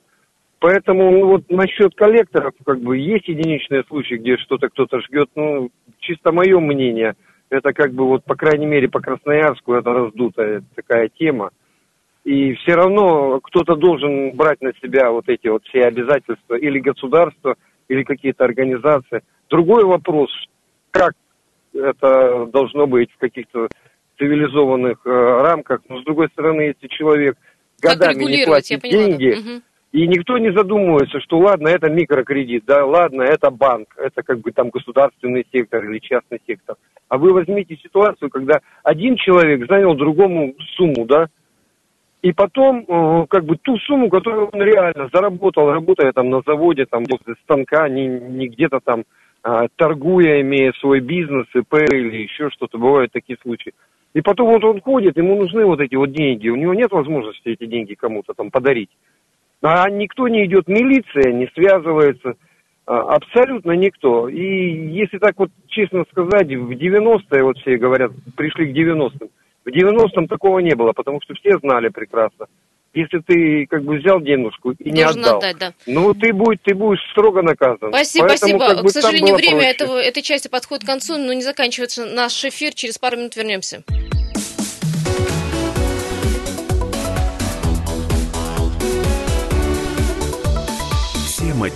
Поэтому 0.62 1.10
ну, 1.10 1.26
вот 1.26 1.50
насчет 1.50 1.96
коллекторов, 1.96 2.54
как 2.64 2.80
бы 2.82 2.96
есть 2.96 3.28
единичные 3.28 3.84
случаи, 3.88 4.14
где 4.14 4.38
что-то 4.38 4.70
кто-то 4.70 5.02
жгет, 5.02 5.28
ну, 5.34 5.72
чисто 6.00 6.32
мое 6.32 6.60
мнение, 6.60 7.16
это 7.50 7.74
как 7.74 7.94
бы 7.94 8.06
вот, 8.06 8.24
по 8.26 8.36
крайней 8.36 8.68
мере, 8.68 8.88
по 8.88 9.00
Красноярску 9.00 9.74
это 9.74 9.92
раздутая 9.92 10.64
такая 10.76 11.10
тема. 11.10 11.50
И 12.26 12.54
все 12.54 12.76
равно 12.76 13.40
кто-то 13.40 13.76
должен 13.76 14.36
брать 14.36 14.62
на 14.62 14.72
себя 14.74 15.10
вот 15.10 15.28
эти 15.30 15.48
вот 15.48 15.64
все 15.66 15.82
обязательства, 15.82 16.54
или 16.54 16.78
государство, 16.78 17.56
или 17.88 18.04
какие-то 18.04 18.46
организации. 18.46 19.24
Другой 19.50 19.84
вопрос, 19.84 20.30
как 20.92 21.14
это 21.74 22.46
должно 22.54 22.86
быть 22.86 23.12
в 23.14 23.18
каких-то 23.18 23.68
цивилизованных 24.20 25.00
э, 25.06 25.10
рамках, 25.10 25.82
но 25.90 26.00
с 26.02 26.04
другой 26.04 26.28
стороны, 26.28 26.62
если 26.62 26.88
человек 26.88 27.36
годами 27.82 28.26
не 28.26 28.46
платит 28.46 28.82
деньги, 28.82 29.32
угу. 29.32 29.62
И 29.92 30.08
никто 30.08 30.38
не 30.38 30.54
задумывается, 30.54 31.20
что 31.20 31.38
ладно, 31.40 31.68
это 31.68 31.90
микрокредит, 31.90 32.64
да, 32.66 32.86
ладно, 32.86 33.24
это 33.24 33.52
банк, 33.52 33.90
это 33.98 34.24
как 34.24 34.40
бы 34.40 34.52
там 34.52 34.70
государственный 34.70 35.46
сектор 35.52 35.84
или 35.84 36.00
частный 36.00 36.40
сектор. 36.48 36.78
А 37.10 37.18
вы 37.18 37.34
возьмите 37.34 37.76
ситуацию, 37.76 38.30
когда 38.30 38.62
один 38.84 39.18
человек 39.18 39.68
занял 39.70 39.94
другому 39.94 40.56
сумму, 40.78 41.06
да, 41.06 41.28
и 42.22 42.32
потом 42.32 42.86
э, 42.88 43.26
как 43.28 43.44
бы 43.44 43.58
ту 43.58 43.78
сумму, 43.80 44.10
которую 44.10 44.48
он 44.48 44.62
реально 44.62 45.10
заработал, 45.12 45.72
работая 45.72 46.14
там 46.14 46.30
на 46.30 46.42
заводе, 46.46 46.86
там 46.86 47.04
возле 47.10 47.36
станка, 47.44 47.90
не, 47.90 48.08
не 48.08 48.48
где-то 48.48 48.80
там 48.80 49.04
а, 49.44 49.68
торгуя, 49.76 50.40
имея 50.42 50.72
свой 50.80 51.00
бизнес, 51.00 51.48
ИП 51.56 51.74
или 51.92 52.22
еще 52.22 52.50
что-то, 52.52 52.78
бывают 52.78 53.12
такие 53.12 53.38
случаи. 53.42 53.74
И 54.14 54.22
потом 54.22 54.50
вот 54.50 54.64
он 54.64 54.82
ходит, 54.82 55.18
ему 55.18 55.36
нужны 55.36 55.66
вот 55.66 55.80
эти 55.80 55.96
вот 55.96 56.12
деньги, 56.12 56.50
у 56.50 56.56
него 56.56 56.76
нет 56.76 56.92
возможности 56.92 57.50
эти 57.50 57.66
деньги 57.66 57.96
кому-то 57.96 58.34
там 58.34 58.52
подарить. 58.52 58.90
А 59.62 59.90
никто 59.90 60.28
не 60.28 60.46
идет, 60.46 60.68
милиция 60.68 61.34
не 61.34 61.48
связывается, 61.54 62.34
а, 62.88 63.16
абсолютно 63.16 63.74
никто. 63.74 64.28
И 64.28 64.92
если 64.92 65.20
так 65.20 65.38
вот 65.38 65.52
честно 65.68 66.04
сказать, 66.12 66.48
в 66.48 66.72
90-е, 66.72 67.44
вот 67.44 67.58
все 67.60 67.78
говорят, 67.78 68.12
пришли 68.36 68.72
к 68.72 68.76
90-м, 68.76 69.30
в 69.64 69.70
90-м 69.70 70.28
такого 70.28 70.60
не 70.60 70.76
было, 70.76 70.94
потому 70.94 71.22
что 71.22 71.36
все 71.36 71.58
знали 71.60 71.90
прекрасно. 71.90 72.48
Если 72.94 73.20
ты 73.20 73.68
как 73.68 73.84
бы 73.84 74.00
взял 74.00 74.20
денежку 74.20 74.72
и 74.72 74.92
не 74.92 75.04
отдал, 75.04 75.38
отдать, 75.38 75.58
да. 75.58 75.74
ну 75.88 76.14
ты 76.14 76.34
будешь, 76.34 76.60
ты 76.64 76.76
будешь 76.76 77.00
строго 77.12 77.42
наказан. 77.42 77.90
Спасибо, 77.90 78.28
Поэтому, 78.28 78.60
спасибо. 78.60 78.60
Как 78.68 78.84
бы, 78.84 78.90
к 78.90 78.92
сожалению, 78.92 79.36
время 79.36 79.70
этого, 79.70 79.98
этой 79.98 80.22
части 80.22 80.50
подходит 80.50 80.84
к 80.84 80.88
концу, 80.88 81.18
но 81.18 81.32
не 81.32 81.42
заканчивается 81.42 82.06
наш 82.06 82.44
эфир. 82.44 82.74
Через 82.74 82.98
пару 82.98 83.16
минут 83.16 83.38
вернемся. 83.38 83.84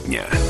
Дня. 0.04 0.45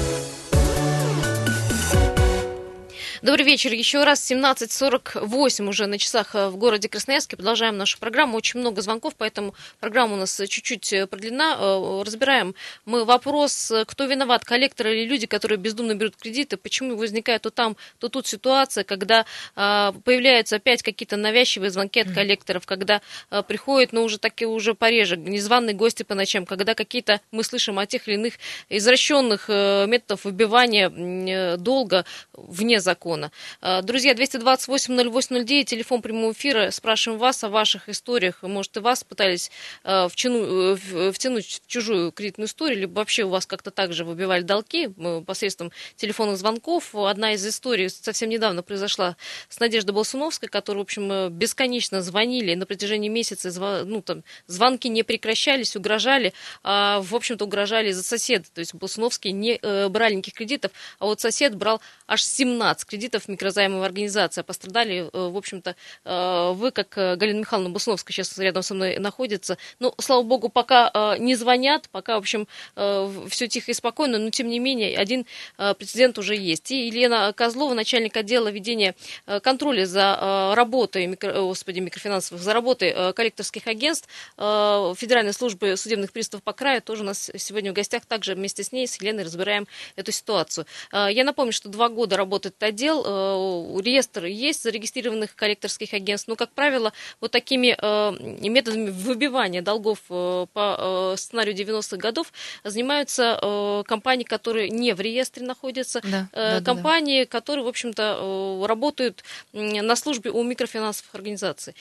Добрый 3.26 3.44
вечер. 3.44 3.74
Еще 3.74 4.04
раз 4.04 4.32
17.48 4.32 5.68
уже 5.68 5.88
на 5.88 5.98
часах 5.98 6.36
э, 6.36 6.50
в 6.50 6.58
городе 6.58 6.88
Красноярске. 6.88 7.36
Продолжаем 7.36 7.76
нашу 7.76 7.98
программу. 7.98 8.38
Очень 8.38 8.60
много 8.60 8.84
звонков, 8.84 9.16
поэтому 9.18 9.56
программа 9.80 10.14
у 10.14 10.18
нас 10.18 10.40
чуть-чуть 10.48 10.94
э, 10.94 11.08
продлена. 11.08 11.58
Э, 11.60 12.04
разбираем 12.06 12.54
мы 12.86 13.04
вопрос, 13.04 13.74
кто 13.88 14.06
виноват, 14.06 14.46
коллекторы 14.46 14.96
или 14.96 15.10
люди, 15.10 15.26
которые 15.26 15.58
бездумно 15.58 15.96
берут 15.96 16.18
кредиты. 16.18 16.56
Почему 16.56 16.96
возникает 16.98 17.42
то 17.42 17.50
там, 17.50 17.76
то 17.98 18.10
тут 18.10 18.28
ситуация, 18.28 18.84
когда 18.84 19.26
появляются 19.56 20.58
опять 20.58 20.84
какие-то 20.84 21.18
навязчивые 21.18 21.72
звонки 21.72 22.00
от 22.02 22.12
коллекторов, 22.12 22.68
когда 22.68 23.02
приходят, 23.48 23.92
но 23.92 24.02
ну, 24.02 24.06
уже 24.06 24.20
такие 24.20 24.48
уже 24.48 24.76
пореже, 24.76 25.18
незваные 25.18 25.74
гости 25.74 26.04
по 26.04 26.14
ночам, 26.14 26.46
когда 26.46 26.76
какие-то 26.76 27.22
мы 27.32 27.44
слышим 27.44 27.80
о 27.80 27.86
тех 27.88 28.08
или 28.08 28.16
иных 28.16 28.34
извращенных 28.70 29.50
методов 29.50 30.26
выбивания 30.26 31.58
долга 31.58 32.06
вне 32.34 32.80
закона 32.80 33.15
телефона. 33.16 33.32
Э, 33.62 33.82
друзья, 33.82 34.14
228-08-09, 34.14 35.64
телефон 35.64 36.02
прямого 36.02 36.34
эфира. 36.34 36.72
Спрашиваем 36.72 37.20
вас 37.20 37.44
о 37.44 37.50
ваших 37.50 37.90
историях. 37.90 38.42
Может, 38.42 38.78
и 38.78 38.80
вас 38.80 39.04
пытались 39.04 39.52
э, 39.84 40.08
э, 40.08 41.12
втянуть 41.12 41.62
в 41.66 41.68
чужую 41.68 42.12
кредитную 42.12 42.48
историю, 42.48 42.80
либо 42.80 42.96
вообще 42.96 43.24
у 43.24 43.30
вас 43.30 43.46
как-то 43.46 43.72
так 43.72 43.94
же 43.94 44.04
выбивали 44.04 44.42
долги 44.42 44.90
посредством 45.26 45.72
телефонных 45.96 46.38
звонков. 46.38 46.96
Одна 46.96 47.34
из 47.34 47.46
историй 47.46 47.90
совсем 47.90 48.30
недавно 48.30 48.64
произошла 48.64 49.16
с 49.50 49.60
Надеждой 49.60 49.92
Болсуновской, 49.92 50.50
которая, 50.50 50.80
в 50.80 50.84
общем, 50.84 51.30
бесконечно 51.30 52.02
звонили 52.02 52.56
на 52.56 52.66
протяжении 52.66 53.10
месяца. 53.10 53.52
Ну, 53.86 54.02
там, 54.02 54.24
звонки 54.48 54.90
не 54.90 55.04
прекращались, 55.04 55.76
угрожали. 55.76 56.34
А, 56.64 57.02
в 57.02 57.16
общем-то, 57.16 57.46
угрожали 57.46 57.92
за 57.92 58.04
соседа. 58.04 58.46
То 58.54 58.60
есть 58.60 58.74
Болсуновский 58.74 59.32
не 59.32 59.60
брали 59.90 60.16
никаких 60.16 60.36
кредитов, 60.36 60.72
а 61.00 61.06
вот 61.06 61.22
сосед 61.22 61.56
брал 61.56 61.82
аж 62.08 62.24
17 62.24 62.88
кредитов 62.88 63.05
кредитов 63.06 63.28
микрозаймовая 63.28 63.86
организация. 63.86 64.44
Пострадали, 64.44 65.10
э, 65.14 65.30
в 65.30 65.38
общем-то, 65.38 65.76
э, 66.06 66.52
вы, 66.56 66.72
как 66.72 66.98
э, 66.98 67.16
Галина 67.16 67.40
Михайловна 67.40 67.70
Бусновская 67.70 68.14
сейчас 68.14 68.36
рядом 68.40 68.64
со 68.64 68.74
мной 68.74 68.98
находится. 68.98 69.58
Ну, 69.80 69.94
слава 70.00 70.24
богу, 70.24 70.50
пока 70.50 71.16
не 71.20 71.36
звонят, 71.36 71.88
пока, 71.92 72.16
в 72.16 72.20
общем, 72.20 72.48
все 72.76 73.48
тихо 73.48 73.72
и 73.72 73.74
спокойно, 73.74 74.18
но, 74.18 74.30
тем 74.30 74.48
не 74.48 74.60
менее, 74.60 74.98
один 74.98 75.26
прецедент 75.58 76.18
уже 76.18 76.36
есть. 76.36 76.72
И 76.72 76.88
Елена 76.88 77.34
Козлова, 77.36 77.74
начальник 77.74 78.16
отдела 78.18 78.48
ведения 78.48 78.96
контроля 79.42 79.86
за 79.86 80.54
работой, 80.56 81.06
микро, 81.08 81.42
господи, 81.42 81.80
микрофинансовых, 81.80 82.42
за 82.42 82.54
работой 82.54 83.14
коллекторских 83.14 83.68
агентств 83.68 84.08
Федеральной 84.38 85.34
службы 85.34 85.76
судебных 85.78 86.12
приставов 86.12 86.44
по 86.44 86.54
краю, 86.54 86.82
тоже 86.82 87.04
у 87.04 87.06
нас 87.06 87.32
сегодня 87.38 87.72
в 87.72 87.76
гостях. 87.76 88.06
Также 88.06 88.36
вместе 88.36 88.64
с 88.64 88.72
ней, 88.72 88.88
с 88.88 89.00
Еленой, 89.02 89.24
разбираем 89.24 89.68
эту 89.96 90.12
ситуацию. 90.12 90.66
Я 90.94 91.24
напомню, 91.24 91.52
что 91.52 91.70
два 91.70 91.90
года 91.90 92.18
работает 92.18 92.62
отдел, 92.64 92.95
посмотрел, 92.96 93.78
э, 93.78 93.82
реестр 93.82 94.26
есть 94.26 94.64
зарегистрированных 94.64 95.36
коллекторских 95.36 95.94
агентств, 95.94 96.28
но, 96.28 96.36
как 96.36 96.50
правило, 96.52 96.94
вот 97.22 97.32
такими 97.32 97.76
э, 97.80 98.48
методами 98.48 98.90
выбивания 98.90 99.62
долгов 99.62 100.00
э, 100.10 100.46
по 100.54 101.16
сценарию 101.18 101.56
90-х 101.56 101.98
годов 101.98 102.32
занимаются 102.64 103.84
компании, 103.88 104.24
которые 104.24 104.70
не 104.70 104.94
в 104.94 105.02
реестре 105.02 105.46
находятся, 105.46 106.02
Да, 106.02 106.28
да, 106.32 106.60
да, 106.60 106.66
компании, 106.66 107.26
которые, 107.26 107.66
в 107.66 107.68
общем-то, 107.68 108.66
работают 108.68 109.24
на 109.54 109.96
службе 109.96 110.32
у 110.32 110.44
микрофинансовых 110.44 111.16
организаций. 111.16 111.76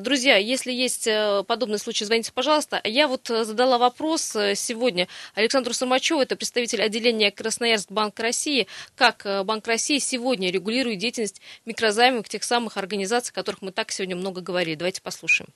Друзья, 0.00 0.36
если 0.36 0.72
есть 0.72 1.08
подобный 1.46 1.78
случай, 1.78 2.04
звоните, 2.04 2.32
пожалуйста. 2.32 2.80
Я 2.84 3.08
вот 3.08 3.28
задала 3.28 3.78
вопрос 3.78 4.22
сегодня 4.54 5.08
Александру 5.34 5.72
Самачеву, 5.72 6.20
это 6.20 6.36
представитель 6.36 6.82
отделения 6.82 7.30
Красноярск 7.30 7.90
Банк 7.90 8.18
России, 8.20 8.66
как 8.94 9.26
Банк 9.44 9.66
России 9.66 9.98
сегодня 9.98 10.45
регулирует 10.50 10.98
деятельность 10.98 11.40
микрозаймов 11.64 12.28
тех 12.28 12.42
самых 12.42 12.76
организаций, 12.76 13.32
о 13.32 13.34
которых 13.34 13.62
мы 13.62 13.72
так 13.72 13.90
сегодня 13.90 14.16
много 14.16 14.40
говорили. 14.40 14.74
Давайте 14.76 15.02
послушаем. 15.02 15.48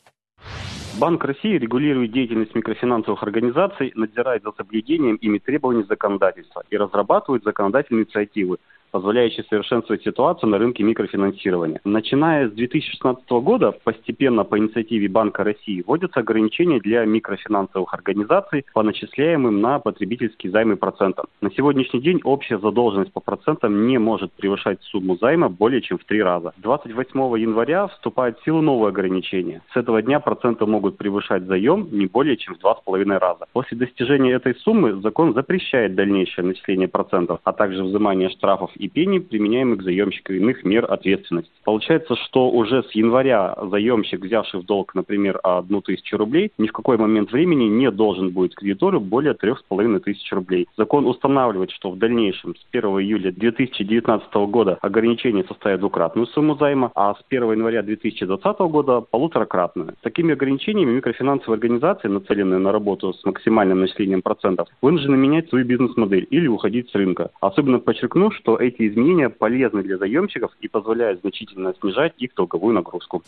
Банк 0.99 1.25
России 1.25 1.57
регулирует 1.57 2.13
деятельность 2.13 2.55
микрофинансовых 2.55 3.23
организаций, 3.23 3.93
надзирает 3.95 4.43
за 4.43 4.53
соблюдением 4.53 5.17
ими 5.17 5.39
требований 5.39 5.85
законодательства 5.85 6.65
и 6.69 6.77
разрабатывает 6.77 7.45
законодательные 7.45 8.05
инициативы, 8.05 8.59
позволяющие 8.91 9.45
совершенствовать 9.49 10.03
ситуацию 10.03 10.51
на 10.51 10.59
рынке 10.59 10.83
микрофинансирования. 10.83 11.81
Начиная 11.85 12.49
с 12.49 12.53
2016 12.53 13.31
года 13.31 13.73
постепенно 13.85 14.45
по 14.45 14.59
инициативе 14.59 15.09
Банка 15.09 15.45
России 15.45 15.83
вводятся 15.87 16.21
ограничения 16.21 16.81
для 16.81 17.05
микрофинансовых 17.05 17.93
организаций 17.95 18.65
по 18.73 18.83
начисляемым 18.83 19.61
на 19.61 19.79
потребительские 19.79 20.53
займы 20.53 20.77
процентам. 20.77 21.27
На 21.41 21.51
сегодняшний 21.51 22.01
день 22.01 22.21
общая 22.25 22.59
задолженность 22.59 23.13
по 23.13 23.21
процентам 23.21 23.87
не 23.87 23.99
может 23.99 24.33
превышать 24.33 24.83
сумму 24.83 25.17
займа 25.17 25.49
более 25.49 25.81
чем 25.81 25.99
в 25.99 26.05
три 26.05 26.23
раза. 26.23 26.53
28 26.59 27.21
января 27.39 27.87
вступает 27.89 28.39
в 28.39 28.45
силу 28.45 28.61
новое 28.61 28.91
ограничение. 28.91 29.63
С 29.73 29.77
этого 29.77 30.03
дня 30.03 30.21
проценты 30.21 30.67
могут 30.67 30.97
превышать 30.97 31.45
заем 31.45 31.89
не 31.91 32.07
более 32.07 32.37
чем 32.37 32.55
в 32.55 32.59
два 32.59 32.75
с 32.77 32.81
половиной 32.85 33.19
раза. 33.19 33.47
После 33.53 33.77
достижения 33.77 34.33
этой 34.33 34.55
суммы 34.57 35.01
закон 35.01 35.35
запрещает 35.35 35.95
дальнейшее 35.95 36.45
начисление 36.45 36.89
процентов, 36.89 37.41
а 37.45 37.53
также 37.53 37.83
взимание 37.83 38.31
штрафов 38.31 38.71
и 38.81 38.89
пений, 38.89 39.21
применяемых 39.21 39.81
к 39.81 39.83
заемщику 39.83 40.33
иных 40.33 40.65
мер 40.65 40.87
ответственности. 40.91 41.51
Получается, 41.65 42.17
что 42.17 42.51
уже 42.51 42.83
с 42.83 42.91
января 42.93 43.55
заемщик, 43.71 44.25
взявший 44.25 44.61
в 44.61 44.65
долг, 44.65 44.95
например, 44.95 45.39
одну 45.43 45.83
тысячу 45.83 46.17
рублей, 46.17 46.51
ни 46.59 46.67
в 46.67 46.73
какой 46.73 46.97
момент 46.97 47.31
времени 47.31 47.65
не 47.65 47.91
должен 47.91 48.31
будет 48.31 48.55
кредитору 48.55 49.01
более 49.01 49.35
трех 49.35 49.59
с 49.59 49.63
половиной 49.63 50.01
тысяч 50.01 50.33
рублей. 50.33 50.67
Закон 50.77 51.07
устанавливает, 51.07 51.71
что 51.71 51.91
в 51.91 51.99
дальнейшем 51.99 52.57
с 52.57 52.67
1 52.73 52.91
июля 53.01 53.33
2019 53.33 54.35
года 54.49 54.79
ограничение 54.81 55.45
составит 55.45 55.81
двукратную 55.81 56.27
сумму 56.29 56.57
займа, 56.57 56.91
а 56.95 57.15
с 57.15 57.25
1 57.29 57.53
января 57.53 57.83
2020 57.83 58.59
года 58.61 59.03
полуторакратную. 59.03 59.95
Такими 60.01 60.33
ограничениями 60.33 60.93
микрофинансовые 60.93 61.57
организации, 61.57 62.09
нацеленные 62.09 62.59
на 62.59 62.73
работу 62.73 63.13
с 63.13 63.25
максимальным 63.25 63.81
начислением 63.81 64.23
процентов, 64.23 64.69
вынуждены 64.81 65.17
менять 65.17 65.49
свою 65.51 65.67
бизнес-модель 65.67 66.27
или 66.31 66.47
уходить 66.47 66.89
с 66.91 66.95
рынка. 66.95 67.31
Особенно 67.41 67.79
подчеркну, 67.79 68.31
что 68.31 68.57
эти 68.71 68.89
изменения 68.89 69.29
полезны 69.29 69.83
для 69.83 69.99
заемщиков 69.99 70.53
и 70.61 70.69
позволяют 70.69 71.21
значительно 71.21 71.75
снижать 71.81 72.15
их 72.19 72.35
долговую 72.35 72.75
нагрузку. 72.75 73.23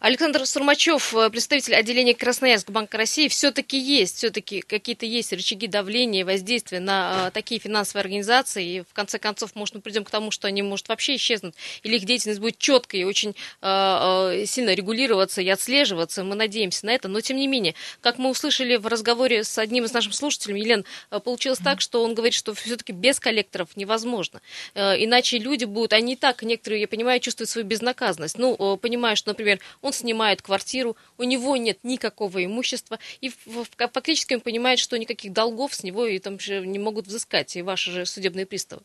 Александр 0.00 0.46
Сурмачев, 0.46 1.14
э, 1.14 1.30
представитель 1.30 1.74
отделения 1.74 2.14
Красноярск 2.14 2.70
Банка 2.70 2.96
России, 2.96 3.28
все-таки 3.28 3.78
есть, 3.78 4.16
все-таки 4.16 4.62
какие-то 4.62 5.04
есть 5.04 5.32
рычаги 5.32 5.66
давления 5.66 6.24
воздействия 6.24 6.80
на 6.80 7.28
э, 7.28 7.30
такие 7.32 7.60
финансовые 7.60 8.00
организации, 8.00 8.66
и 8.66 8.80
в 8.80 8.94
конце 8.94 9.18
концов, 9.18 9.54
может, 9.54 9.74
мы 9.74 9.82
придем 9.82 10.04
к 10.04 10.10
тому, 10.10 10.30
что 10.30 10.48
они, 10.48 10.62
может, 10.62 10.88
вообще 10.88 11.16
исчезнут, 11.16 11.54
или 11.82 11.96
их 11.96 12.06
деятельность 12.06 12.40
будет 12.40 12.56
четкой 12.58 13.00
и 13.00 13.04
очень 13.04 13.30
э, 13.30 13.34
э, 13.62 14.46
сильно 14.46 14.72
регулироваться 14.74 15.42
и 15.42 15.48
отслеживаться, 15.48 16.24
мы 16.24 16.34
надеемся 16.34 16.86
на 16.86 16.90
это, 16.90 17.08
но 17.08 17.20
тем 17.20 17.36
не 17.36 17.46
менее, 17.46 17.74
как 18.00 18.16
мы 18.16 18.30
услышали 18.30 18.76
в 18.76 18.86
разговоре 18.86 19.44
с 19.44 19.58
одним 19.58 19.84
из 19.84 19.92
наших 19.92 20.14
слушателей, 20.14 20.60
Елен, 20.60 20.84
получилось 21.24 21.60
так, 21.62 21.80
что 21.82 22.02
он 22.02 22.14
говорит, 22.14 22.34
что 22.34 22.54
все-таки 22.54 22.92
без 22.92 23.20
коллекторов 23.20 23.76
невозможно, 23.76 24.40
Э, 24.74 24.94
иначе 25.02 25.38
люди 25.38 25.64
будут, 25.64 25.92
они 25.92 26.14
и 26.14 26.16
так, 26.16 26.42
некоторые, 26.42 26.82
я 26.82 26.88
понимаю, 26.88 27.20
чувствуют 27.20 27.50
свою 27.50 27.66
безнаказанность, 27.66 28.38
ну, 28.38 28.56
э, 28.58 28.76
понимая, 28.76 29.14
что, 29.14 29.30
например, 29.30 29.60
снимает 29.92 30.42
квартиру, 30.42 30.96
у 31.18 31.24
него 31.24 31.56
нет 31.56 31.78
никакого 31.82 32.44
имущества, 32.44 32.98
и 33.20 33.30
фактически 33.76 34.34
он 34.34 34.40
понимает, 34.40 34.78
что 34.78 34.98
никаких 34.98 35.32
долгов 35.32 35.74
с 35.74 35.82
него 35.82 36.06
и 36.06 36.18
там 36.18 36.38
же 36.38 36.66
не 36.66 36.78
могут 36.78 37.06
взыскать, 37.06 37.56
и 37.56 37.62
ваши 37.62 37.90
же 37.90 38.06
судебные 38.06 38.46
приставы. 38.46 38.82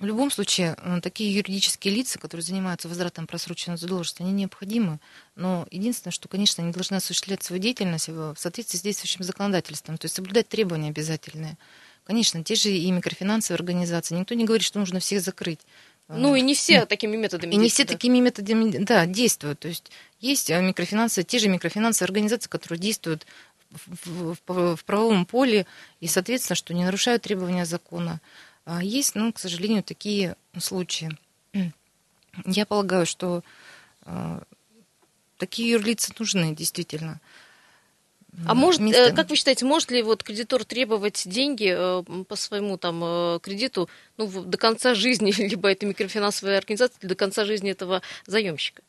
В 0.00 0.06
любом 0.06 0.30
случае, 0.30 0.76
э, 0.78 1.00
такие 1.02 1.34
юридические 1.34 1.92
лица, 1.92 2.18
которые 2.18 2.42
занимаются 2.42 2.88
возвратом 2.88 3.26
просроченной 3.26 3.76
задолженности, 3.76 4.22
они 4.22 4.32
необходимы. 4.32 4.98
Но 5.36 5.68
единственное, 5.70 6.10
что, 6.10 6.26
конечно, 6.26 6.64
они 6.64 6.72
должны 6.72 6.96
осуществлять 6.96 7.42
свою 7.42 7.60
деятельность 7.60 8.08
в 8.08 8.34
соответствии 8.38 8.78
с 8.78 8.82
действующим 8.82 9.24
законодательством, 9.24 9.98
то 9.98 10.06
есть 10.06 10.14
соблюдать 10.14 10.48
требования 10.48 10.88
обязательные. 10.88 11.58
Конечно, 12.04 12.42
те 12.42 12.54
же 12.54 12.70
и 12.70 12.90
микрофинансовые 12.90 13.58
организации. 13.58 14.14
Никто 14.14 14.34
не 14.34 14.46
говорит, 14.46 14.64
что 14.64 14.78
нужно 14.78 15.00
всех 15.00 15.20
закрыть. 15.20 15.60
Ну 16.16 16.34
и 16.34 16.40
не 16.40 16.54
все 16.54 16.86
такими 16.86 17.16
методами 17.16 17.54
И 17.54 17.56
не 17.56 17.68
все 17.68 17.84
да. 17.84 17.92
такими 17.94 18.18
методами 18.18 18.70
да, 18.78 19.06
действуют. 19.06 19.60
То 19.60 19.68
есть 19.68 19.90
есть 20.20 20.50
э, 20.50 20.60
микрофинансовые, 20.60 21.24
те 21.24 21.38
же 21.38 21.48
микрофинансовые 21.48 22.06
организации, 22.08 22.48
которые 22.48 22.78
действуют 22.78 23.26
в, 23.70 24.36
в- 24.46 24.76
в 24.76 24.84
правовом 24.84 25.24
поле 25.26 25.66
и, 26.00 26.06
соответственно, 26.08 26.56
что 26.56 26.74
не 26.74 26.84
нарушают 26.84 27.22
требования 27.22 27.64
закона. 27.64 28.20
А 28.64 28.82
есть, 28.82 29.14
ну, 29.14 29.32
к 29.32 29.38
сожалению, 29.38 29.82
такие 29.82 30.36
случаи. 30.58 31.16
Я 32.46 32.66
полагаю, 32.66 33.06
что 33.06 33.42
э, 34.06 34.40
такие 35.38 35.70
юрлицы 35.70 36.12
нужны, 36.18 36.54
действительно. 36.54 37.20
А 38.46 38.54
может, 38.54 38.80
э, 38.80 39.12
как 39.12 39.28
вы 39.28 39.36
считаете, 39.36 39.64
может 39.64 39.90
ли 39.90 40.02
вот 40.02 40.22
кредитор 40.22 40.64
требовать 40.64 41.22
деньги 41.26 41.74
э, 41.76 42.24
по 42.24 42.36
своему 42.36 42.78
там 42.78 43.00
э, 43.02 43.38
кредиту 43.42 43.88
ну, 44.16 44.28
до 44.28 44.56
конца 44.56 44.94
жизни, 44.94 45.32
либо 45.36 45.70
это 45.70 45.86
микрофинансовая 45.86 46.58
организация, 46.58 46.96
до 47.02 47.14
конца 47.14 47.44
жизни 47.44 47.70
этого 47.70 48.02
заемщика? 48.26 48.82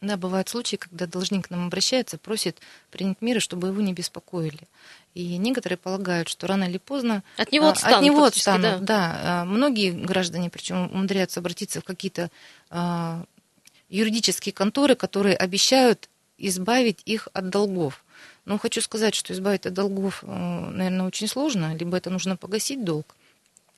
Да, 0.00 0.16
бывают 0.16 0.48
случаи, 0.48 0.76
когда 0.76 1.06
должник 1.06 1.48
к 1.48 1.50
нам 1.50 1.66
обращается, 1.66 2.18
просит 2.18 2.58
принять 2.90 3.20
меры, 3.20 3.40
чтобы 3.40 3.68
его 3.68 3.80
не 3.80 3.92
беспокоили. 3.92 4.60
И 5.14 5.36
некоторые 5.38 5.76
полагают, 5.76 6.28
что 6.28 6.46
рано 6.46 6.64
или 6.64 6.78
поздно 6.78 7.24
От 7.36 7.50
него 7.50 7.66
а, 7.66 7.70
отстанут 7.70 7.96
От 7.96 8.04
него 8.04 8.24
отстанут, 8.24 8.84
да. 8.84 8.86
да. 8.86 9.20
А, 9.22 9.44
Многие 9.44 9.90
граждане, 9.90 10.50
причем 10.50 10.88
умудряются 10.92 11.40
обратиться 11.40 11.80
в 11.80 11.84
какие-то 11.84 12.30
а, 12.70 13.24
юридические 13.88 14.52
конторы, 14.52 14.94
которые 14.94 15.34
обещают 15.34 16.08
избавить 16.36 17.02
их 17.04 17.26
от 17.32 17.48
долгов. 17.50 18.04
Но 18.48 18.58
хочу 18.58 18.80
сказать, 18.80 19.14
что 19.14 19.34
избавить 19.34 19.66
от 19.66 19.74
долгов, 19.74 20.24
наверное, 20.26 21.06
очень 21.06 21.28
сложно. 21.28 21.76
Либо 21.76 21.98
это 21.98 22.08
нужно 22.08 22.34
погасить 22.34 22.82
долг, 22.82 23.14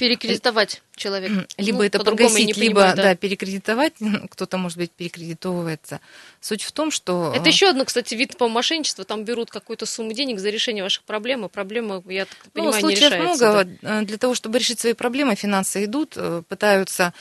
Перекредитовать 0.00 0.82
человека. 0.96 1.46
либо 1.58 1.78
Ну, 1.78 1.84
это 1.84 1.98
не 1.98 2.04
погасить, 2.04 2.56
либо 2.56 2.80
понимаю, 2.80 2.96
да. 2.96 3.14
перекредитовать. 3.14 3.94
Кто-то, 4.30 4.56
может 4.58 4.78
быть, 4.78 4.90
перекредитовывается. 4.90 6.00
Суть 6.40 6.62
в 6.62 6.72
том, 6.72 6.90
что... 6.90 7.32
Это 7.36 7.48
еще 7.48 7.68
одно, 7.68 7.84
кстати, 7.84 8.14
вид 8.14 8.36
по 8.36 8.48
мошенничеству. 8.48 9.04
Там 9.04 9.24
берут 9.24 9.50
какую-то 9.50 9.86
сумму 9.86 10.12
денег 10.12 10.38
за 10.38 10.50
решение 10.50 10.82
ваших 10.82 11.04
проблем, 11.04 11.44
и 11.44 11.48
проблема, 11.48 12.02
я 12.08 12.24
так 12.24 12.36
Ну, 12.44 12.50
понимаю, 12.52 12.74
не 12.74 12.80
случаев 12.80 13.12
решается. 13.12 13.46
много. 13.46 13.76
да. 13.82 14.00
Э, 14.00 14.04
Для 14.04 14.18
того, 14.18 14.34
чтобы 14.34 14.58
решить 14.58 14.80
свои 14.80 14.94
проблемы, 14.94 15.34
финансы 15.34 15.84
идут, 15.84 16.14
э, 16.16 16.42
пытаются, 16.48 17.12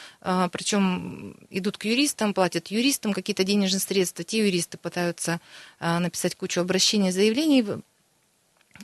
причем 0.52 1.36
идут 1.50 1.78
к 1.78 1.86
юристам, 1.86 2.34
платят 2.34 2.68
юристам 2.68 3.14
какие-то 3.14 3.44
денежные 3.44 3.80
средства. 3.80 4.24
Те 4.24 4.40
юристы 4.40 4.78
пытаются 4.78 5.40
э, 5.80 6.00
написать 6.00 6.36
кучу 6.36 6.62
обращений, 6.62 7.12
заявлений, 7.12 7.66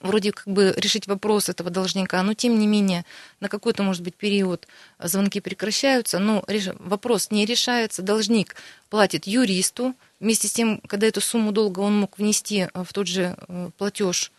вроде 0.01 0.31
как 0.31 0.47
бы 0.47 0.73
решить 0.77 1.07
вопрос 1.07 1.49
этого 1.49 1.69
должника, 1.69 2.21
но 2.23 2.33
тем 2.33 2.59
не 2.59 2.67
менее 2.67 3.05
на 3.39 3.49
какой-то, 3.49 3.83
может 3.83 4.01
быть, 4.01 4.15
период 4.15 4.67
звонки 4.99 5.39
прекращаются, 5.39 6.19
но 6.19 6.43
вопрос 6.79 7.31
не 7.31 7.45
решается, 7.45 8.01
должник 8.01 8.55
платит 8.89 9.27
юристу, 9.27 9.95
вместе 10.19 10.47
с 10.47 10.53
тем, 10.53 10.79
когда 10.87 11.07
эту 11.07 11.21
сумму 11.21 11.51
долга 11.51 11.79
он 11.79 11.97
мог 11.97 12.17
внести 12.17 12.67
в 12.73 12.93
тот 12.93 13.07
же 13.07 13.35
э, 13.47 13.69
платеж, 13.77 14.31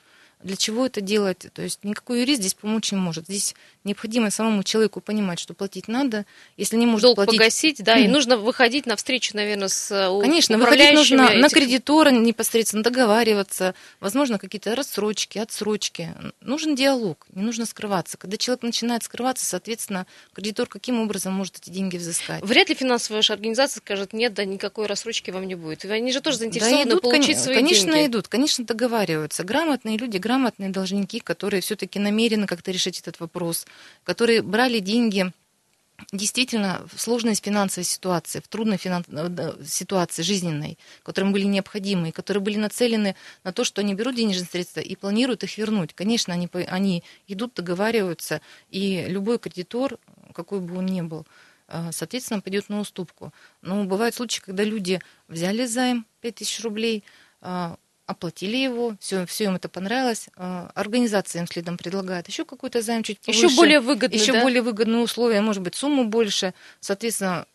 для 0.42 0.56
чего 0.56 0.86
это 0.86 1.00
делать? 1.00 1.46
То 1.54 1.62
есть 1.62 1.82
никакой 1.82 2.20
юрист 2.20 2.40
здесь 2.40 2.54
помочь 2.54 2.92
не 2.92 2.98
может. 2.98 3.24
Здесь 3.26 3.54
необходимо 3.84 4.30
самому 4.30 4.62
человеку 4.62 5.00
понимать, 5.00 5.38
что 5.38 5.54
платить 5.54 5.88
надо. 5.88 6.24
Если 6.56 6.76
не 6.76 6.86
может 6.86 7.02
Долг 7.02 7.16
платить... 7.16 7.38
погасить, 7.38 7.82
да, 7.82 7.98
и 7.98 8.06
нужно 8.06 8.36
выходить 8.36 8.86
навстречу, 8.86 9.34
наверное, 9.36 9.68
с 9.68 9.90
э, 9.90 10.20
Конечно, 10.20 10.58
выходить 10.58 10.92
нужно 10.94 11.30
на 11.30 11.46
этих- 11.46 11.52
кредитора 11.56 12.10
непосредственно, 12.10 12.82
договариваться, 12.82 13.74
возможно, 14.00 14.38
какие-то 14.38 14.74
рассрочки, 14.74 15.38
отсрочки. 15.38 16.10
Нужен 16.40 16.74
диалог, 16.74 17.26
не 17.32 17.42
нужно 17.42 17.64
скрываться. 17.66 18.16
Когда 18.16 18.36
человек 18.36 18.62
начинает 18.62 19.02
скрываться, 19.04 19.44
соответственно, 19.44 20.06
кредитор 20.34 20.66
каким 20.68 21.00
образом 21.00 21.32
может 21.32 21.56
эти 21.58 21.70
деньги 21.70 21.96
взыскать? 21.96 22.42
Вряд 22.44 22.68
ли 22.68 22.74
финансовая 22.74 23.18
ваша 23.20 23.32
организация 23.32 23.80
скажет, 23.80 24.12
нет, 24.12 24.34
да 24.34 24.44
никакой 24.44 24.86
рассрочки 24.86 25.30
вам 25.30 25.46
не 25.46 25.54
будет. 25.54 25.84
Они 25.86 26.12
же 26.12 26.20
тоже 26.20 26.38
заинтересованы 26.38 26.84
Да, 26.84 26.90
идут, 26.90 27.02
получить 27.02 27.36
кон- 27.36 27.44
свои 27.44 27.56
конечно, 27.56 27.92
деньги. 27.92 28.10
идут, 28.10 28.28
конечно, 28.28 28.64
договариваются. 28.64 29.44
Грамотные 29.44 29.96
люди, 29.96 30.18
грамотные 30.26 30.70
должники, 30.70 31.20
которые 31.20 31.60
все-таки 31.60 32.00
намерены 32.00 32.46
как-то 32.46 32.72
решить 32.72 32.98
этот 33.00 33.20
вопрос, 33.20 33.66
которые 34.04 34.42
брали 34.42 34.80
деньги 34.80 35.32
действительно 36.12 36.86
в 36.92 37.00
сложной 37.00 37.34
финансовой 37.34 37.84
ситуации, 37.84 38.40
в 38.40 38.48
трудной 38.48 38.76
финан... 38.76 39.04
Э, 39.08 39.64
ситуации 39.64 40.22
жизненной, 40.22 40.78
которым 41.02 41.32
были 41.32 41.44
необходимы, 41.44 42.12
которые 42.12 42.42
были 42.42 42.58
нацелены 42.58 43.14
на 43.44 43.52
то, 43.52 43.64
что 43.64 43.80
они 43.80 43.94
берут 43.94 44.16
денежные 44.16 44.46
средства 44.46 44.80
и 44.80 44.96
планируют 44.96 45.44
их 45.44 45.56
вернуть. 45.58 45.94
Конечно, 45.94 46.34
они, 46.34 46.48
они 46.68 47.04
идут, 47.28 47.54
договариваются, 47.54 48.40
и 48.70 49.06
любой 49.08 49.38
кредитор, 49.38 49.98
какой 50.34 50.60
бы 50.60 50.76
он 50.76 50.86
ни 50.86 51.02
был, 51.02 51.24
э, 51.68 51.90
соответственно, 51.92 52.40
пойдет 52.40 52.68
на 52.68 52.80
уступку. 52.80 53.32
Но 53.62 53.84
бывают 53.84 54.14
случаи, 54.14 54.40
когда 54.40 54.64
люди 54.64 55.00
взяли 55.28 55.66
займ 55.66 56.04
5000 56.20 56.60
рублей, 56.64 57.04
э, 57.42 57.76
оплатили 58.06 58.56
его, 58.56 58.96
все, 59.00 59.26
все 59.26 59.44
им 59.44 59.56
это 59.56 59.68
понравилось. 59.68 60.28
А, 60.36 60.70
организация 60.74 61.40
им 61.40 61.48
следом 61.48 61.76
предлагает 61.76 62.28
еще 62.28 62.44
какой-то 62.44 62.80
займ 62.80 63.02
чуть 63.02 63.18
повыше. 63.20 63.46
Еще 63.46 63.56
более 63.56 63.80
выгодные, 63.80 64.20
Еще 64.20 64.32
да? 64.32 64.42
более 64.42 64.62
выгодные 64.62 65.02
условия, 65.02 65.40
может 65.40 65.62
быть, 65.62 65.74
сумму 65.74 66.04
больше. 66.04 66.54
Соответственно, 66.80 67.46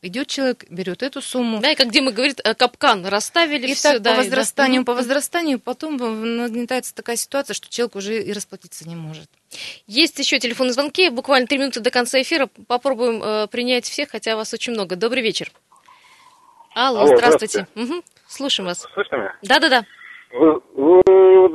идет 0.00 0.28
человек, 0.28 0.64
берет 0.70 1.02
эту 1.02 1.20
сумму. 1.20 1.60
Да, 1.60 1.72
и 1.72 1.74
как 1.74 1.90
Дима 1.90 2.12
говорит, 2.12 2.40
э, 2.44 2.54
капкан 2.54 3.06
расставили. 3.06 3.66
И 3.66 3.74
все, 3.74 3.94
так 3.94 4.02
да, 4.02 4.14
по 4.14 4.18
возрастанию, 4.18 4.82
да. 4.82 4.86
по 4.86 4.94
возрастанию, 4.94 5.58
потом 5.58 5.96
нагнетается 5.96 6.94
такая 6.94 7.16
ситуация, 7.16 7.54
что 7.54 7.68
человек 7.68 7.96
уже 7.96 8.22
и 8.22 8.32
расплатиться 8.32 8.88
не 8.88 8.94
может. 8.94 9.28
Есть 9.86 10.18
еще 10.18 10.38
телефонные 10.38 10.74
звонки, 10.74 11.08
буквально 11.08 11.48
три 11.48 11.58
минуты 11.58 11.80
до 11.80 11.90
конца 11.90 12.22
эфира. 12.22 12.46
Попробуем 12.68 13.22
э, 13.22 13.46
принять 13.48 13.86
всех, 13.86 14.10
хотя 14.10 14.36
вас 14.36 14.54
очень 14.54 14.74
много. 14.74 14.94
Добрый 14.94 15.22
вечер. 15.22 15.50
Алло, 16.74 17.00
Алло 17.00 17.16
здравствуйте. 17.16 17.66
Угу, 17.74 18.04
слушаем 18.38 18.68
вас. 18.68 18.88
Слышно 18.94 19.16
меня? 19.16 19.34
Да-да-да. 19.42 19.82
Вы, 20.30 20.60
вы 20.74 21.02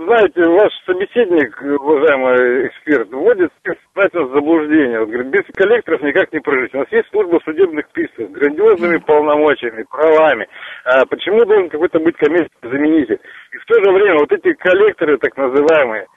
знаете, 0.05 0.41
ваш 0.49 0.73
собеседник, 0.86 1.61
уважаемый 1.79 2.67
эксперт, 2.67 3.09
вводит 3.11 3.51
знаете, 3.93 4.19
в 4.19 4.34
заблуждение. 4.34 4.99
Вот, 4.99 5.09
говорит, 5.09 5.31
без 5.31 5.43
коллекторов 5.55 6.01
никак 6.01 6.34
не 6.34 6.39
прожить. 6.39 6.73
У 6.73 6.79
нас 6.79 6.88
есть 6.91 7.07
служба 7.09 7.39
судебных 7.45 7.88
приставов 7.89 8.31
с 8.31 8.34
грандиозными 8.34 8.97
полномочиями, 8.97 9.86
правами. 9.89 10.47
А 10.86 11.05
почему 11.05 11.45
должен 11.45 11.69
какой-то 11.69 11.99
быть 11.99 12.17
коммерческий 12.17 12.69
заменитель? 12.69 13.19
И 13.51 13.57
в 13.57 13.65
то 13.65 13.75
же 13.75 13.91
время 13.91 14.17
вот 14.19 14.31
эти 14.31 14.53
коллекторы, 14.53 15.17
так 15.17 15.38
называемые, 15.38 16.07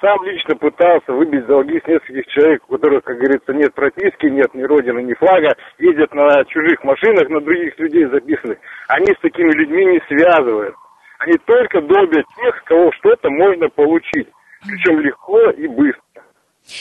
сам 0.00 0.22
лично 0.24 0.54
пытался 0.56 1.12
выбить 1.12 1.46
долги 1.46 1.80
с 1.80 1.88
нескольких 1.88 2.26
человек, 2.26 2.62
у 2.68 2.76
которых, 2.76 3.04
как 3.04 3.16
говорится, 3.16 3.52
нет 3.52 3.72
прописки, 3.74 4.26
нет 4.26 4.52
ни 4.54 4.62
родины, 4.62 5.00
ни 5.00 5.14
флага, 5.14 5.56
ездят 5.78 6.12
на 6.14 6.44
чужих 6.44 6.84
машинах, 6.84 7.28
на 7.28 7.40
других 7.40 7.78
людей 7.78 8.04
записанных. 8.06 8.58
Они 8.88 9.06
с 9.06 9.20
такими 9.20 9.50
людьми 9.52 9.84
не 9.86 10.00
связывают. 10.08 10.74
Они 11.18 11.34
только 11.46 11.80
долбят 11.80 12.26
тех, 12.36 12.64
кого 12.64 12.92
что-то 12.92 13.30
можно 13.30 13.68
получить. 13.70 14.28
Причем 14.66 15.00
легко 15.00 15.50
и 15.50 15.66
быстро. 15.68 16.02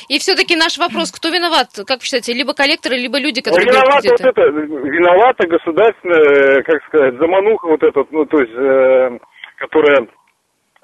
И 0.09 0.17
все-таки 0.17 0.55
наш 0.55 0.78
вопрос, 0.78 1.11
кто 1.11 1.30
виноват, 1.30 1.69
как 1.86 1.99
вы 1.99 2.05
считаете, 2.05 2.34
либо 2.34 2.53
коллекторы, 2.53 2.95
либо 2.95 3.19
люди, 3.19 3.41
Ну, 3.45 3.53
которые 3.53 3.69
виновата 3.69 4.09
вот 4.09 4.21
это, 4.21 4.41
виновата 4.89 5.47
государственная, 5.47 6.63
как 6.63 6.84
сказать, 6.86 7.13
замануха 7.19 7.67
вот 7.67 7.84
эта, 7.84 8.03
ну, 8.09 8.26
то 8.26 8.39
есть, 8.39 8.53
э, 8.53 9.19
которая 9.57 10.07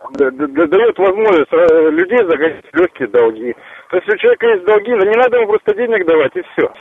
дает 0.10 0.98
возможность 0.98 1.52
э, 1.52 1.90
людей 1.92 2.18
загонять 2.30 2.66
в 2.72 2.76
легкие 2.76 3.08
долги. 3.08 3.54
То 3.90 3.98
есть, 3.98 4.08
если 4.08 4.14
у 4.14 4.18
человека 4.18 4.48
есть 4.48 4.66
долги, 4.66 4.92
ну, 4.92 5.06
не 5.06 5.18
надо 5.18 5.38
ему 5.38 5.48
просто 5.48 5.76
денег 5.76 6.06
давать, 6.06 6.36
и 6.36 6.42
все. 6.54 6.74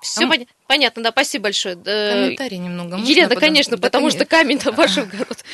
Все 0.00 0.24
а 0.24 0.30
понятно, 0.66 1.02
да, 1.02 1.10
спасибо 1.10 1.44
большое. 1.44 1.76
Комментарий 1.76 2.58
немного. 2.58 2.96
Елена, 2.96 3.28
да, 3.28 3.36
конечно, 3.36 3.76
да, 3.76 3.82
потому 3.82 4.10
что 4.10 4.24
камень-то 4.26 4.72
ваш 4.72 4.98
огород. 4.98 5.44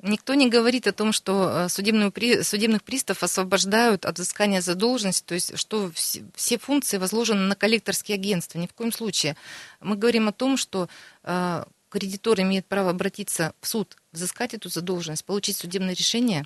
Никто 0.00 0.34
не 0.34 0.48
говорит 0.48 0.86
о 0.86 0.92
том, 0.92 1.12
что 1.12 1.68
судебную, 1.68 2.12
судебных 2.44 2.82
приставов 2.84 3.22
освобождают 3.22 4.04
от 4.04 4.18
взыскания 4.18 4.60
задолженности, 4.60 5.26
то 5.26 5.34
есть 5.34 5.58
что 5.58 5.90
все, 6.34 6.58
функции 6.58 6.98
возложены 6.98 7.42
на 7.42 7.56
коллекторские 7.56 8.16
агентства. 8.16 8.58
Ни 8.58 8.68
в 8.68 8.72
коем 8.72 8.92
случае. 8.92 9.36
Мы 9.80 9.96
говорим 9.96 10.28
о 10.28 10.32
том, 10.32 10.56
что 10.56 10.88
э, 11.24 11.64
кредитор 11.88 12.40
имеет 12.40 12.66
право 12.66 12.90
обратиться 12.90 13.52
в 13.60 13.66
суд, 13.66 13.96
взыскать 14.12 14.54
эту 14.54 14.68
задолженность, 14.68 15.24
получить 15.24 15.56
судебное 15.56 15.94
решение 15.94 16.44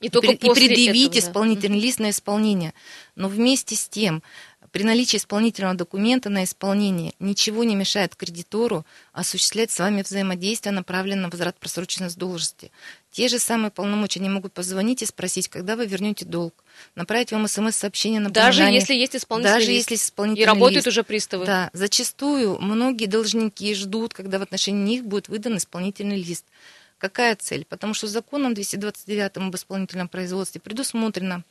и, 0.00 0.06
и, 0.06 0.08
только 0.08 0.32
и 0.32 0.36
предъявить 0.36 1.10
этого, 1.10 1.22
да. 1.22 1.28
исполнительный 1.28 1.80
лист 1.80 1.98
на 1.98 2.10
исполнение. 2.10 2.74
Но 3.16 3.28
вместе 3.28 3.76
с 3.76 3.88
тем 3.88 4.22
при 4.72 4.84
наличии 4.84 5.16
исполнительного 5.16 5.74
документа 5.74 6.30
на 6.30 6.44
исполнение 6.44 7.12
ничего 7.18 7.64
не 7.64 7.74
мешает 7.74 8.14
кредитору 8.14 8.86
осуществлять 9.12 9.72
с 9.72 9.78
вами 9.80 10.02
взаимодействие, 10.02 10.72
направленное 10.72 11.24
на 11.24 11.28
возврат 11.28 11.58
просроченной 11.58 12.08
задолженности. 12.08 12.70
Те 13.10 13.26
же 13.26 13.40
самые 13.40 13.72
полномочия 13.72 14.20
они 14.20 14.28
могут 14.28 14.52
позвонить 14.52 15.02
и 15.02 15.06
спросить, 15.06 15.48
когда 15.48 15.74
вы 15.74 15.86
вернете 15.86 16.24
долг, 16.24 16.54
направить 16.94 17.32
вам 17.32 17.48
смс-сообщение 17.48 18.20
на 18.20 18.30
Даже 18.30 18.62
если 18.62 18.94
есть 18.94 19.16
исполнительный 19.16 19.54
Даже 19.54 19.66
лист. 19.66 19.78
если 19.78 19.94
есть 19.94 20.04
исполнительный 20.04 20.44
И 20.44 20.46
работают 20.46 20.86
лист. 20.86 20.88
уже 20.88 21.02
приставы. 21.02 21.46
Да, 21.46 21.70
зачастую 21.72 22.60
многие 22.60 23.06
должники 23.06 23.74
ждут, 23.74 24.14
когда 24.14 24.38
в 24.38 24.42
отношении 24.42 24.84
них 24.84 25.04
будет 25.04 25.28
выдан 25.28 25.56
исполнительный 25.56 26.22
лист. 26.22 26.44
Какая 27.00 27.34
цель? 27.34 27.64
Потому 27.64 27.94
что 27.94 28.06
законом 28.06 28.52
229 28.52 29.38
об 29.38 29.56
исполнительном 29.56 30.06
производстве 30.06 30.60
предусмотрено 30.60 31.44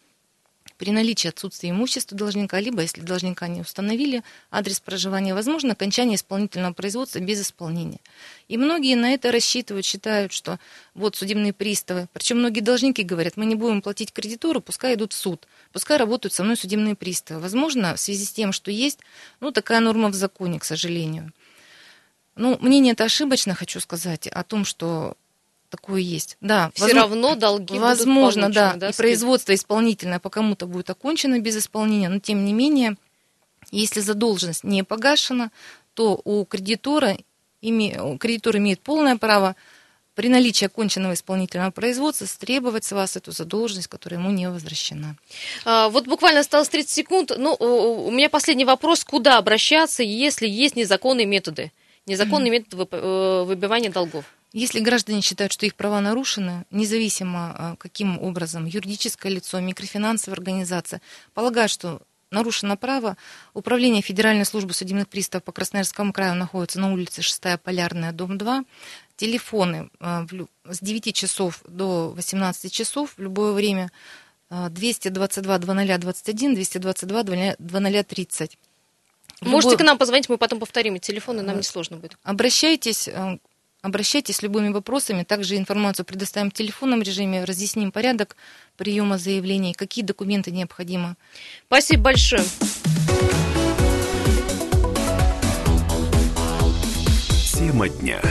при 0.77 0.91
наличии 0.91 1.27
отсутствия 1.27 1.71
имущества 1.71 2.15
должника, 2.15 2.59
либо 2.59 2.83
если 2.83 3.01
должника 3.01 3.47
не 3.47 3.61
установили 3.61 4.23
адрес 4.51 4.79
проживания, 4.79 5.33
возможно 5.33 5.73
окончание 5.73 6.17
исполнительного 6.17 6.73
производства 6.73 7.17
без 7.17 7.41
исполнения. 7.41 7.99
И 8.47 8.57
многие 8.57 8.95
на 8.95 9.11
это 9.11 9.31
рассчитывают, 9.31 9.87
считают, 9.87 10.31
что 10.33 10.59
вот 10.93 11.15
судебные 11.15 11.51
приставы, 11.51 12.07
причем 12.13 12.37
многие 12.37 12.61
должники 12.61 13.01
говорят, 13.01 13.35
мы 13.35 13.47
не 13.47 13.55
будем 13.55 13.81
платить 13.81 14.13
кредитору, 14.13 14.61
пускай 14.61 14.93
идут 14.93 15.13
в 15.13 15.17
суд, 15.17 15.47
пускай 15.73 15.97
работают 15.97 16.31
со 16.31 16.43
мной 16.43 16.57
судебные 16.57 16.95
приставы. 16.95 17.41
Возможно, 17.41 17.95
в 17.95 17.99
связи 17.99 18.23
с 18.23 18.31
тем, 18.31 18.51
что 18.51 18.69
есть, 18.69 18.99
ну, 19.39 19.51
такая 19.51 19.79
норма 19.79 20.09
в 20.09 20.13
законе, 20.13 20.59
к 20.59 20.63
сожалению. 20.63 21.33
Ну, 22.35 22.57
мнение 22.61 22.93
это 22.93 23.05
ошибочно, 23.05 23.55
хочу 23.55 23.79
сказать, 23.79 24.27
о 24.27 24.43
том, 24.43 24.63
что 24.63 25.17
такое 25.69 26.01
есть. 26.01 26.37
Да, 26.41 26.71
все 26.73 26.85
возможно, 26.85 27.01
равно 27.01 27.35
долги 27.35 27.79
возможно, 27.79 28.41
будут 28.43 28.55
да, 28.55 28.73
да, 28.75 28.89
и 28.89 28.93
производство 28.93 29.53
исполнительное 29.53 30.19
по 30.19 30.29
кому-то 30.29 30.67
будет 30.67 30.89
окончено 30.89 31.39
без 31.39 31.57
исполнения, 31.57 32.09
но 32.09 32.19
тем 32.19 32.43
не 32.45 32.53
менее, 32.53 32.97
если 33.71 33.99
задолженность 33.99 34.63
не 34.63 34.83
погашена, 34.83 35.51
то 35.93 36.19
у 36.23 36.45
кредитора, 36.45 37.17
име, 37.61 38.17
кредитор 38.19 38.57
имеет 38.57 38.81
полное 38.81 39.17
право 39.17 39.55
при 40.15 40.27
наличии 40.27 40.65
оконченного 40.65 41.13
исполнительного 41.13 41.71
производства 41.71 42.27
требовать 42.27 42.83
с 42.83 42.91
вас 42.91 43.15
эту 43.15 43.31
задолженность, 43.31 43.87
которая 43.87 44.19
ему 44.19 44.31
не 44.31 44.49
возвращена. 44.49 45.15
А, 45.63 45.87
вот 45.87 46.07
буквально 46.07 46.41
осталось 46.41 46.67
30 46.67 46.89
секунд. 46.89 47.31
Ну, 47.37 47.53
у 47.53 48.11
меня 48.11 48.29
последний 48.29 48.65
вопрос. 48.65 49.05
Куда 49.05 49.37
обращаться, 49.37 50.03
если 50.03 50.45
есть 50.45 50.75
незаконные 50.75 51.25
методы? 51.25 51.71
Незаконные 52.09 52.51
методы 52.51 52.75
выбивания 53.45 53.91
долгов? 53.91 54.25
Если 54.51 54.79
граждане 54.79 55.21
считают, 55.21 55.53
что 55.53 55.67
их 55.67 55.75
права 55.75 56.01
нарушены, 56.01 56.65
независимо 56.71 57.75
каким 57.79 58.19
образом, 58.19 58.65
юридическое 58.65 59.31
лицо, 59.31 59.59
микрофинансовая 59.59 60.37
организация, 60.37 61.01
полагают, 61.35 61.71
что 61.71 62.01
нарушено 62.31 62.75
право, 62.77 63.15
Управление 63.53 64.01
Федеральной 64.01 64.45
службы 64.45 64.73
судебных 64.73 65.07
приставов 65.07 65.43
по 65.43 65.51
Красноярскому 65.51 66.11
краю 66.11 66.35
находится 66.35 66.79
на 66.79 66.91
улице 66.91 67.21
6 67.21 67.43
Полярная, 67.63 68.11
дом 68.11 68.39
2. 68.39 68.63
Телефоны 69.15 69.89
с 69.99 70.79
9 70.79 71.13
часов 71.13 71.63
до 71.67 72.09
18 72.15 72.71
часов 72.73 73.13
в 73.17 73.21
любое 73.21 73.53
время 73.53 73.91
222 74.49 75.59
2021, 75.59 76.55
222 76.55 77.23
2030. 79.41 79.51
Можете 79.51 79.77
к 79.77 79.85
нам 79.85 79.97
позвонить, 79.97 80.29
мы 80.29 80.37
потом 80.37 80.59
повторим, 80.59 80.95
и 80.95 80.99
телефоны 80.99 81.41
нам 81.41 81.57
не 81.57 81.63
сложно 81.63 81.97
будет. 81.97 82.17
Обращайтесь, 82.23 83.09
Обращайтесь 83.81 84.37
с 84.37 84.41
любыми 84.41 84.69
вопросами. 84.69 85.23
Также 85.23 85.55
информацию 85.55 86.05
предоставим 86.05 86.51
в 86.51 86.53
телефонном 86.53 87.01
режиме, 87.01 87.45
разъясним 87.45 87.91
порядок 87.91 88.35
приема 88.75 89.17
заявлений, 89.17 89.73
какие 89.73 90.03
документы 90.03 90.51
необходимы. 90.51 91.15
Спасибо 91.67 92.03
большое. 92.03 92.43
Тема 97.53 97.87
дня. 97.87 98.21